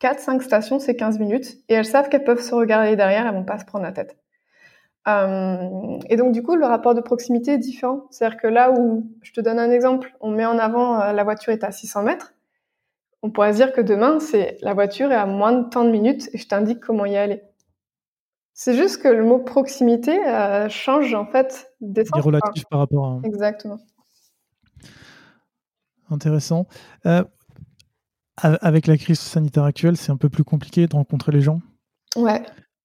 [0.00, 3.44] 4-5 stations, c'est 15 minutes et elles savent qu'elles peuvent se regarder derrière, elles vont
[3.44, 4.16] pas se prendre la tête.
[5.06, 8.06] Euh, et donc, du coup, le rapport de proximité est différent.
[8.10, 11.22] C'est-à-dire que là où, je te donne un exemple, on met en avant euh, la
[11.22, 12.32] voiture est à 600 mètres,
[13.22, 15.90] on pourrait se dire que demain, c'est la voiture est à moins de tant de
[15.90, 17.42] minutes et je t'indique comment y aller.
[18.54, 22.22] C'est juste que le mot proximité euh, change en fait d'essence.
[22.22, 23.20] relatif par rapport à.
[23.24, 23.78] Exactement
[26.14, 26.66] intéressant.
[28.42, 31.60] Euh, avec la crise sanitaire actuelle, c'est un peu plus compliqué de rencontrer les gens?
[32.16, 32.42] Ouais.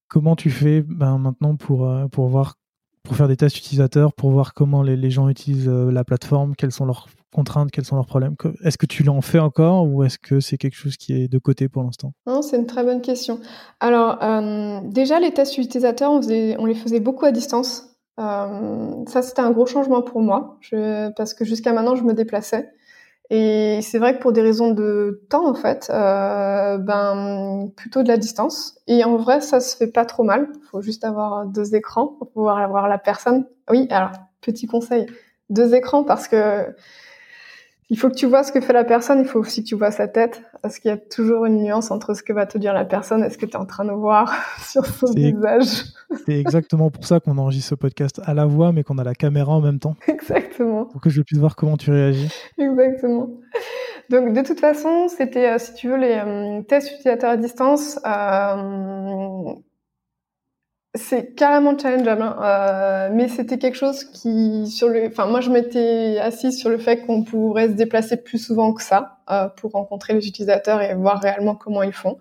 [0.08, 2.56] Comment tu fais ben, maintenant pour, euh, pour, voir,
[3.04, 6.72] pour faire des tests utilisateurs, pour voir comment les, gens utilisent euh, la plateforme, quelles
[6.72, 8.36] sont leurs contraintes, quels sont leurs problèmes?
[8.64, 11.40] Est-ce que tu l'en fais encore ou est-ce que c'est quelque chose qui est de
[11.40, 12.14] côté pour l'instant?
[12.28, 13.40] Non, c'est une très bonne question.
[13.80, 14.20] Alors,
[14.84, 17.96] déjà, les tests utilisateurs, on, on, les faisait beaucoup à distance.
[18.18, 22.70] ça, c'était un gros changement pour moi, je, parce que jusqu'à maintenant, je me déplaçais.
[23.32, 28.08] Et c'est vrai que pour des raisons de temps, en fait, euh, ben plutôt de
[28.08, 28.80] la distance.
[28.88, 30.48] Et en vrai, ça se fait pas trop mal.
[30.72, 33.46] Faut juste avoir deux écrans pour pouvoir avoir la personne.
[33.70, 34.12] Oui, alors
[34.42, 35.06] petit conseil,
[35.50, 36.74] deux écrans parce que
[37.92, 39.76] il faut que tu vois ce que fait la personne, il faut aussi que tu
[39.76, 42.58] vois sa tête, parce qu'il y a toujours une nuance entre ce que va te
[42.58, 45.86] dire la personne et ce que tu es en train de voir sur son visage.
[46.26, 49.16] C'est exactement pour ça qu'on enregistre ce podcast à la voix, mais qu'on a la
[49.16, 49.96] caméra en même temps.
[50.08, 50.86] Exactement.
[50.86, 52.30] Pour que je puisse voir comment tu réagis.
[52.58, 53.30] Exactement.
[54.10, 58.00] Donc de toute façon, c'était, euh, si tu veux, les euh, tests utilisateurs à distance.
[58.06, 59.54] Euh,
[60.96, 62.38] c'est carrément challengeable, hein.
[62.42, 66.80] euh, mais c'était quelque chose qui, sur le, enfin moi je m'étais assise sur le
[66.80, 70.96] fait qu'on pourrait se déplacer plus souvent que ça euh, pour rencontrer les utilisateurs et
[70.96, 72.18] voir réellement comment ils font,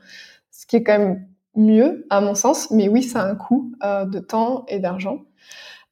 [0.50, 1.26] ce qui est quand même
[1.56, 5.24] mieux à mon sens, mais oui ça a un coût euh, de temps et d'argent.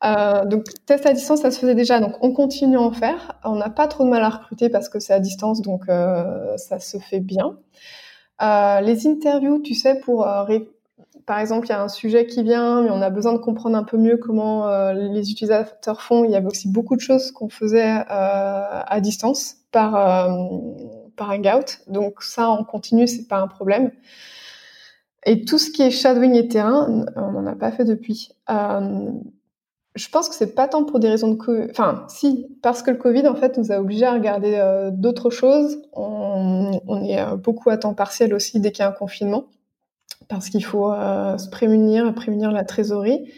[0.03, 3.41] Donc test à distance ça se faisait déjà, donc on continue à en faire.
[3.43, 6.79] On n'a pas trop de mal à recruter parce que c'est à distance, donc ça
[6.79, 7.59] se fait bien.
[8.41, 10.25] Les interviews, tu sais, pour
[11.27, 13.77] par exemple, il y a un sujet qui vient, mais on a besoin de comprendre
[13.77, 16.25] un peu mieux comment euh, les utilisateurs font.
[16.25, 20.31] Il y avait aussi beaucoup de choses qu'on faisait euh, à distance par euh,
[21.17, 21.81] par Hangout.
[21.89, 23.91] Donc ça, en continu, c'est pas un problème.
[25.25, 28.29] Et tout ce qui est shadowing et terrain, on n'en a pas fait depuis.
[28.49, 29.11] Euh,
[29.97, 31.71] je pense que c'est pas tant pour des raisons de.
[31.71, 35.83] Enfin, si, parce que le Covid, en fait, nous a obligés à regarder d'autres choses.
[35.93, 39.47] On est beaucoup à temps partiel aussi dès qu'il y a un confinement
[40.29, 43.33] parce qu'il faut euh, se prémunir, prémunir la trésorerie.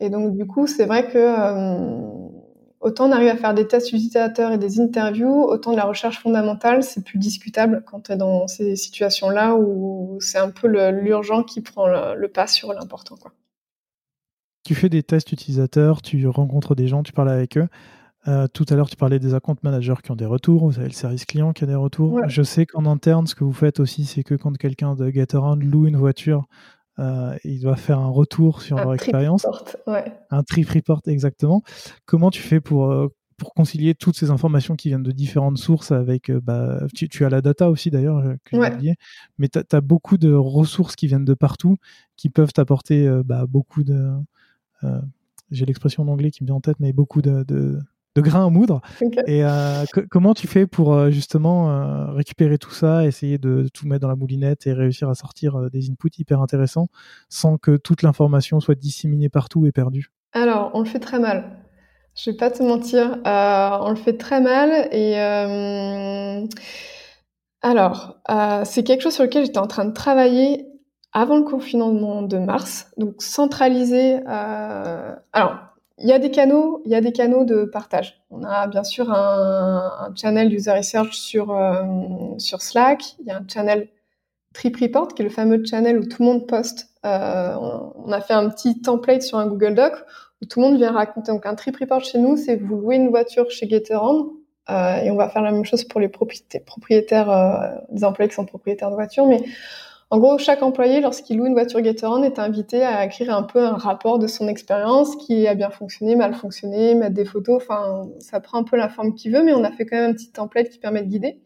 [0.00, 2.28] Et donc, du coup, c'est vrai que euh,
[2.80, 6.20] autant on arrive à faire des tests utilisateurs et des interviews, autant de la recherche
[6.20, 11.42] fondamentale, c'est plus discutable quand tu es dans ces situations-là où c'est un peu l'urgent
[11.42, 13.16] qui prend le, pas sur l'important.
[14.64, 17.68] Tu fais des tests utilisateurs, tu rencontres des gens, tu parles avec eux.
[18.28, 20.66] Euh, tout à l'heure, tu parlais des account managers qui ont des retours.
[20.66, 22.20] Vous avez le service client qui a des retours.
[22.28, 25.62] Je sais qu'en interne, ce que vous faites aussi, c'est que quand quelqu'un de Getaround
[25.62, 26.46] loue une voiture,
[26.98, 29.46] euh, il doit faire un retour sur leur expérience.
[29.86, 30.12] Ouais.
[30.30, 31.62] Un trip report, exactement.
[32.04, 35.90] Comment tu fais pour, euh, pour concilier toutes ces informations qui viennent de différentes sources
[35.90, 36.30] avec.
[36.30, 38.94] Bah, tu, as la data aussi d'ailleurs, que j'ai oublié.
[39.38, 41.76] Mais tu as, beaucoup de ressources qui viennent de partout
[42.16, 44.10] qui peuvent t'apporter bah, beaucoup de.
[45.50, 47.78] j'ai l'expression en anglais qui me vient en tête, mais beaucoup de de
[48.20, 48.80] grains à moudre.
[49.26, 53.86] Et euh, comment tu fais pour euh, justement euh, récupérer tout ça, essayer de, tout
[53.86, 56.88] mettre dans la moulinette et réussir à sortir des inputs hyper intéressants
[57.28, 60.10] sans que toute l'information soit disséminée partout et perdue?
[60.32, 61.58] Alors, on le fait très mal.
[62.14, 65.16] Je vais pas te mentir, on le fait très mal et
[67.62, 68.16] alors
[68.64, 70.66] c'est quelque chose sur lequel j'étais en train de travailler
[71.12, 74.18] avant le confinement de mars, donc centraliser.
[74.26, 75.68] alors
[76.00, 78.20] il y a des canaux, il y a des canaux de partage.
[78.30, 81.82] On a bien sûr un, un channel user research sur euh,
[82.38, 83.16] sur Slack.
[83.20, 83.88] Il y a un channel
[84.54, 86.88] Trip Report qui est le fameux channel où tout le monde poste.
[87.04, 87.54] Euh,
[87.96, 89.92] on, a fait un petit template sur un Google Doc
[90.42, 91.32] où tout le monde vient raconter.
[91.32, 94.30] Donc un Trip Report chez nous, c'est vous louez une voiture chez Gatorand
[94.70, 98.28] euh, et on va faire la même chose pour les propriétaires, propriétaires euh, des employés
[98.28, 99.42] qui sont propriétaires de voitures, mais
[100.10, 103.64] en gros, chaque employé, lorsqu'il loue une voiture Gatorand, est invité à écrire un peu
[103.64, 107.62] un rapport de son expérience, qui a bien fonctionné, mal fonctionné, mettre des photos.
[107.62, 110.10] Enfin, ça prend un peu la forme qu'il veut, mais on a fait quand même
[110.10, 111.40] un petit template qui permet de guider.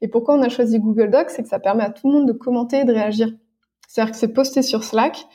[0.00, 2.28] Et pourquoi on a choisi Google Docs, c'est que ça permet à tout le monde
[2.28, 3.30] de commenter et de réagir.
[3.88, 5.26] C'est-à-dire que c'est posté sur Slack,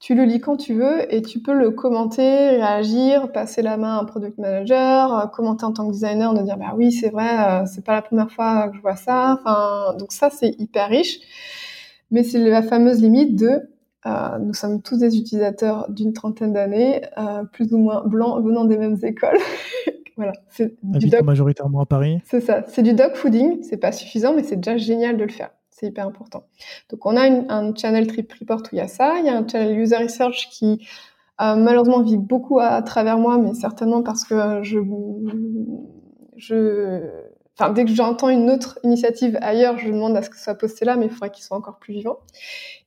[0.00, 3.98] tu le lis quand tu veux et tu peux le commenter, réagir, passer la main
[3.98, 7.10] à un product manager, euh, commenter en tant que designer, de dire bah oui c'est
[7.10, 9.38] vrai, euh, c'est pas la première fois que je vois ça.
[9.38, 11.20] Enfin donc ça c'est hyper riche.
[12.10, 13.70] Mais c'est la fameuse limite de
[14.06, 18.64] euh, nous sommes tous des utilisateurs d'une trentaine d'années, euh, plus ou moins blancs, venant
[18.64, 19.36] des mêmes écoles.
[20.16, 21.22] voilà, c'est du dog...
[21.22, 22.20] majoritairement à Paris.
[22.24, 23.62] C'est ça, c'est du dog fooding.
[23.62, 25.50] C'est pas suffisant, mais c'est déjà génial de le faire.
[25.68, 26.44] C'est hyper important.
[26.90, 29.18] Donc on a un channel Trip Report où il y a ça.
[29.18, 30.86] Il y a un channel User Research qui
[31.40, 34.78] euh, malheureusement vit beaucoup à, à, travers moi, mais certainement parce que je
[36.36, 37.02] je
[37.74, 40.84] Dès que j'entends une autre initiative ailleurs, je demande à ce que ce soit posté
[40.84, 42.18] là, mais il faudrait qu'il soit encore plus vivant.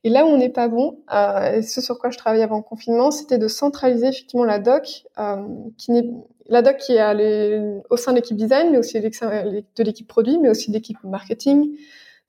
[0.02, 2.62] Et là où on n'est pas bon, euh, ce sur quoi je travaillais avant le
[2.62, 5.36] confinement, c'était de centraliser effectivement la doc, euh,
[5.78, 6.08] qui n'est
[6.46, 10.38] la doc qui est les, au sein de l'équipe design, mais aussi de l'équipe produit,
[10.38, 11.70] mais aussi de l'équipe marketing,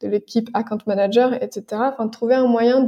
[0.02, 1.64] de l'équipe account manager, etc.
[1.72, 2.82] Enfin, de trouver un moyen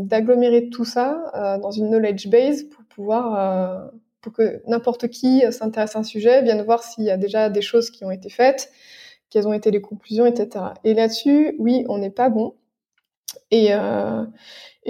[0.00, 3.90] d'agglomérer tout ça euh, dans une knowledge base pour pouvoir euh,
[4.24, 7.60] pour que n'importe qui s'intéresse à un sujet, vienne voir s'il y a déjà des
[7.60, 8.72] choses qui ont été faites,
[9.28, 10.64] quelles ont été les conclusions, etc.
[10.82, 12.54] Et là-dessus, oui, on n'est pas bon.
[13.50, 14.24] Et, euh,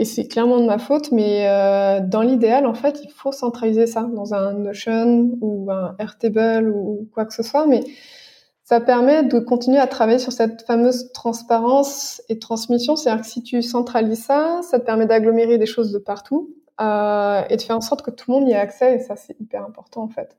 [0.04, 4.02] c'est clairement de ma faute, mais euh, dans l'idéal, en fait, il faut centraliser ça
[4.02, 7.80] dans un Notion ou un Airtable ou quoi que ce soit, mais
[8.62, 12.94] ça permet de continuer à travailler sur cette fameuse transparence et transmission.
[12.94, 17.42] C'est-à-dire que si tu centralises ça, ça te permet d'agglomérer des choses de partout euh,
[17.48, 18.96] et de faire en sorte que tout le monde y ait accès.
[18.96, 20.36] Et ça, c'est hyper important en fait.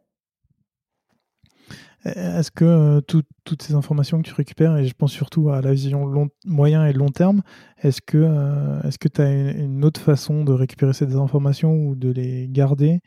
[2.06, 5.72] Est-ce que euh, toutes ces informations que tu récupères, et je pense surtout à la
[5.72, 7.42] vision long, moyen et long terme,
[7.82, 12.12] est-ce que euh, que tu as une, autre façon de récupérer ces informations ou de
[12.12, 13.00] les garder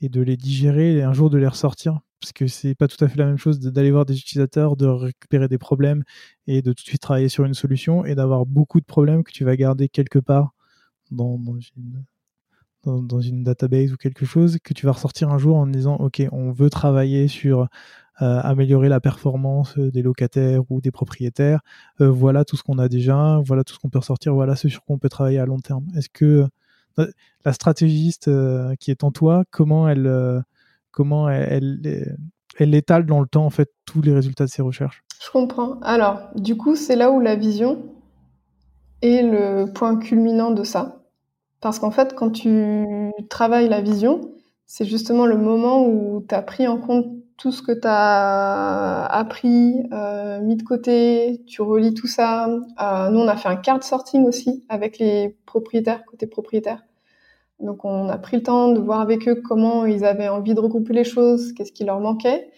[0.00, 1.98] et de les digérer et un jour de les ressortir?
[2.20, 4.86] Parce que c'est pas tout à fait la même chose d'aller voir des utilisateurs, de
[4.86, 6.04] récupérer des problèmes
[6.46, 9.32] et de tout de suite travailler sur une solution et d'avoir beaucoup de problèmes que
[9.32, 10.54] tu vas garder quelque part
[11.10, 12.04] dans, dans une,
[12.84, 16.22] dans, une database ou quelque chose que tu vas ressortir un jour en disant ok
[16.32, 17.68] on veut travailler sur
[18.18, 21.60] améliorer la performance des locataires ou des propriétaires
[21.98, 24.84] voilà tout ce qu'on a déjà voilà tout ce qu'on peut ressortir voilà ce sur
[24.84, 26.46] quoi on peut travailler à long terme est-ce que
[27.44, 28.30] la stratégiste
[28.78, 30.44] qui est en toi comment elle
[30.94, 32.14] comment elle,
[32.58, 35.02] elle, étale dans le temps en fait tous les résultats de ses recherches?
[35.22, 35.80] Je comprends.
[35.80, 37.82] Alors, du coup, c'est là où la vision
[39.02, 41.03] est le point culminant de ça.
[41.64, 42.84] Parce qu'en fait, quand tu
[43.30, 44.20] travailles la vision,
[44.66, 47.06] c'est justement le moment où tu as pris en compte
[47.38, 52.48] tout ce que tu as appris, euh, mis de côté, tu relis tout ça.
[52.48, 56.84] Euh, nous, on a fait un card sorting aussi avec les propriétaires, côté propriétaire.
[57.60, 60.60] Donc on a pris le temps de voir avec eux comment ils avaient envie de
[60.60, 62.50] regrouper les choses, qu'est-ce qui leur manquait,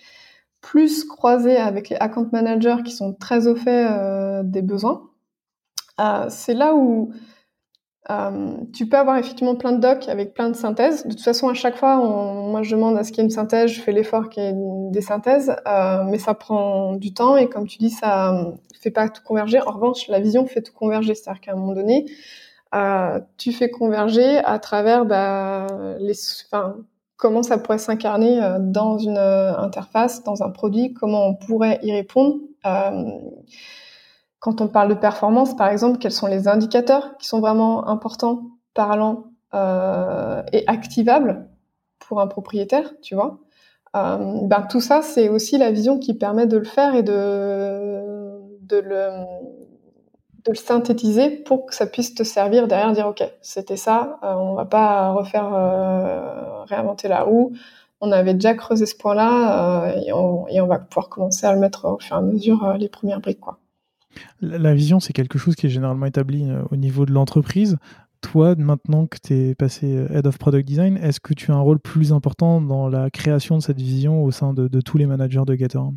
[0.61, 5.11] plus croiser avec les account managers qui sont très au fait euh, des besoins.
[6.29, 7.13] C'est là où
[8.11, 11.05] euh, tu peux avoir effectivement plein de docs avec plein de synthèses.
[11.05, 13.31] De toute façon, à chaque fois, moi je demande à ce qu'il y ait une
[13.31, 15.55] synthèse, je fais l'effort qu'il y ait des synthèses,
[16.07, 19.61] mais ça prend du temps et comme tu dis, ça ne fait pas tout converger.
[19.61, 22.07] En revanche, la vision fait tout converger, c'est-à-dire qu'à un moment donné,
[22.75, 25.67] euh, tu fais converger à travers bah,
[26.01, 26.15] les,
[26.47, 26.77] enfin,
[27.17, 31.79] comment ça pourrait s'incarner euh, dans une euh, interface, dans un produit, comment on pourrait
[31.83, 32.37] y répondre.
[34.47, 38.43] Quand on parle de performance, par exemple, quels sont les indicateurs qui sont vraiment importants,
[38.75, 39.25] parlants
[40.53, 41.49] et activables
[41.99, 43.39] pour un propriétaire, tu vois?
[43.95, 48.79] ben, tout ça, c'est aussi la vision qui permet de le faire et de,
[50.49, 54.55] le synthétiser pour que ça puisse te servir derrière, dire ok, c'était ça, euh, on
[54.55, 57.53] va pas refaire euh, réinventer la roue.
[58.01, 61.87] On avait déjà creusé ce point-là euh, et, on, va pouvoir commencer à le mettre
[61.87, 63.41] au fur et à mesure les premières briques.
[63.41, 63.59] Quoi.
[64.41, 67.77] La, vision, c'est quelque chose qui est généralement établi au niveau de l'entreprise.
[68.21, 71.61] Toi, maintenant que tu es passé Head of Product Design, est-ce que tu as un
[71.61, 75.45] rôle plus important dans la création de cette vision au sein de, tous les managers
[75.47, 75.95] de Gatorade?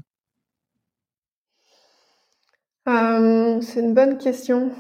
[2.88, 4.72] Euh, c'est une bonne question.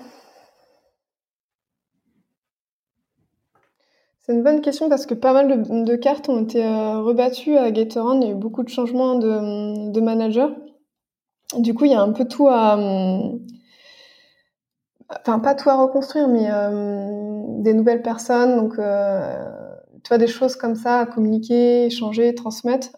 [4.22, 7.72] C'est une bonne question parce que pas mal de, cartes ont été euh, rebattues à
[7.72, 8.22] Gatorand.
[8.22, 10.54] Il beaucoup de changements de, de managers.
[11.58, 12.78] Du coup, il y a un peu tout à.
[15.10, 18.56] Enfin, pas tout à reconstruire, mais euh, des nouvelles personnes.
[18.56, 22.90] Donc, tu vois, des choses comme ça à communiquer, échanger, transmettre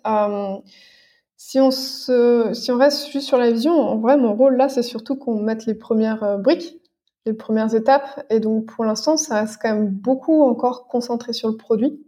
[1.44, 4.69] si on se, si on reste juste sur la vision, en vrai, mon rôle là,
[4.69, 6.80] c'est surtout qu'on mette les premières euh, briques,
[7.26, 8.23] les premières étapes.
[8.30, 11.99] Et donc, pour l'instant, ça reste quand même beaucoup encore concentré sur le produit,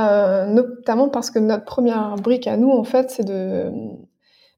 [0.00, 3.70] euh, notamment parce que notre première brique à nous, en fait, c'est de,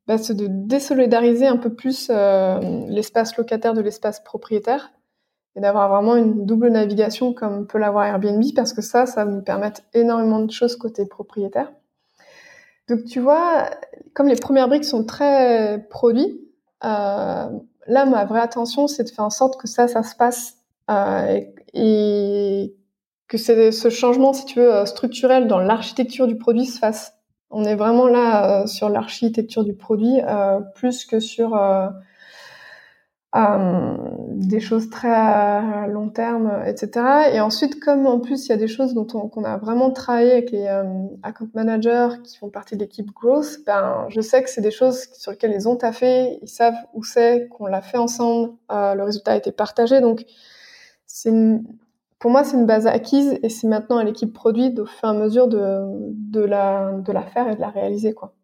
[0.08, 2.58] bah, de désolidariser un peu plus euh,
[2.88, 4.90] l'espace locataire de l'espace propriétaire
[5.54, 9.42] et d'avoir vraiment une double navigation comme peut l'avoir Airbnb, parce que ça, ça nous
[9.42, 11.70] permettre énormément de choses côté propriétaire.
[12.88, 13.68] Donc tu vois,
[14.14, 16.40] comme les premières briques sont très produits,
[16.84, 17.50] euh,
[17.86, 20.54] là ma vraie attention c'est de faire en sorte que ça, ça se passe
[20.90, 21.38] euh,
[21.74, 22.74] et,
[23.28, 27.17] que ce changement, si tu veux, structurel dans l'architecture du produit se fasse.
[27.50, 30.20] On est vraiment là sur l'architecture du produit
[30.74, 31.54] plus que sur
[33.36, 33.94] euh,
[34.30, 37.30] des choses très à long terme, etc.
[37.34, 39.90] Et ensuite, comme en plus il y a des choses dont on, qu'on a vraiment
[39.90, 40.84] travaillé avec les euh,
[41.22, 45.08] account managers qui font partie de l'équipe growth, ben je sais que c'est des choses
[45.12, 49.02] sur lesquelles ils ont taffé, ils savent où c'est, qu'on l'a fait ensemble, euh, le
[49.02, 50.24] résultat a été partagé, donc
[51.06, 51.30] c'est
[52.18, 55.14] pour moi c'est une base acquise et c'est maintenant à l'équipe produit de faire à
[55.14, 55.84] mesure de,
[56.30, 58.34] de la de la faire et de la réaliser quoi.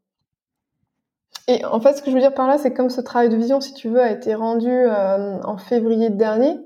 [1.46, 3.36] Et en fait, ce que je veux dire par là, c'est comme ce travail de
[3.36, 6.58] vision, si tu veux, a été rendu euh, en février dernier,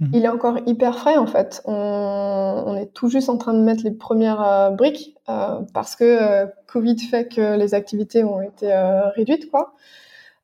[0.00, 0.10] mhm.
[0.12, 1.62] il est encore hyper frais en fait.
[1.64, 6.46] On, est tout juste en train de mettre les premières euh, briques euh, parce que
[6.66, 8.72] Covid fait que les activités ont été
[9.14, 9.74] réduites, quoi.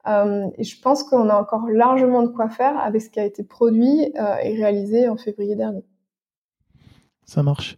[0.07, 3.43] Et je pense qu'on a encore largement de quoi faire avec ce qui a été
[3.43, 4.13] produit
[4.43, 5.85] et réalisé en février dernier.
[7.25, 7.77] Ça marche.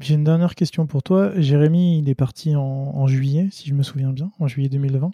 [0.00, 1.32] J'ai une dernière question pour toi.
[1.40, 5.10] Jérémy, il est parti en, juillet, si je me souviens bien, en juillet 2020.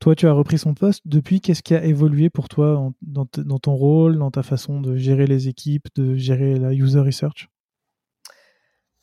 [0.00, 1.02] Toi, tu as repris son poste.
[1.04, 5.26] Depuis, qu'est-ce qui a évolué pour toi dans, ton rôle, dans ta façon de gérer
[5.26, 7.48] les équipes, de gérer la user research?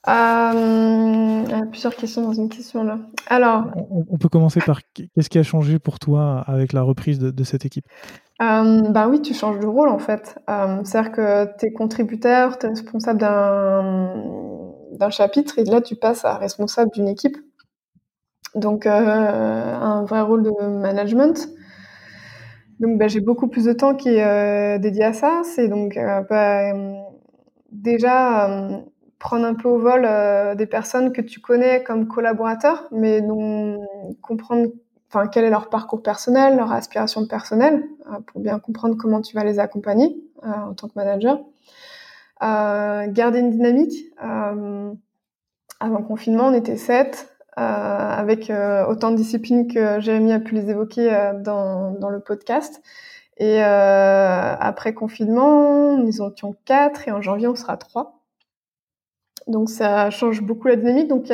[0.10, 3.00] Euh, plusieurs questions dans une question là.
[3.28, 7.44] Alors, on, peut commencer par qu'est-ce qui a changé pour toi avec la reprise de,
[7.46, 7.86] cette équipe?
[8.42, 10.40] Euh, bah oui, tu changes de rôle en fait.
[10.50, 16.26] Euh, c'est-à-dire que tu es contributeur, tu es responsable d'un chapitre et là tu passes
[16.26, 17.38] à responsable d'une équipe.
[18.56, 20.52] Donc euh, un vrai rôle de
[20.82, 21.48] management.
[22.82, 25.44] Donc bah, j'ai beaucoup plus de temps qui est dédié à ça.
[25.46, 25.98] C'est donc
[26.30, 26.74] bah,
[27.72, 28.84] déjà
[29.24, 30.08] prendre un peu au vol
[30.58, 33.26] des personnes que tu connais comme collaborateurs, mais
[34.22, 34.68] comprendre
[35.10, 37.84] enfin quel est leur parcours personnel, leur aspiration personnelle,
[38.28, 41.40] pour bien comprendre comment tu vas les accompagner en tant que manager.
[42.42, 44.12] garder une dynamique.
[44.20, 44.98] avant
[45.80, 47.34] le confinement, on était sept.
[47.60, 52.10] Euh, avec euh, autant de disciplines que Jérémy a pu les évoquer euh, dans, dans
[52.10, 52.82] le podcast.
[53.38, 58.23] Et après confinement, nous en étions quatre et en janvier, on sera trois.
[59.48, 61.08] Donc ça change beaucoup la dynamique.
[61.08, 61.28] Donc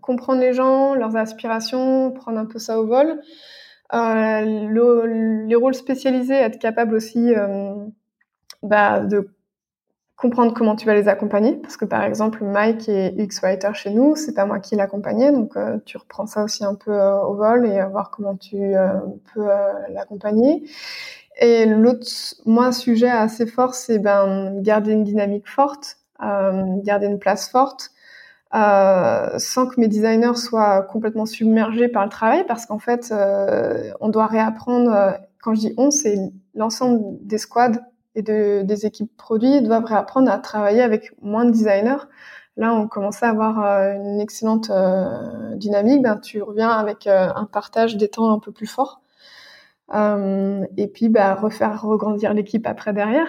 [0.00, 3.20] comprendre les gens, leurs aspirations, prendre un peu ça au vol.
[3.92, 7.74] Euh, les rôles spécialisés, être capable aussi euh,
[8.62, 9.28] bah, de
[10.20, 13.90] comprendre comment tu vas les accompagner parce que par exemple Mike est UX writer chez
[13.90, 17.22] nous, c'est pas moi qui l'accompagnais donc euh, tu reprends ça aussi un peu euh,
[17.22, 19.00] au vol et voir comment tu euh,
[19.32, 19.46] peux
[19.88, 20.62] l'accompagner.
[21.40, 22.06] Et l'autre
[22.44, 25.96] moi sujet assez fort c'est ben garder une dynamique forte,
[26.84, 27.90] garder une place forte.
[28.52, 33.12] sans que mes designers soient complètement submergés par le travail parce qu'en fait
[34.00, 36.18] on doit réapprendre quand je dis on c'est
[36.54, 37.80] l'ensemble des squads
[38.14, 42.04] et de, des équipes produits doivent réapprendre à travailler avec moins de designers.
[42.56, 46.02] Là, on commence à avoir euh, une excellente euh, dynamique.
[46.02, 49.00] Ben, tu reviens avec euh, un partage des temps un peu plus fort.
[49.92, 53.28] et puis, ben, refaire regrandir l'équipe après derrière.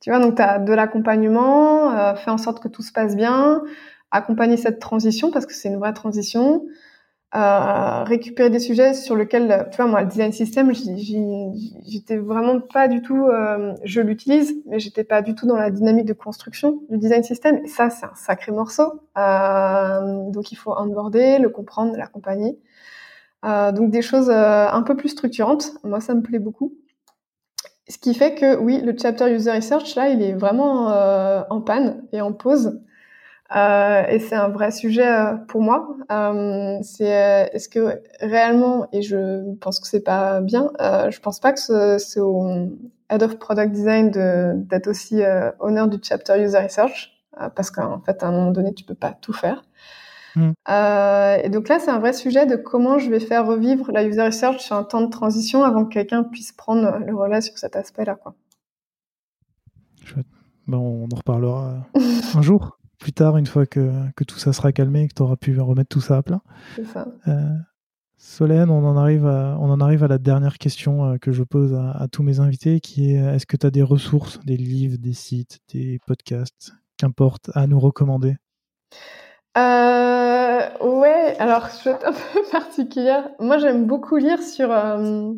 [0.00, 3.16] Tu vois, donc tu as de l'accompagnement, euh, fais en sorte que tout se passe
[3.16, 3.62] bien,
[4.10, 6.64] accompagner cette transition parce que c'est une vraie transition
[7.30, 12.88] à récupérer des sujets sur lesquels, tu vois, moi, le design system, j'étais vraiment pas
[12.88, 16.80] du tout, euh, je l'utilise, mais j'étais pas du tout dans la dynamique de construction
[16.88, 17.58] du design system.
[17.64, 19.02] Et ça, c'est un sacré morceau.
[19.18, 22.58] Euh, donc, il faut onboarder, le comprendre, l'accompagner.
[23.44, 25.72] Euh, donc, des choses euh, un peu plus structurantes.
[25.84, 26.74] Moi, ça me plaît beaucoup.
[27.88, 31.60] Ce qui fait que, oui, le chapter user research, là, il est vraiment euh, en
[31.62, 32.80] panne et en pause.
[33.56, 35.96] Euh, et c'est un vrai sujet euh, pour moi.
[36.12, 41.40] Euh, c'est euh, est-ce que réellement, et je pense que c'est pas bien, je pense
[41.40, 42.46] pas que c'est au
[43.10, 44.10] head of product design
[44.68, 45.22] d'être aussi
[45.60, 47.12] honneur du chapter user research,
[47.54, 49.62] parce qu'en fait, à un moment donné, tu peux pas tout faire.
[50.36, 50.52] Mm.
[51.44, 54.22] et donc là, c'est un vrai sujet de comment je vais faire revivre la user
[54.22, 57.76] research sur un temps de transition avant que quelqu'un puisse prendre le relais sur cet
[57.76, 58.14] aspect-là.
[58.16, 58.34] Quoi.
[60.04, 60.26] Chouette.
[60.66, 61.86] Bon, on en reparlera
[62.34, 65.22] un jour plus tard, une fois que, que tout ça sera calmé et que tu
[65.22, 66.42] auras pu remettre tout ça à plat.
[66.76, 67.06] C'est ça.
[67.28, 67.56] Euh,
[68.16, 71.44] Solène, on en, arrive à, on en arrive à la dernière question euh, que je
[71.44, 74.98] pose à, tous mes invités, qui est est-ce que tu as des ressources, des livres,
[74.98, 78.36] des sites, des podcasts, qu'importe, à nous recommander?
[79.58, 83.30] Euh, Ouais, alors je être un peu particulière.
[83.38, 84.70] Moi, j'aime beaucoup lire sur...
[84.72, 85.32] Euh,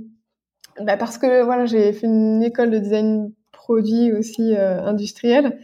[0.80, 5.58] bah parce que voilà, j'ai fait une école de design produit aussi industriel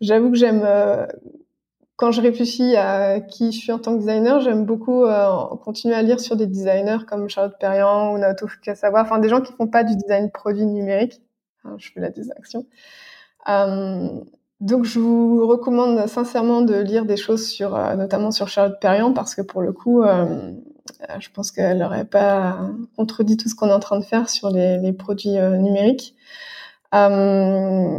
[0.00, 1.06] j'avoue que j'aime euh,
[1.96, 5.94] quand je réfléchis à qui je suis en tant que designer, j'aime beaucoup euh, continuer
[5.94, 9.52] à lire sur des designers comme Charlotte Perriand ou Naoto Fukasawa, enfin des gens qui
[9.52, 11.20] font pas du design produit numérique.
[11.78, 12.66] je fais la désaction.
[14.64, 18.78] Euh, donc je vous recommande sincèrement de lire des choses sur, euh, notamment sur Charlotte
[18.80, 20.52] Perriand, parce que pour le coup, euh,
[21.18, 24.50] je pense qu'elle n'aurait pas contredit tout ce qu'on est en train de faire sur
[24.50, 26.14] les, produits numériques.
[26.94, 27.98] Euh,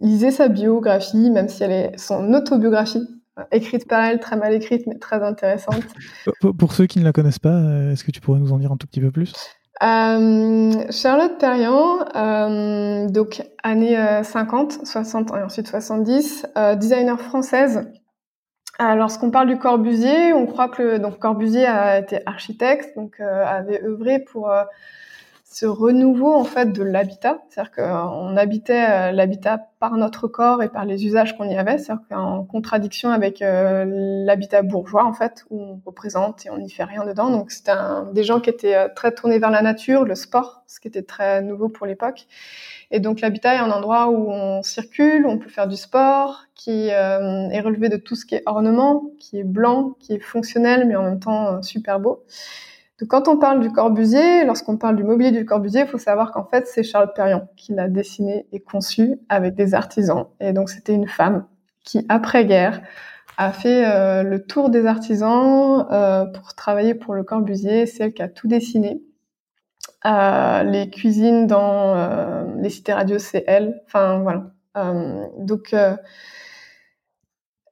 [0.00, 3.06] lisez sa biographie, même si elle est son autobiographie,
[3.52, 5.84] écrite par elle, très mal écrite, mais très intéressante.
[6.58, 8.72] Pour ceux qui ne la connaissent pas, euh, est-ce que tu pourrais nous en dire
[8.72, 9.32] un tout petit peu plus?
[9.82, 16.46] Euh, Charlotte Perriand, euh, donc années 50, 60 et ensuite 70,
[16.76, 17.90] designer française.
[18.78, 24.20] Lorsqu'on parle du Corbusier, on croit que donc Corbusier a été architecte, donc avait œuvré
[24.20, 24.50] pour
[25.52, 30.68] ce renouveau en fait de l'habitat, c'est-à-dire qu'on habitait euh, l'habitat par notre corps et
[30.68, 33.84] par les usages qu'on y avait, c'est-à-dire qu'en contradiction avec euh,
[34.24, 37.30] l'habitat bourgeois en fait où on représente et on n'y fait rien dedans.
[37.30, 37.72] Donc c'était
[38.12, 41.02] des gens qui étaient euh, très tournés vers la nature, le sport, ce qui était
[41.02, 42.28] très nouveau pour l'époque.
[42.92, 46.88] Et donc l'habitat est un endroit où on circule, on peut faire du sport, qui
[46.88, 50.94] est relevé de tout ce qui est ornement, qui est blanc, qui est fonctionnel mais
[50.94, 52.22] en même temps super beau.
[53.00, 56.32] Donc, quand on parle du Corbusier, lorsqu'on parle du mobilier du Corbusier, il faut savoir
[56.32, 60.26] qu'en fait, c'est Charlotte Perriand qui l'a dessiné et conçu avec des artisans.
[60.38, 61.46] Et donc, c'était une femme
[61.82, 62.82] qui, après-guerre,
[63.38, 67.86] a fait euh, le tour des artisans euh, pour travailler pour le Corbusier.
[67.86, 69.00] C'est elle qui a tout dessiné.
[70.04, 73.80] Euh, les cuisines dans les cités radios, c'est elle.
[73.86, 74.50] Enfin, voilà.
[75.38, 75.74] Donc,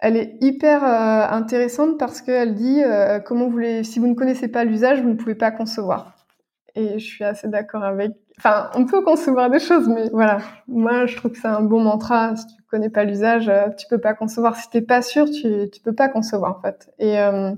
[0.01, 4.15] elle est hyper euh, intéressante parce qu'elle dit euh, comment vous voulez, si vous ne
[4.15, 6.15] connaissez pas l'usage, vous ne pouvez pas concevoir.
[6.75, 10.39] Et je suis assez d'accord avec enfin, on peut concevoir des choses, mais voilà.
[10.69, 12.37] Moi, je trouve que c'est un bon mantra.
[12.37, 14.57] Si tu connais pas l'usage, euh, tu peux pas concevoir.
[14.57, 16.91] Si t'es pas sûr, tu, tu peux pas concevoir, en fait.
[16.99, 17.53] Et, euh,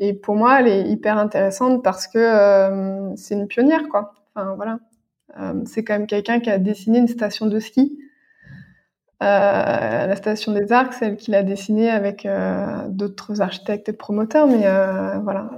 [0.00, 4.14] et pour moi, elle est hyper intéressante parce que euh, c'est une pionnière, quoi.
[4.34, 4.78] Enfin, voilà.
[5.66, 7.98] c'est quand même quelqu'un qui a dessiné une station de ski.
[9.24, 12.28] La station des Arcs, celle qu'il a dessinée avec
[12.88, 14.66] d'autres architectes et promoteurs, mais
[15.22, 15.50] voilà.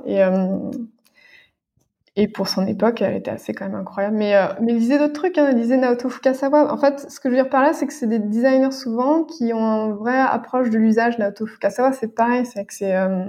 [2.18, 4.16] Et pour son époque, elle était assez quand même incroyable.
[4.16, 5.52] Mais, euh, mais lisait d'autres trucs, hein.
[5.52, 6.72] lisait Naoto Fukasawa.
[6.72, 9.24] En fait, ce que je veux dire par là, c'est que c'est des designers souvent
[9.24, 11.18] qui ont une vraie approche de l'usage.
[11.18, 13.26] Naoto Fukasawa, c'est pareil, c'est que c'est euh,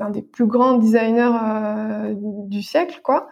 [0.00, 3.28] un des plus grands designers euh, du siècle, quoi.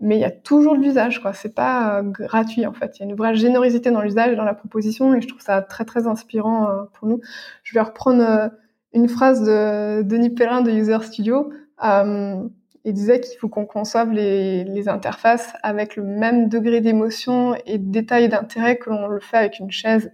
[0.00, 1.32] Mais il y a toujours de l'usage, quoi.
[1.32, 2.98] C'est pas euh, gratuit, en fait.
[2.98, 5.40] Il y a une vraie générosité dans l'usage et dans la proposition, et je trouve
[5.40, 7.20] ça très, très inspirant euh, pour nous.
[7.62, 8.50] Je vais reprendre
[8.92, 11.50] une phrase de Denis Perrin de User Studio.
[11.84, 12.48] Euh,
[12.84, 17.78] il disait qu'il faut qu'on conçoive les, les, interfaces avec le même degré d'émotion et
[17.78, 20.12] de détail d'intérêt que l'on le fait avec une chaise.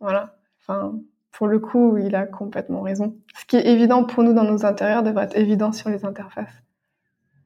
[0.00, 0.36] Voilà.
[0.60, 0.94] Enfin,
[1.32, 3.16] pour le coup, il a complètement raison.
[3.38, 6.63] Ce qui est évident pour nous dans nos intérieurs devrait être évident sur les interfaces.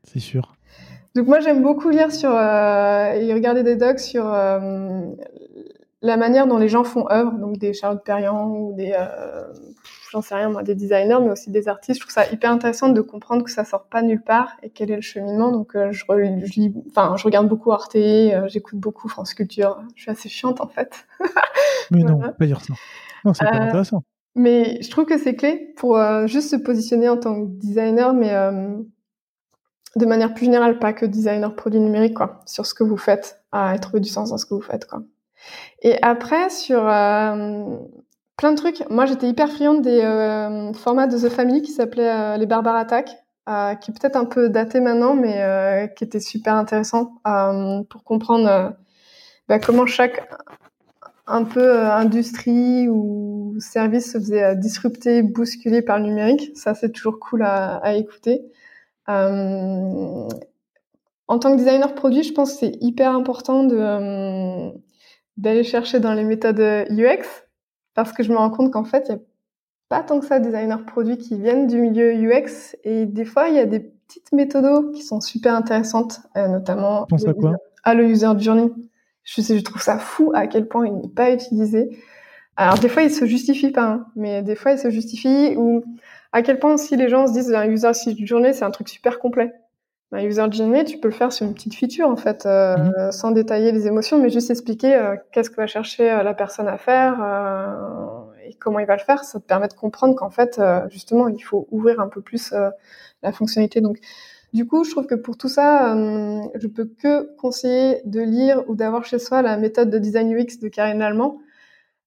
[0.05, 0.59] C'est sûr.
[1.15, 5.01] Donc moi, j'aime beaucoup lire sur euh, et regarder des docs sur euh,
[6.03, 9.53] la manière dont les gens font œuvre, donc des Charlotte Perriand ou des euh,
[10.13, 11.99] j'en sais rien moi, des designers, mais aussi des artistes.
[11.99, 14.91] Je trouve ça hyper intéressant de comprendre que ça sort pas nulle part et quel
[14.91, 15.51] est le cheminement.
[15.51, 17.97] Donc euh, je, je, lis, enfin, je regarde beaucoup Arte,
[18.47, 19.81] j'écoute beaucoup France Culture.
[19.97, 21.07] Je suis assez chiante en fait.
[21.91, 22.75] mais non, pas dire ça.
[23.25, 24.05] Non, c'est pas intéressant.
[24.37, 28.33] Mais je trouve que c'est clé pour juste se positionner en tant que designer, mais
[29.97, 33.41] de manière plus générale, pas que designer produit numérique, quoi, sur ce que vous faites,
[33.53, 35.03] à trouver du sens dans ce que vous faites, quoi.
[35.83, 36.89] Et après, sur
[38.39, 38.89] plein de trucs.
[38.89, 42.77] Moi, j'étais hyper friande des euh, formats de The Family qui s'appelaient euh, les Barbar
[42.77, 43.11] Attack,
[43.49, 47.21] euh, qui est peut-être un peu daté maintenant, mais qui était super intéressant
[47.91, 48.75] pour comprendre
[49.49, 50.27] bah, comment chaque
[51.27, 56.53] un peu industrie ou service se faisait disrupter, bousculer par le numérique.
[56.55, 58.43] Ça, c'est toujours cool à écouter.
[59.09, 60.29] En
[61.39, 64.71] tant que designer produit, je pense que c'est hyper important de
[65.37, 66.61] d'aller chercher dans les méthodes
[66.91, 67.45] UX
[67.95, 69.25] parce que je me rends compte qu'en fait, il n'y a
[69.89, 73.49] pas tant que ça de designers produits qui viennent du milieu UX et des fois,
[73.49, 77.55] il y a des petites méthodes qui sont super intéressantes, euh, notamment Pense à, quoi
[77.85, 78.71] à le user journey.
[79.25, 81.99] Je, sais, je trouve ça fou à quel point il n'est pas utilisé.
[82.57, 85.85] Alors des fois, il se justifie pas, hein, mais des fois, il se justifie ou
[86.33, 87.91] à quel point si les gens se disent un user
[88.25, 89.53] journey, c'est un truc super complet.
[90.11, 93.13] Un user journey, tu peux le faire sur une petite feature en fait, euh, mhm.
[93.13, 96.67] sans détailler les émotions, mais juste expliquer euh, qu'est-ce que va chercher euh, la personne
[96.67, 97.19] à faire
[98.47, 99.25] et comment il va le faire.
[99.25, 100.61] Ça te permet de comprendre qu'en fait,
[100.91, 102.55] justement, il faut ouvrir un peu plus
[103.23, 103.83] la fonctionnalité.
[103.83, 103.99] Donc,
[104.55, 105.95] du coup, je trouve que pour tout ça,
[106.55, 110.59] je peux que conseiller de lire ou d'avoir chez soi la méthode de design UX
[110.63, 111.41] de Karine Lallemand,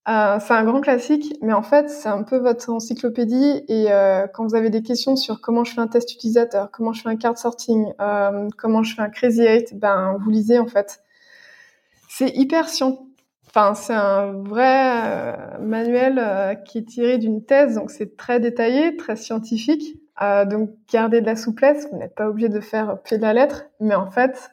[0.09, 3.63] euh, c'est un grand classique, mais en fait, c'est un peu votre encyclopédie.
[3.67, 6.91] Et euh, quand vous avez des questions sur comment je fais un test utilisateur, comment
[6.91, 10.57] je fais un card sorting, euh, comment je fais un crazy eight, ben vous lisez
[10.57, 11.03] en fait.
[12.09, 13.07] C'est hyper scientifique.
[13.53, 19.17] Enfin, c'est un vrai manuel qui est tiré d'une thèse, donc c'est très détaillé, très
[19.17, 19.97] scientifique.
[20.21, 21.85] Donc, gardez de la souplesse.
[21.91, 24.51] Vous n'êtes pas obligé de faire pied de la lettre, mais en fait,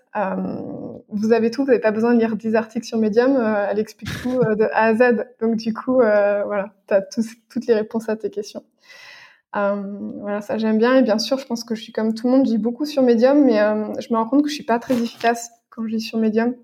[1.09, 1.63] vous avez tout.
[1.63, 3.37] Vous n'avez pas besoin de lire 10 articles sur Medium.
[3.37, 5.27] Euh, elle explique tout de A à Z.
[5.41, 8.65] Donc, du coup, voilà, tu as toutes les réponses à tes questions.
[9.53, 10.97] voilà, ça j'aime bien.
[10.97, 12.47] Et bien sûr, je pense que je suis comme tout le monde.
[12.47, 13.59] Je lis beaucoup sur Medium, mais
[14.01, 16.55] je me rends compte que je suis pas très efficace quand je lis sur Medium.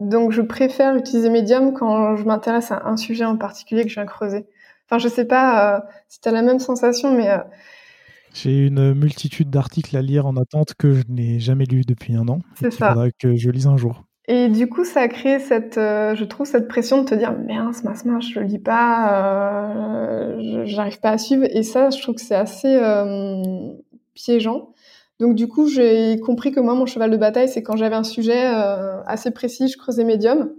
[0.00, 3.94] Donc, je préfère utiliser Medium quand je m'intéresse à un sujet en particulier que je
[3.94, 4.46] viens creuser.
[4.86, 7.28] Enfin, je sais pas si tu as la même sensation, mais
[8.34, 12.28] j'ai une multitude d'articles à lire en attente que je n'ai jamais lu depuis un
[12.28, 12.40] an.
[12.58, 12.88] C'est ça.
[12.88, 14.04] Il faudra que je lise un jour.
[14.28, 17.36] Et du coup, ça a créé cette, euh, je trouve, cette pression de te dire,
[17.36, 21.44] mince, mince, mince, je lis pas, euh, j'arrive pas à suivre.
[21.50, 23.72] Et ça, je trouve que c'est assez euh,
[24.14, 24.72] piégeant.
[25.22, 28.04] Donc du coup, j'ai compris que moi, mon cheval de bataille, c'est quand j'avais un
[28.04, 30.52] sujet euh, assez précis, je creusais médium.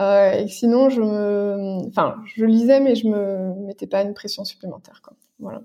[0.00, 4.44] Euh, et sinon, je me, enfin, je lisais, mais je me mettais pas une pression
[4.44, 5.00] supplémentaire.
[5.02, 5.14] Quoi.
[5.38, 5.62] Voilà.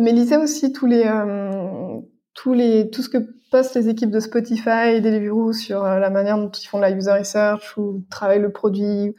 [0.00, 2.00] Mais lisez aussi tous les, euh,
[2.34, 3.18] tous les, tout ce que
[3.50, 6.90] postent les équipes de Spotify et Deliveroo sur euh, la manière dont ils font la
[6.90, 9.14] user research ou travaillent le produit,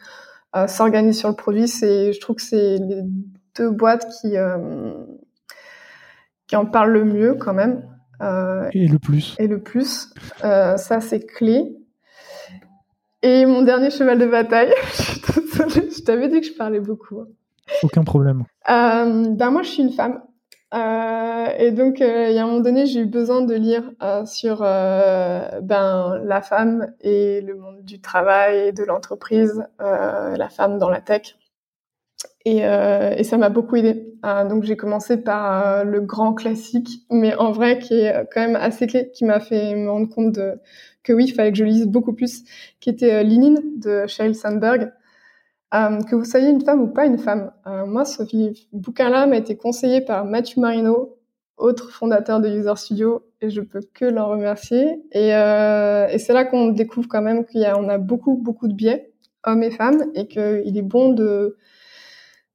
[0.56, 1.68] euh, s'organisent sur le produit.
[1.68, 3.02] C'est, je trouve que c'est les
[3.56, 4.36] deux boîtes qui,
[6.48, 7.84] qui en parlent le mieux quand même.
[8.74, 9.36] et le plus.
[9.40, 10.14] Et le plus.
[10.42, 11.76] ça, c'est clé.
[13.24, 17.22] Et mon dernier cheval de bataille, je t'avais dit que je parlais beaucoup.
[17.22, 17.28] Hein.
[17.82, 18.44] Aucun problème.
[18.68, 20.22] ben moi, je suis une femme
[20.74, 23.92] et donc, il y a un moment donné, j'ai eu besoin de lire
[24.26, 31.02] sur ben, la femme et le monde du travail, de l'entreprise, la femme dans la
[31.02, 31.38] tech.
[32.46, 34.14] Et, euh, et, ça m'a beaucoup aidé.
[34.26, 38.40] Euh, donc j'ai commencé par euh, le grand classique, mais en vrai qui est quand
[38.40, 40.54] même assez clé, qui m'a fait me rendre compte de,
[41.04, 42.44] que oui, il fallait que je lise beaucoup plus,
[42.80, 44.94] qui était euh, Linin de Sheryl Sandberg.
[45.74, 47.52] Euh, que vous soyez une femme ou pas une femme.
[47.88, 48.24] moi, ce
[48.72, 51.18] bouquin-là m'a été conseillé par Mathieu Marino,
[51.58, 55.04] autre fondateur de User Studio, et je peux que l'en remercier.
[55.12, 59.12] Et, et c'est là qu'on découvre quand même y a, a beaucoup, beaucoup de biais,
[59.44, 61.58] hommes et femmes, et qu'il est bon de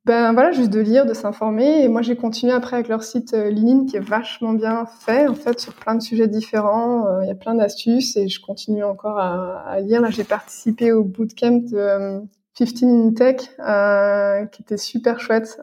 [0.04, 1.84] ben voilà, juste de lire, de s'informer.
[1.84, 5.28] Et moi, j'ai continué après avec leur site euh, LinkedIn qui est vachement bien fait,
[5.28, 7.06] en fait, sur plein de sujets différents.
[7.06, 10.00] Euh, il y a plein d'astuces et je continue encore à, à lire.
[10.00, 12.20] Là, j'ai participé au bootcamp de
[12.54, 15.60] 15 euh, in Tech, euh, qui était super chouette,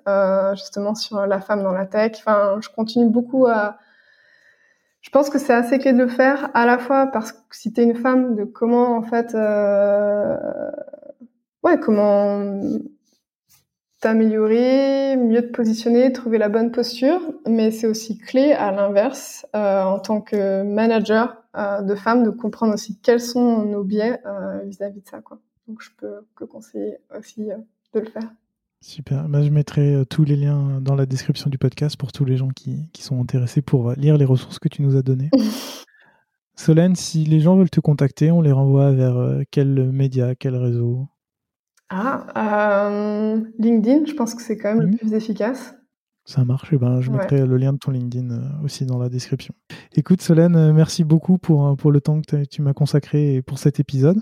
[0.54, 2.14] justement sur la femme dans la tech.
[2.20, 3.78] Enfin, je continue beaucoup à...
[5.02, 7.72] Je pense que c'est assez clé de le faire, à la fois parce que si
[7.72, 9.34] t'es une femme, de comment, en fait...
[11.64, 12.62] ouais, comment
[14.02, 19.84] t'améliorer, mieux te positionner, trouver la bonne posture, mais c'est aussi clé à l'inverse euh,
[19.84, 24.62] en tant que manager euh, de femmes de comprendre aussi quels sont nos biais euh,
[24.64, 25.22] vis-à-vis de ça.
[25.22, 25.40] Quoi.
[25.70, 27.46] Donc je peux que conseiller aussi
[27.94, 28.30] de le faire.
[28.82, 29.30] Super.
[29.30, 32.50] Bah, je mettrai tous les liens dans la description du podcast pour tous les gens
[32.50, 35.30] qui, qui sont intéressés pour lire les ressources que tu nous as données.
[36.56, 41.08] Solène, si les gens veulent te contacter, on les renvoie vers quel média, quel réseau?
[41.90, 45.76] Ah, euh, LinkedIn, je pense que c'est quand même le plus efficace.
[46.26, 49.00] Ça marche, et eh ben, je mettrai le lien de ton LinkedIn euh, aussi dans
[49.00, 49.56] la description.
[49.96, 53.80] Écoute Solène, euh, merci beaucoup pour, pour le temps que tu m'as consacré pour cet
[53.80, 54.22] épisode.